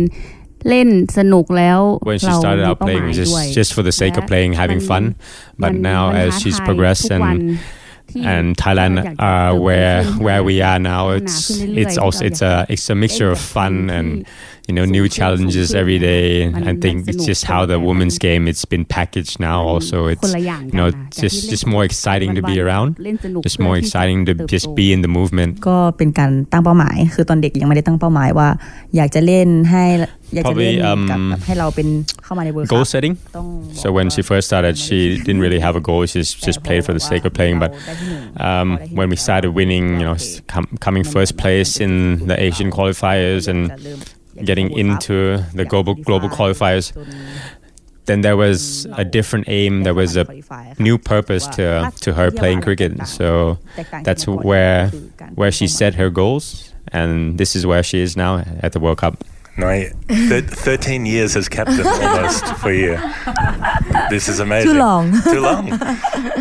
[0.69, 0.89] เล่น
[1.19, 3.83] สนุกแล้ว When she เรา started มี out เป้าห playing, มาย it was ด้วย just just for
[3.89, 5.05] the sake of และ playing, having มัน fun.
[5.63, 7.45] But มัน now, มัน as ท้า she's ทาย progressed ทุกวัน and
[8.11, 11.03] ที่ and เรา Thailand อยากจะ are เติบโต where ขึ้น where we are now.
[11.11, 13.73] พัฒนา It's ขึ้นเรื่อยๆ it's also เรา it's อยาก a it's a mixture of เล่นกับ fun
[13.73, 14.07] ทีม
[14.60, 16.27] ที่ and you know new สูงขึ้น challenges สูงขึ้น every day.
[16.55, 19.37] มัน I think มันส it's นุก just how the แต่มัน women's game it's been packaged
[19.49, 19.59] now.
[19.75, 22.55] Also, ค it's นละอย่าง you กัน know นะจาก just ที่เล่น just more exciting to be
[22.59, 22.89] วันๆ around.
[23.05, 25.51] เล่นสนุก Just เพื่อ more ที่จะ exciting to เติบ just โต be in the movement.
[25.69, 28.49] ก็เป็นการตั้งเป้าหมาย คือตอนเด็กยังไม่ได้ตั้งเป้าหมายว่า
[28.97, 29.85] อยากจะเล่นให้
[30.35, 31.89] อยากจะเล่น Probably, กับ um, แบบให้เราเป็น
[32.25, 33.15] เข้ามาในเวิร์ค Goal setting.
[33.83, 36.01] So when she first started, she didn't really have a goal.
[36.11, 37.57] She just, just played for the sake of playing.
[37.65, 37.71] But
[38.49, 41.93] um, when we started winning, you know, s- com- coming first place in
[42.31, 43.61] the Asian qualifiers and
[44.49, 45.17] getting into
[45.59, 46.87] the global global qualifiers,
[48.09, 49.73] then there was a different aim.
[49.83, 50.27] There was a
[50.79, 51.65] new purpose to
[52.05, 52.93] to her playing cricket.
[53.19, 53.59] So
[54.07, 54.91] that's where
[55.41, 56.45] where she set her goals,
[56.99, 58.33] and this is where she is now
[58.67, 59.15] at the World Cup.
[59.59, 59.69] No,
[60.67, 62.93] thirteen years as captain almost for you.
[64.11, 64.73] This is amazing.
[64.73, 65.05] Too long.
[65.35, 65.65] Too long.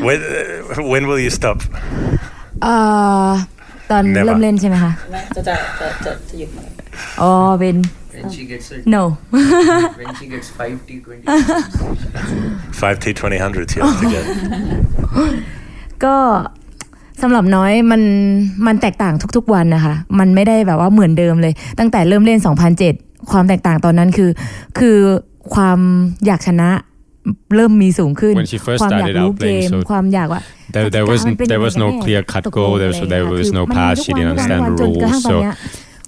[0.08, 1.58] When, uh, when will you stop?
[2.64, 2.74] เอ่
[3.28, 3.32] อ
[3.92, 4.26] ตอน Never.
[4.26, 4.92] เริ่มเล่นใช่ไหมคะ
[5.36, 6.50] จะจะจะจะจะหยุด
[7.21, 7.77] อ๋อเป็น
[8.23, 8.81] When she gets it.
[8.97, 9.03] no
[10.01, 11.23] when she gets 5 T 20.
[12.81, 14.25] Five T twenty hundreds you have to get.
[16.05, 16.17] ก็
[17.23, 18.03] สำหรับน้อยมัน
[18.67, 22.41] มันแตกต่างทุกๆวันนะคะ มันไม่ได้แบบว่าเหมือนเดิมเลย ตั้งแต่เริ่มเล่น
[22.85, 24.31] 2007 ความแตกต่างตอนนั้นคือ
[24.79, 24.97] คือ
[25.55, 25.79] ความ
[26.27, 26.71] อยากชนะ
[27.57, 30.43] เริ่มมีสูงขึ้น When she first ความอยาก started รู้ out เก playing, ม so ความอยากว่า
[30.75, 32.71] There, there กติกา wasn't มันเป็น there ยังไง was no กันแน่ clear cut ตกล goal.
[32.71, 33.95] ง There อะไร so อย่าง there เงี้ย was คือ no มัน pass.
[33.97, 35.13] ทุก She วัน didn't ทุกวัน understand ทุ the กวันจนกระ rules.
[35.13, 35.55] ทั่งตอน So เนี้ย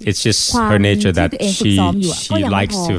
[0.08, 2.96] it's just ความ her nature ที่ that ตัวเองฝึก she ซ้อมอยู่อะก็ she ยังไม่ likes พอ to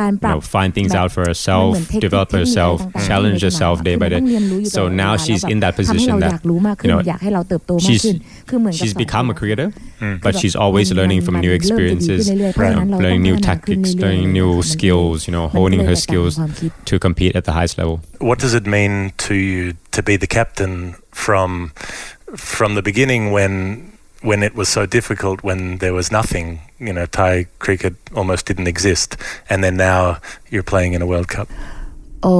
[0.00, 2.76] การป you รับ know, find things แบบ out for มัน herself, เหมือนเทคนิค develop เทคนิคอะไร herself,
[2.80, 4.20] ต่างๆ challenge ในสนาม herself อะ day คือ by มัน day.
[4.20, 6.90] ต้องเรียนรู้อยู่ตล So อดเวลา now แล้ว she's แบบ in that ทำให้ position เราอ that ยากรู้มากขึ้ you
[6.90, 8.16] น know อยากให้เราเติบโตมาก she's ขึ้น
[8.48, 9.68] คือเหมือนกับ she's สอง become ค a น cricketer,
[10.00, 13.36] คือ but แบบ she's always มัน learning from มัน new เริ่มจะดีขึ้น experiences, เรื่อยๆเพราะฉะนั้นเราต้อง learning new
[13.36, 16.10] พัฒนาขึ้น tactics, เรื่อยๆ learning เลย new ค่ะมัน skills, you know, มันก็ honing เลย her แตกต่าง
[16.10, 17.96] skills ความคิด to compete at the highest level.
[18.28, 18.92] What does it mean
[19.26, 19.60] to you
[19.96, 20.74] to be the captain
[21.24, 21.50] from
[22.58, 23.52] from the beginning when
[24.28, 26.46] when it was so difficult when there was nothing
[26.86, 27.32] you know Thai
[27.64, 29.10] cricket almost didn't exist
[29.50, 30.00] and then now
[30.52, 31.48] you're playing in a World Cup
[32.22, 32.34] โอ้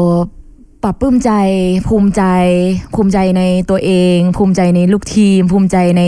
[0.83, 1.33] ปรับปลื้มใจ
[1.89, 2.23] ภูมิใจ
[2.95, 6.03] ภูมิใจในตัวเอง ภูมิใจในลูกทีม ภูมิใจใน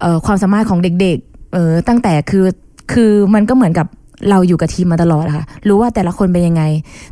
[0.00, 2.46] เอ่อความสามารถของเด็กๆเออตั้งแต่คือ
[2.92, 3.86] คือมันก็เหมือนกับ
[4.30, 6.62] เราอยู่กับทีมมาตลอดอะค่ะ รู้ว่าแต่ละคนเป็นยังไง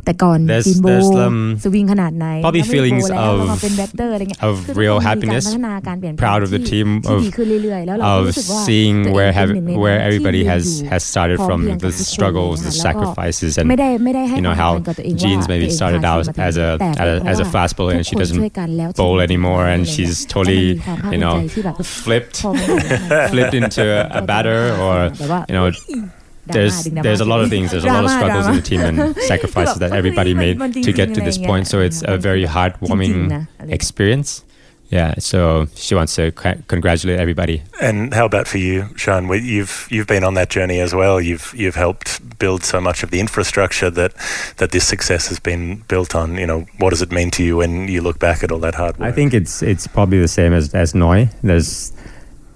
[0.05, 4.95] แต่ก่อน There's- จีนโบ there's, um, สวิงขนาดไหน probably แล้วไม่โบ feelings แล้ว of- แล้วมาเป็นแบตเตอร์อะไรเงี้ย of คือทุก real
[4.95, 8.97] คนมีการ happiness, พัฒนาการเปลี่ยนแปลง proud of the ที่ team ที่ of ดีขึ้นเรื่อยๆ แล้วเราก็ of รู้สึกว่า seeing
[9.05, 11.59] ตัวเอง where เป็น have หนึ่งใน where นั้นที่ everybody ยืน has อยู่ has started พร้อม from
[11.61, 15.21] เพรียงกับ the ทุกคน struggles, เลย the ค่ะแล้วก็ sacrifices, and ไม่ได้ไม่ได้ให้ you know ความ how สำคัญกับตัวเองว่า
[15.23, 17.45] Jeans maybe ตัวเอง started พา out ทีมมา as a แต่ as a, เพราะ as a
[17.45, 19.83] ว่า fast bowler ทุ and ก she คน doesn't ช่วยกันแล้วทีม bowl มัน anymore อะไร and
[19.83, 23.85] อย่างเงี้ย she's แต่มัน totally มีความภาค you ภูมิ know ใจที่แบบ flipped พอมันเห็นมัน flipped into
[24.19, 27.70] a batter or แบบว่า you know ดราม่า there's there's a lot of things.
[27.70, 31.14] There's a lot of struggles in the team and sacrifices that everybody made to get
[31.14, 31.66] to this point.
[31.66, 34.44] So it's a very heartwarming experience.
[34.88, 36.30] Yeah, so she wants to
[36.68, 37.62] congratulate everybody.
[37.80, 39.28] And how about for you, Shan?
[39.28, 41.20] You've you've been on that journey as well.
[41.20, 44.14] You've you've helped build so much of the infrastructure that
[44.58, 46.36] that this success has been built on.
[46.36, 48.76] You know, what does it mean to you when you look back at all that
[48.76, 49.08] hard work?
[49.08, 51.30] I think it's it's probably the same as as Noi.
[51.42, 51.92] There's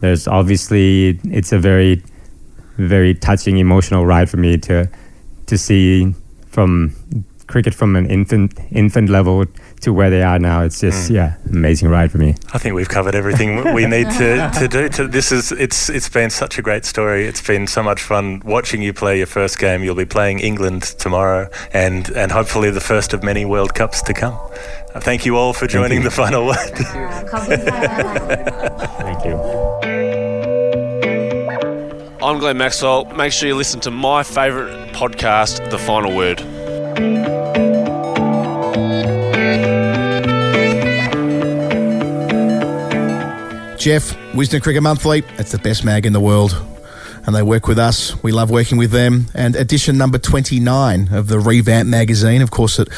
[0.00, 2.00] there's obviously it's a very
[2.76, 4.88] very touching emotional ride for me to
[5.46, 6.14] to see
[6.46, 6.94] from
[7.50, 9.44] cricket from an infant infant level
[9.80, 10.62] to where they are now.
[10.62, 11.16] It's just mm.
[11.16, 12.36] yeah, amazing ride for me.
[12.54, 14.88] I think we've covered everything we need to, to do.
[14.88, 17.26] To, this is it's it's been such a great story.
[17.26, 19.82] It's been so much fun watching you play your first game.
[19.82, 24.14] You'll be playing England tomorrow, and and hopefully the first of many World Cups to
[24.14, 24.38] come.
[25.00, 26.76] Thank you all for joining the final word.
[28.98, 29.80] Thank you.
[32.22, 33.06] I'm Glenn Maxwell.
[33.06, 36.38] Make sure you listen to my favourite podcast, The Final Word.
[43.78, 46.52] Geoff, Wisden Cricket Monthly, it's the best mag in the world.
[47.26, 48.20] And they work with us.
[48.22, 49.26] We love working with them.
[49.34, 52.42] And edition number 29 of the Revamp magazine.
[52.42, 52.88] Of course, it,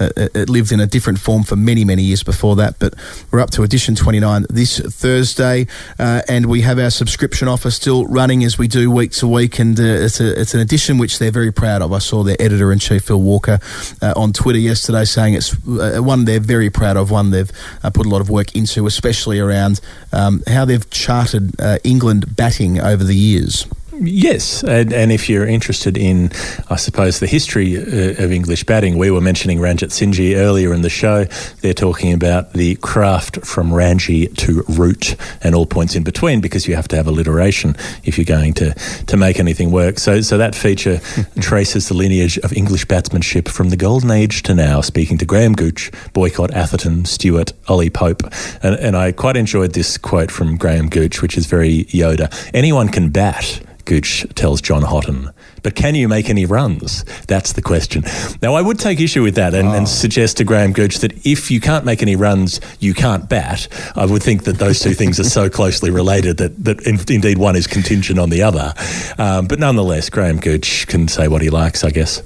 [0.00, 2.78] it, it lived in a different form for many, many years before that.
[2.78, 2.94] But
[3.30, 5.66] we're up to edition 29 this Thursday.
[5.98, 9.58] Uh, and we have our subscription offer still running as we do week to week.
[9.58, 11.92] And uh, it's, a, it's an edition which they're very proud of.
[11.92, 13.58] I saw their editor in chief, Phil Walker,
[14.02, 17.50] uh, on Twitter yesterday saying it's uh, one they're very proud of, one they've
[17.82, 19.80] uh, put a lot of work into, especially around
[20.12, 23.65] um, how they've charted uh, England batting over the years.
[24.00, 26.30] Yes, and, and if you're interested in,
[26.68, 30.82] I suppose, the history uh, of English batting, we were mentioning Ranjit Singh earlier in
[30.82, 31.24] the show.
[31.62, 36.68] They're talking about the craft from Ranji to root and all points in between because
[36.68, 37.74] you have to have alliteration
[38.04, 38.74] if you're going to,
[39.06, 39.98] to make anything work.
[39.98, 41.00] So, so that feature
[41.40, 45.54] traces the lineage of English batsmanship from the golden age to now, speaking to Graham
[45.54, 48.22] Gooch, Boycott Atherton, Stewart, Ollie Pope.
[48.62, 52.32] And, and I quite enjoyed this quote from Graham Gooch, which is very Yoda.
[52.52, 53.62] Anyone can bat.
[53.86, 55.30] Gooch tells John Houghton.
[55.62, 57.04] But can you make any runs?
[57.26, 58.04] That's the question.
[58.42, 61.50] Now, I would take issue with that and, and suggest to Graham Gooch that if
[61.50, 63.66] you can't make any runs, you can't bat.
[63.96, 67.38] I would think that those two things are so closely related that, that in, indeed
[67.38, 68.74] one is contingent on the other.
[69.18, 72.22] Um, but nonetheless, Graham Gooch can say what he likes, I guess.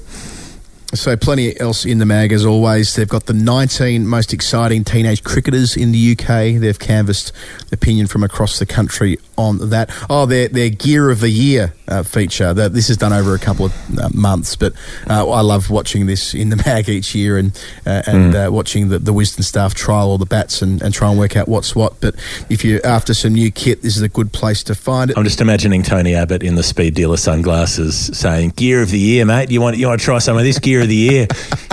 [0.93, 2.97] So, plenty else in the mag as always.
[2.97, 6.61] They've got the 19 most exciting teenage cricketers in the UK.
[6.61, 7.33] They've canvassed
[7.71, 9.91] opinion from across the country on that.
[10.09, 12.53] Oh, their their gear of the year uh, feature.
[12.55, 14.73] That this is done over a couple of uh, months, but
[15.09, 17.53] uh, I love watching this in the mag each year and
[17.87, 18.53] uh, and mm.
[18.53, 21.49] watching the, the Wisden staff trial all the bats and, and try and work out
[21.49, 22.01] what's what.
[22.01, 22.15] But
[22.49, 25.19] if you're after some new kit, this is a good place to find it.
[25.19, 29.25] I'm just imagining Tony Abbott in the speed dealer sunglasses saying, "Gear of the year,
[29.25, 29.51] mate.
[29.51, 31.27] You want you want to try some of this gear of the year?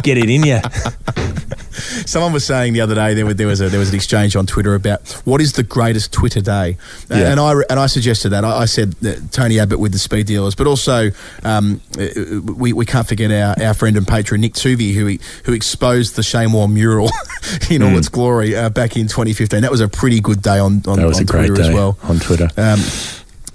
[0.04, 0.60] Get it in you."
[2.06, 4.36] Someone was saying the other day there was, there was a there was an exchange
[4.36, 6.78] on Twitter about what is the greatest Twitter day,
[7.12, 7.32] uh, yeah.
[7.32, 10.28] and I and I suggested that I, I said that Tony Abbott with the speed
[10.28, 11.12] dealers, but also
[11.44, 12.08] um, uh,
[12.42, 16.24] we, we can't forget our, our friend and patron Nick Tuvey who who exposed the
[16.24, 17.06] Shane Warne mural
[17.70, 17.92] in mm.
[17.92, 19.62] all its glory uh, back in 2015.
[19.62, 21.70] That was a pretty good day on on, that was on a Twitter great day
[21.70, 22.50] as well on Twitter.
[22.58, 22.80] Um,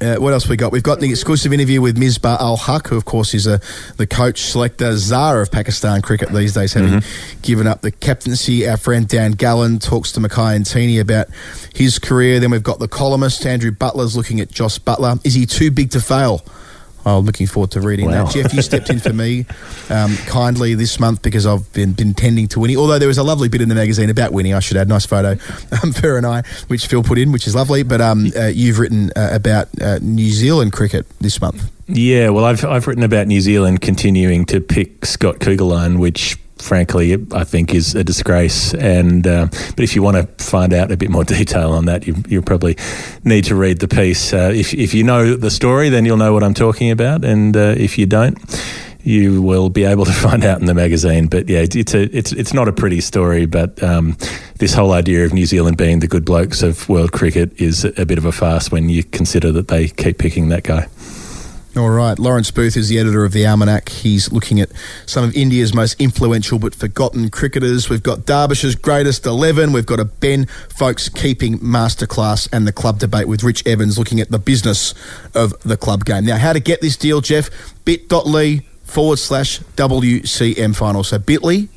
[0.03, 0.73] uh, what else we got?
[0.73, 3.61] We've got the exclusive interview with Misbah Ul Haq, who of course is a,
[3.97, 7.41] the coach, selector, czar of Pakistan cricket these days, having mm-hmm.
[7.43, 8.69] given up the captaincy.
[8.69, 11.29] Our friend Dan Gallen talks to Makhaya Ntini about
[11.75, 12.41] his career.
[12.41, 15.25] Then we've got the columnist Andrew Butler's looking at Jos Buttler.
[15.25, 16.45] Is he too big to fail?
[17.05, 18.25] I'm oh, looking forward to reading wow.
[18.25, 18.33] that.
[18.33, 19.45] Geoff, you stepped in for me
[19.91, 22.77] um, kindly this month because I've been, been tending to Winnie.
[22.77, 24.89] Although there was a lovely bit in the magazine about Winnie, I should add.
[24.89, 25.37] Nice photo
[25.83, 27.83] um, and I, which Phil put in, which is lovely.
[27.83, 31.71] But um, uh, you've written uh, about uh, New Zealand cricket this month.
[31.89, 37.15] Yeah, well, I've, I've written about New Zealand continuing to pick Scott Kuggeleijn, which frankly,
[37.33, 38.75] I think is a disgrace.
[38.75, 42.07] And uh, but if you want to find out a bit more detail on that,
[42.07, 42.77] you, you probably
[43.25, 44.33] need to read the piece.
[44.33, 47.57] Uh, if if you know the story, then you'll know what I'm talking about, and
[47.57, 48.39] uh, if you don't.
[49.05, 52.31] You will be able to find out in the magazine, but yeah, it's a it's
[52.31, 53.47] it's not a pretty story.
[53.47, 54.17] But um,
[54.59, 58.07] this whole idea of New Zealand being the good blokes of world cricket is a
[58.07, 60.87] bit of a farce when you consider that they keep picking that guy.
[61.75, 62.19] All right.
[62.19, 63.89] Lawrence Booth is the editor of the Almanac.
[63.89, 64.71] He's looking at
[65.07, 67.89] some of India's most influential but forgotten cricketers.
[67.89, 69.73] We've got Derbyshire's greatest 11.
[69.73, 74.21] We've got a Ben Foakes keeping masterclass and the club debate with Rich Evans looking
[74.21, 74.93] at the business
[75.35, 76.27] of the club game.
[76.27, 77.49] Now, how to get this deal, Geoff?
[77.87, 81.03] bit.ly forward slash WCM final.
[81.03, 81.69] So bit.ly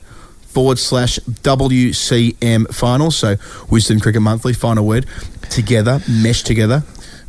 [0.42, 3.12] forward slash WCM final.
[3.12, 5.06] So Wisden Cricket Monthly, final word,
[5.50, 6.84] together, mesh together,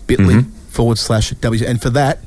[0.09, 0.51] bit.ly mm-hmm.
[0.69, 1.65] forward slash W.
[1.65, 2.19] And for that,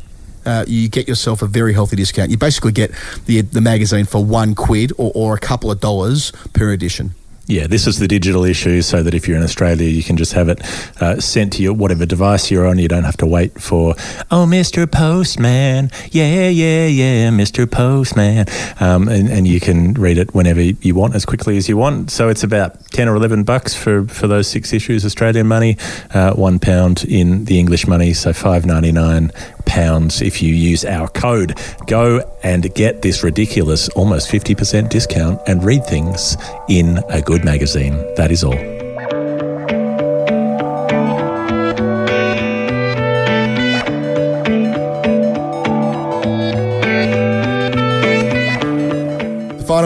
[0.50, 2.32] uh, you get yourself a very healthy discount.
[2.32, 2.92] You basically get
[3.26, 7.14] the the magazine for one quid or, or a couple of dollars per edition.
[7.50, 10.34] Yeah, this is the digital issue, so that if you're in Australia, you can just
[10.34, 10.62] have it
[11.02, 12.78] uh, sent to your whatever device you're on.
[12.78, 13.96] You don't have to wait for,
[14.30, 14.86] oh, Mr.
[14.86, 17.66] Postman, yeah, yeah, yeah, Mr.
[17.66, 18.46] Postman,
[18.80, 22.12] um, and, and you can read it whenever you want, as quickly as you want.
[22.12, 25.76] So it's about ten or eleven bucks for for those six issues, Australian money,
[26.14, 29.32] uh, one pound in the English money, so five ninety nine
[29.66, 31.60] pounds if you use our code.
[31.88, 36.38] Go and get this ridiculous almost 50% discount and read things
[36.68, 37.96] in a good magazine.
[38.16, 38.79] That is all.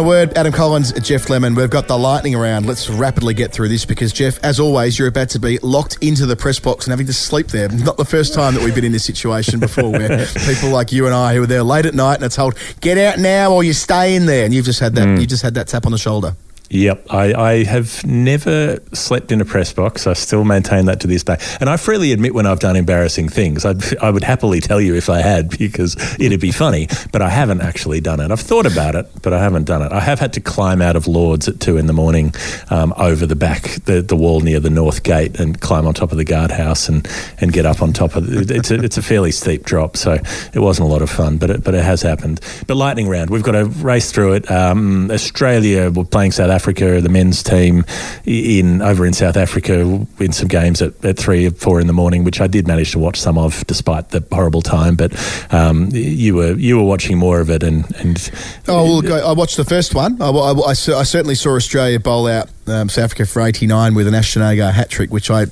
[0.04, 1.56] Final word, Adam Collins, Geoff Lemon.
[1.56, 2.66] We've got the lightning round.
[2.66, 6.26] Let's rapidly get through this because, Geoff, as always, you're about to be locked into
[6.26, 7.70] the press box and having to sleep there.
[7.70, 11.06] Not the first time that we've been in this situation before where people like you
[11.06, 13.64] and I who are there late at night and are told, get out now or
[13.64, 14.44] you stay in there.
[14.44, 15.22] And you've just had that, mm.
[15.22, 16.36] you just had that tap on the shoulder.
[16.74, 20.08] Yep, I, I, have never slept in a press box.
[20.08, 23.30] I still maintain that to this day, and I freely admit when I've done embarrassing
[23.30, 23.64] things.
[23.64, 27.30] I'd, I would happily tell you if I had because it'd be funny, but I
[27.30, 28.32] haven't actually done it.
[28.32, 29.92] I've thought about it, but I haven't done it.
[29.92, 32.34] I have had to climb out of Lords at two in the morning
[32.72, 36.12] um, over the back the, the wall near the north gate and climb on top
[36.12, 37.08] of the guardhouse and,
[37.40, 38.50] and get up on top of it.
[38.50, 40.14] It's a, it's a fairly steep drop, so
[40.54, 42.42] it wasn't a lot of fun, but it, but it has happened.
[42.66, 44.50] But lightning round, we've got to race through it.
[44.50, 46.63] Um, Australia, we're playing South Africa.
[46.64, 47.84] Africa, the men's team
[48.26, 49.82] in over in South Africa
[50.20, 52.94] in some games at, at three or four in the morning, which I did manage
[52.94, 54.96] to watch some of despite the horrible time.
[54.96, 55.12] But
[55.54, 58.32] um, you were you were watching more of it, and, and
[58.70, 60.22] oh, well, I watched the first one.
[60.22, 60.74] I, I, I, I
[61.04, 64.90] certainly saw Australia bowl out um, South Africa for 89 with an Ashton Agar hat
[64.90, 65.48] trick, which I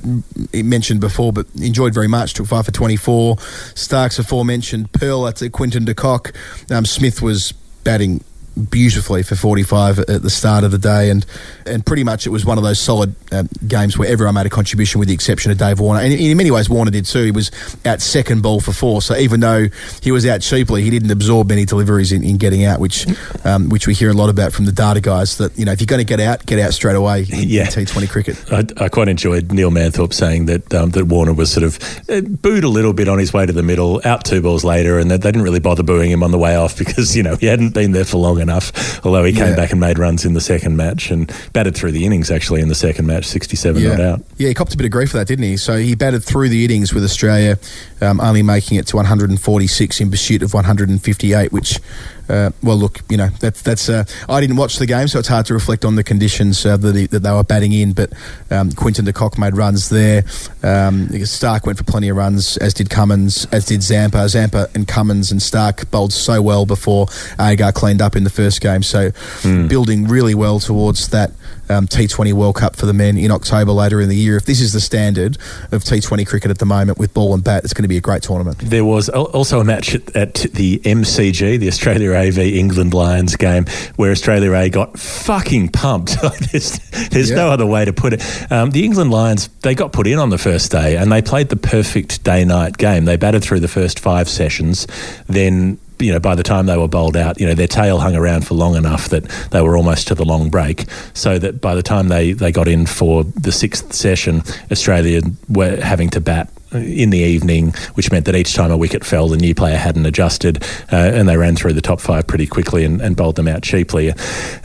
[0.53, 2.35] mentioned before, but enjoyed very much.
[2.35, 3.35] Took five for 24.
[3.75, 4.93] Starc's aforementioned.
[4.93, 6.31] Pearl, that's a Quinton de Kock.
[6.69, 7.51] Um, Smith was
[7.83, 8.23] batting
[8.69, 11.25] beautifully for 45 at the start of the day, and
[11.65, 14.49] and pretty much it was one of those solid um, games where everyone made a
[14.49, 16.01] contribution, with the exception of Dave Warner.
[16.01, 17.23] And in many ways, Warner did too.
[17.23, 17.51] He was
[17.85, 19.67] out second ball for four, so even though
[20.01, 23.07] he was out cheaply, he didn't absorb many deliveries in, in getting out, which
[23.45, 25.37] um, which we hear a lot about from the data guys.
[25.37, 27.21] That you know, if you're going to get out, get out straight away.
[27.21, 28.51] In, yeah, T20 cricket.
[28.51, 31.79] I, I, quite enjoyed Neil Manthorp saying that um, that Warner was sort of
[32.09, 34.99] uh, booed a little bit on his way to the middle, out two balls later,
[34.99, 37.35] and that they didn't really bother booing him on the way off because you know
[37.35, 39.05] he hadn't been there for long enough enough.
[39.05, 39.55] Although he came yeah.
[39.55, 42.67] back and made runs in the second match and batted through the innings actually in
[42.67, 43.89] the second match, 67 yeah.
[43.89, 44.21] not out.
[44.37, 45.57] Yeah, he copped a bit of grief for that, didn't he?
[45.57, 47.57] So he batted through the innings with Australia,
[48.01, 51.79] um, only making it to 146 in pursuit of 158, which
[52.31, 53.89] uh, well, look, you know that's that's.
[53.89, 56.77] Uh, I didn't watch the game, so it's hard to reflect on the conditions uh,
[56.77, 57.91] that, he, that they were batting in.
[57.91, 58.13] But
[58.49, 60.19] um, Quinton de Kock made runs there.
[60.63, 64.29] Um, Starc went for plenty of runs, as did Cummins, as did Zampa.
[64.29, 67.07] Zampa and Cummins and Starc bowled so well before
[67.39, 68.83] Agar cleaned up in the first game.
[68.83, 69.67] So mm.
[69.67, 71.31] building really well towards that
[71.71, 74.37] um, T20 World Cup for the men in October later in the year.
[74.37, 75.37] If this is the standard
[75.71, 78.01] of T20 cricket at the moment with ball and bat, it's going to be a
[78.01, 78.59] great tournament.
[78.59, 83.35] There was also a match at, at the MCG, the Australia A v England Lions
[83.35, 83.65] game,
[83.95, 86.17] where Australia A got fucking pumped.
[86.51, 86.79] there's
[87.09, 87.35] there's yeah.
[87.35, 88.51] no other way to put it.
[88.51, 91.49] Um, the England Lions, they got put in on the first day and they played
[91.49, 93.05] the perfect day night game.
[93.05, 94.87] They batted through the first five sessions,
[95.27, 98.15] then you know, by the time they were bowled out, you know, their tail hung
[98.15, 100.85] around for long enough that they were almost to the long break.
[101.13, 105.77] So that by the time they, they got in for the sixth session, Australia were
[105.77, 109.37] having to bat in the evening, which meant that each time a wicket fell, the
[109.37, 113.01] new player hadn't adjusted, uh, and they ran through the top five pretty quickly and,
[113.01, 114.11] and bowled them out cheaply.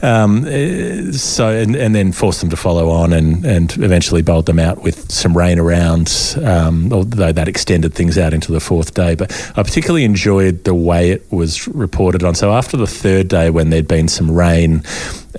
[0.01, 4.45] Um, uh, so and, and, then forced them to follow on, and, and eventually bowled
[4.45, 8.93] them out with some rain around, um, although that extended things out into the fourth
[8.93, 9.15] day.
[9.15, 12.35] But I particularly enjoyed the way it was reported on.
[12.35, 14.83] So after the third day, when there'd been some rain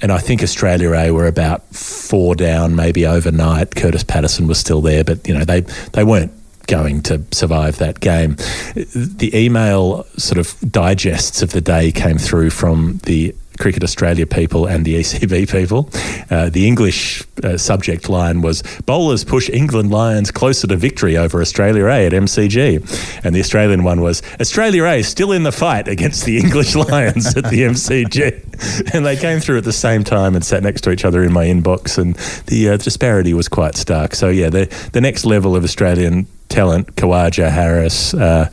[0.00, 3.70] and I think Australia A were about four down, maybe overnight.
[3.70, 5.60] Kurtis Patterson was still there, but you know they
[5.92, 6.32] they weren't
[6.68, 8.36] going to survive that game.
[8.74, 14.66] The email sort of digests of the day came through from the Cricket Australia people
[14.66, 15.90] and the ECB people.
[16.30, 21.40] Uh, the English uh, subject line was Bowlers push England Lions closer to victory over
[21.40, 23.24] Australia A at MCG.
[23.24, 27.36] And the Australian one was Australia A still in the fight against the English Lions
[27.36, 28.92] at the MCG.
[28.94, 31.32] and they came through at the same time and sat next to each other in
[31.32, 31.98] my inbox.
[31.98, 32.14] And
[32.46, 34.14] the uh, disparity was quite stark.
[34.14, 38.48] So, yeah, the, the next level of Australian talent, Khawaja Harris, uh,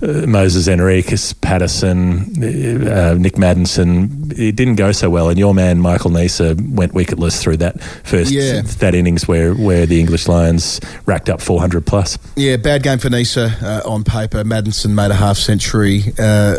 [0.00, 4.32] uh, Moises Henriques, Patterson, uh, Nick Maddinson.
[4.38, 8.30] It didn't go so well, and your man Michael Neser went wicketless through that first
[8.30, 8.62] yeah.
[8.62, 12.18] that innings where where the English Lions racked up 400 plus.
[12.36, 14.44] Yeah, bad game for Neser uh, on paper.
[14.44, 16.02] Maddinson made a half century.
[16.18, 16.58] Uh,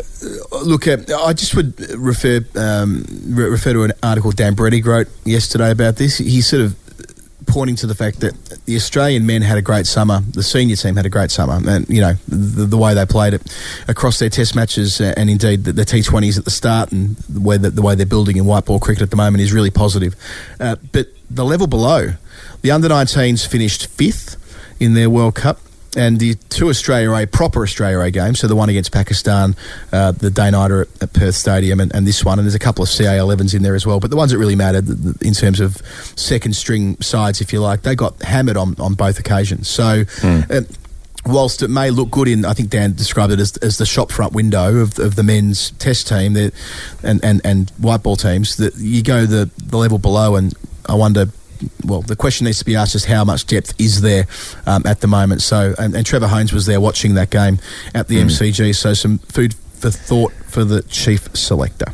[0.64, 5.96] look, I just would refer um, refer to an article Dan Brettig wrote yesterday about
[5.96, 6.18] this.
[6.18, 6.76] He sort of
[7.50, 8.34] pointing to the fact that
[8.66, 11.90] the Australian men had a great summer, the senior team had a great summer, and
[11.90, 13.42] you know the, the way they played it
[13.88, 17.58] across their Test matches, and indeed the, the T20s at the start, and the way
[17.58, 20.16] the way they're building in white ball cricket at the moment is really positive.
[20.60, 22.14] Uh, but the level below,
[22.62, 24.38] the under 19s finished fifth
[24.80, 25.60] in their World Cup
[26.00, 29.56] and the two Australia A proper Australia A games, so the one against Pakistan,
[29.92, 32.60] uh, the day nighter at, at, Perth Stadium, and, and, this one, and there's a
[32.60, 34.00] couple of CA 11s in there as well.
[34.00, 34.88] But the ones that really mattered
[35.22, 35.78] in terms of
[36.16, 39.68] second string sides, if you like, they got hammered on, on both occasions.
[39.68, 40.06] So.
[40.06, 40.50] Mm.
[40.50, 40.74] Uh,
[41.26, 44.10] whilst it may look good in, I think Dan described it as, as the shop
[44.10, 46.54] front window of, of the men's test team that,
[47.04, 50.54] and, and, and white ball teams, that you go the, the level below, and
[50.88, 51.26] I wonder
[51.86, 54.26] well, the question needs to be asked is how much depth is there
[54.66, 55.42] um, at the moment.
[55.42, 57.60] So, and, and, Trevor Hohns was there watching that game
[57.94, 58.26] at the mm.
[58.26, 58.76] MCG.
[58.76, 61.92] So, some food for thought for the chief selector.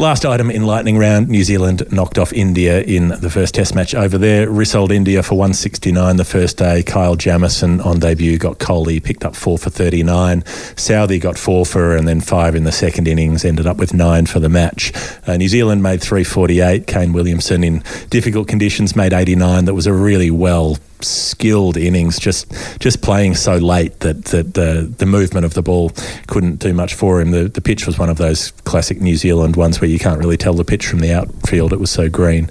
[0.00, 3.96] Last item in lightning round, New Zealand knocked off India in the first test match
[3.96, 4.48] over there.
[4.48, 6.84] Rissoled India for 169 the first day.
[6.84, 10.42] Kyle Jamieson on debut got Kohli, picked up four for 39.
[10.76, 14.26] Southee got four for and then five in the second innings, ended up with nine
[14.26, 14.92] for the match.
[15.26, 16.86] Uh, New Zealand made 348.
[16.86, 19.64] Kane Williamson in difficult conditions made 89.
[19.64, 22.50] That was a really well skilled innings, just
[22.80, 25.92] just playing so late that, that the the movement of the ball
[26.26, 27.30] couldn't do much for him.
[27.30, 30.36] The the pitch was one of those classic New Zealand ones where you can't really
[30.36, 31.72] tell the pitch from the outfield.
[31.72, 32.48] It was so green.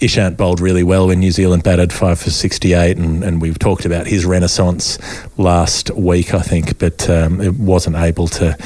[0.00, 3.86] Ishant bowled really well when New Zealand batted five for 68, and, and we've talked
[3.86, 4.98] about his renaissance
[5.38, 8.56] last week, I think, but um, it wasn't able to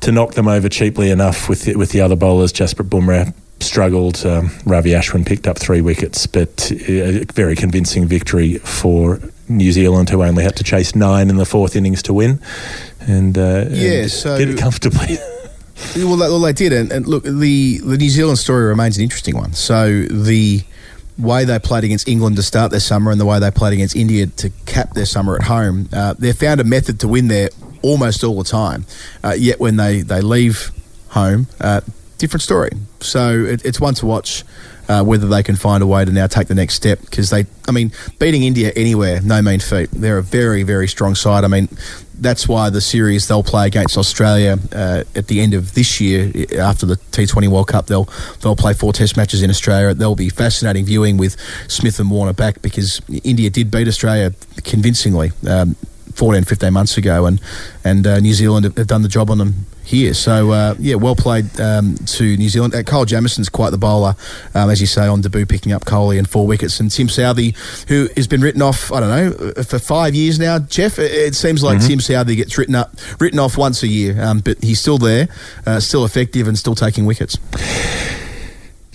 [0.00, 2.52] to knock them over cheaply enough with the, with the other bowlers.
[2.52, 3.32] Jasprit Bumrah
[3.62, 4.24] struggled.
[4.26, 10.10] Um, Ravi Ashwin picked up three wickets, but a very convincing victory for New Zealand,
[10.10, 12.40] who only had to chase nine in the fourth innings to win,
[13.00, 15.16] and uh, yeah, so did it comfortably.
[15.96, 19.04] well, they, well, they did, and, and look, the the New Zealand story remains an
[19.04, 19.52] interesting one.
[19.52, 20.62] So the
[21.18, 23.94] way they played against England to start their summer and the way they played against
[23.94, 27.50] India to cap their summer at home, uh, they found a method to win there
[27.82, 28.86] almost all the time.
[29.22, 30.70] Uh, yet when they, they leave
[31.08, 31.80] home, uh,
[32.22, 32.70] different story.
[33.00, 34.44] So it, it's one to watch.
[34.88, 37.46] Uh, whether they can find a way to now take the next step because they,
[37.68, 39.88] I mean, beating India anywhere, no mean feat.
[39.92, 41.44] They're a very, very strong side.
[41.44, 41.68] I mean,
[42.18, 46.32] that's why the series they'll play against Australia uh, at the end of this year
[46.58, 47.86] after the T20 World Cup.
[47.86, 48.08] They'll
[48.40, 49.94] they'll play four Test matches in Australia.
[49.94, 51.36] They'll be fascinating viewing with
[51.68, 54.32] Smith and Warner back because India did beat Australia
[54.64, 55.30] convincingly.
[55.48, 55.76] Um,
[56.14, 57.40] 14, 15 months ago, and
[57.84, 60.14] and uh, New Zealand have done the job on them here.
[60.14, 62.74] So uh, yeah, well played um, to New Zealand.
[62.74, 64.16] Uh, Kyle Jamieson's quite the bowler,
[64.54, 66.80] um, as you say, on debut, picking up Kohli and four wickets.
[66.80, 67.54] And Tim Southee,
[67.88, 70.58] who has been written off, I don't know, uh, for five years now.
[70.58, 71.88] Geoff, it, seems like mm-hmm.
[71.88, 75.28] Tim Southee gets written up, written off once a year, um, but he's still there,
[75.66, 77.38] uh, still effective, and still taking wickets.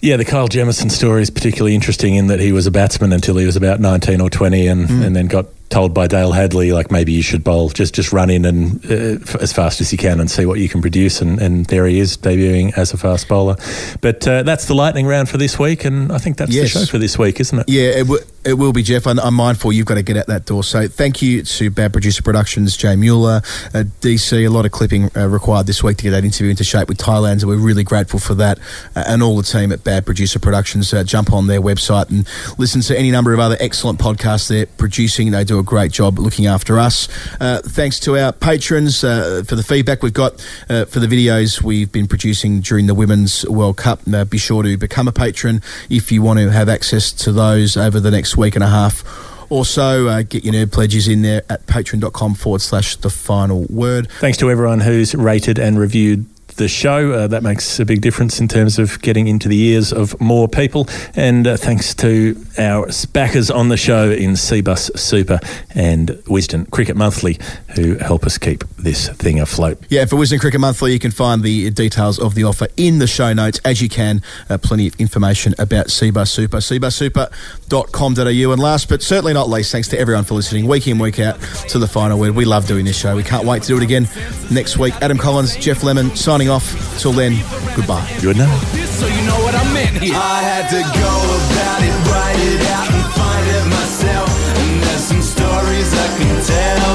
[0.02, 3.38] Yeah, the Kyle Jamieson story is particularly interesting in that he was a batsman until
[3.38, 5.06] he was about 19 or 20 and, mm.
[5.06, 8.30] and then got told by Dayle Hadlee, like maybe you should bowl, just just run
[8.30, 11.22] in and uh, as fast as you can and see what you can produce.
[11.22, 13.56] And, and there he is debuting as a fast bowler.
[14.02, 16.74] But uh, that's the lightning round for this week, and I think that's yes.
[16.74, 17.70] the show for this week, isn't it?
[17.70, 19.08] Yeah, it, w- it will be, Geoff.
[19.08, 20.64] I'm, I'm, mindful you've got to get out that door.
[20.64, 23.42] So thank you to Bad Producer Productions, Jay Mueller,
[23.74, 24.46] uh, DC.
[24.46, 26.98] A lot of clipping uh, required this week to get that interview into shape with
[26.98, 28.58] Thailand, so we're really grateful for that.
[28.96, 32.28] Uh, and all the team at Bad Producer Productions, uh, jump on their website and
[32.58, 35.32] listen to any number of other excellent podcasts they're producing.
[35.32, 37.08] They do a great job looking after us.
[37.40, 40.34] Uh, thanks to our patrons uh, for the feedback we've got
[40.70, 44.02] uh, for the videos we've been producing during the Women's World Cup.
[44.12, 47.78] Uh, be sure to become a patron if you want to have access to those
[47.78, 49.04] over the next week and a half.
[49.50, 54.12] Also, uh, get your nerd pledges in there at patreon.com forward slash the final word.
[54.20, 56.26] Thanks to everyone who's rated and reviewed
[56.58, 57.12] the show.
[57.12, 60.48] Uh, that makes a big difference in terms of getting into the ears of more
[60.48, 60.88] people.
[61.16, 65.40] And uh, thanks to our backers on the show in Cbus Super
[65.74, 67.40] and Wisden Cricket Monthly,
[67.76, 69.82] who help us keep this thing afloat.
[69.90, 73.08] Yeah, for Wisden Cricket Monthly, you can find the details of the offer in the
[73.08, 74.22] show notes, as you can.
[74.50, 78.52] Uh, plenty of information about Cbus Super, cbussuper.com.au.
[78.52, 81.40] And last but certainly not least, thanks to everyone for listening week in, week out
[81.70, 82.36] to the final word.
[82.36, 83.16] We love doing this show.
[83.16, 84.08] We can't wait to do it again
[84.52, 84.94] next week.
[85.02, 87.00] Adam Collins, Geoff Lemon, signing signing off.
[87.00, 87.34] Till then,
[87.76, 88.08] goodbye.
[88.22, 88.60] Good night.
[89.00, 90.16] So you know what I meant here.
[90.16, 94.30] I had to go about it, write it out, and find it myself.
[94.58, 96.87] And there's some stories I can tell.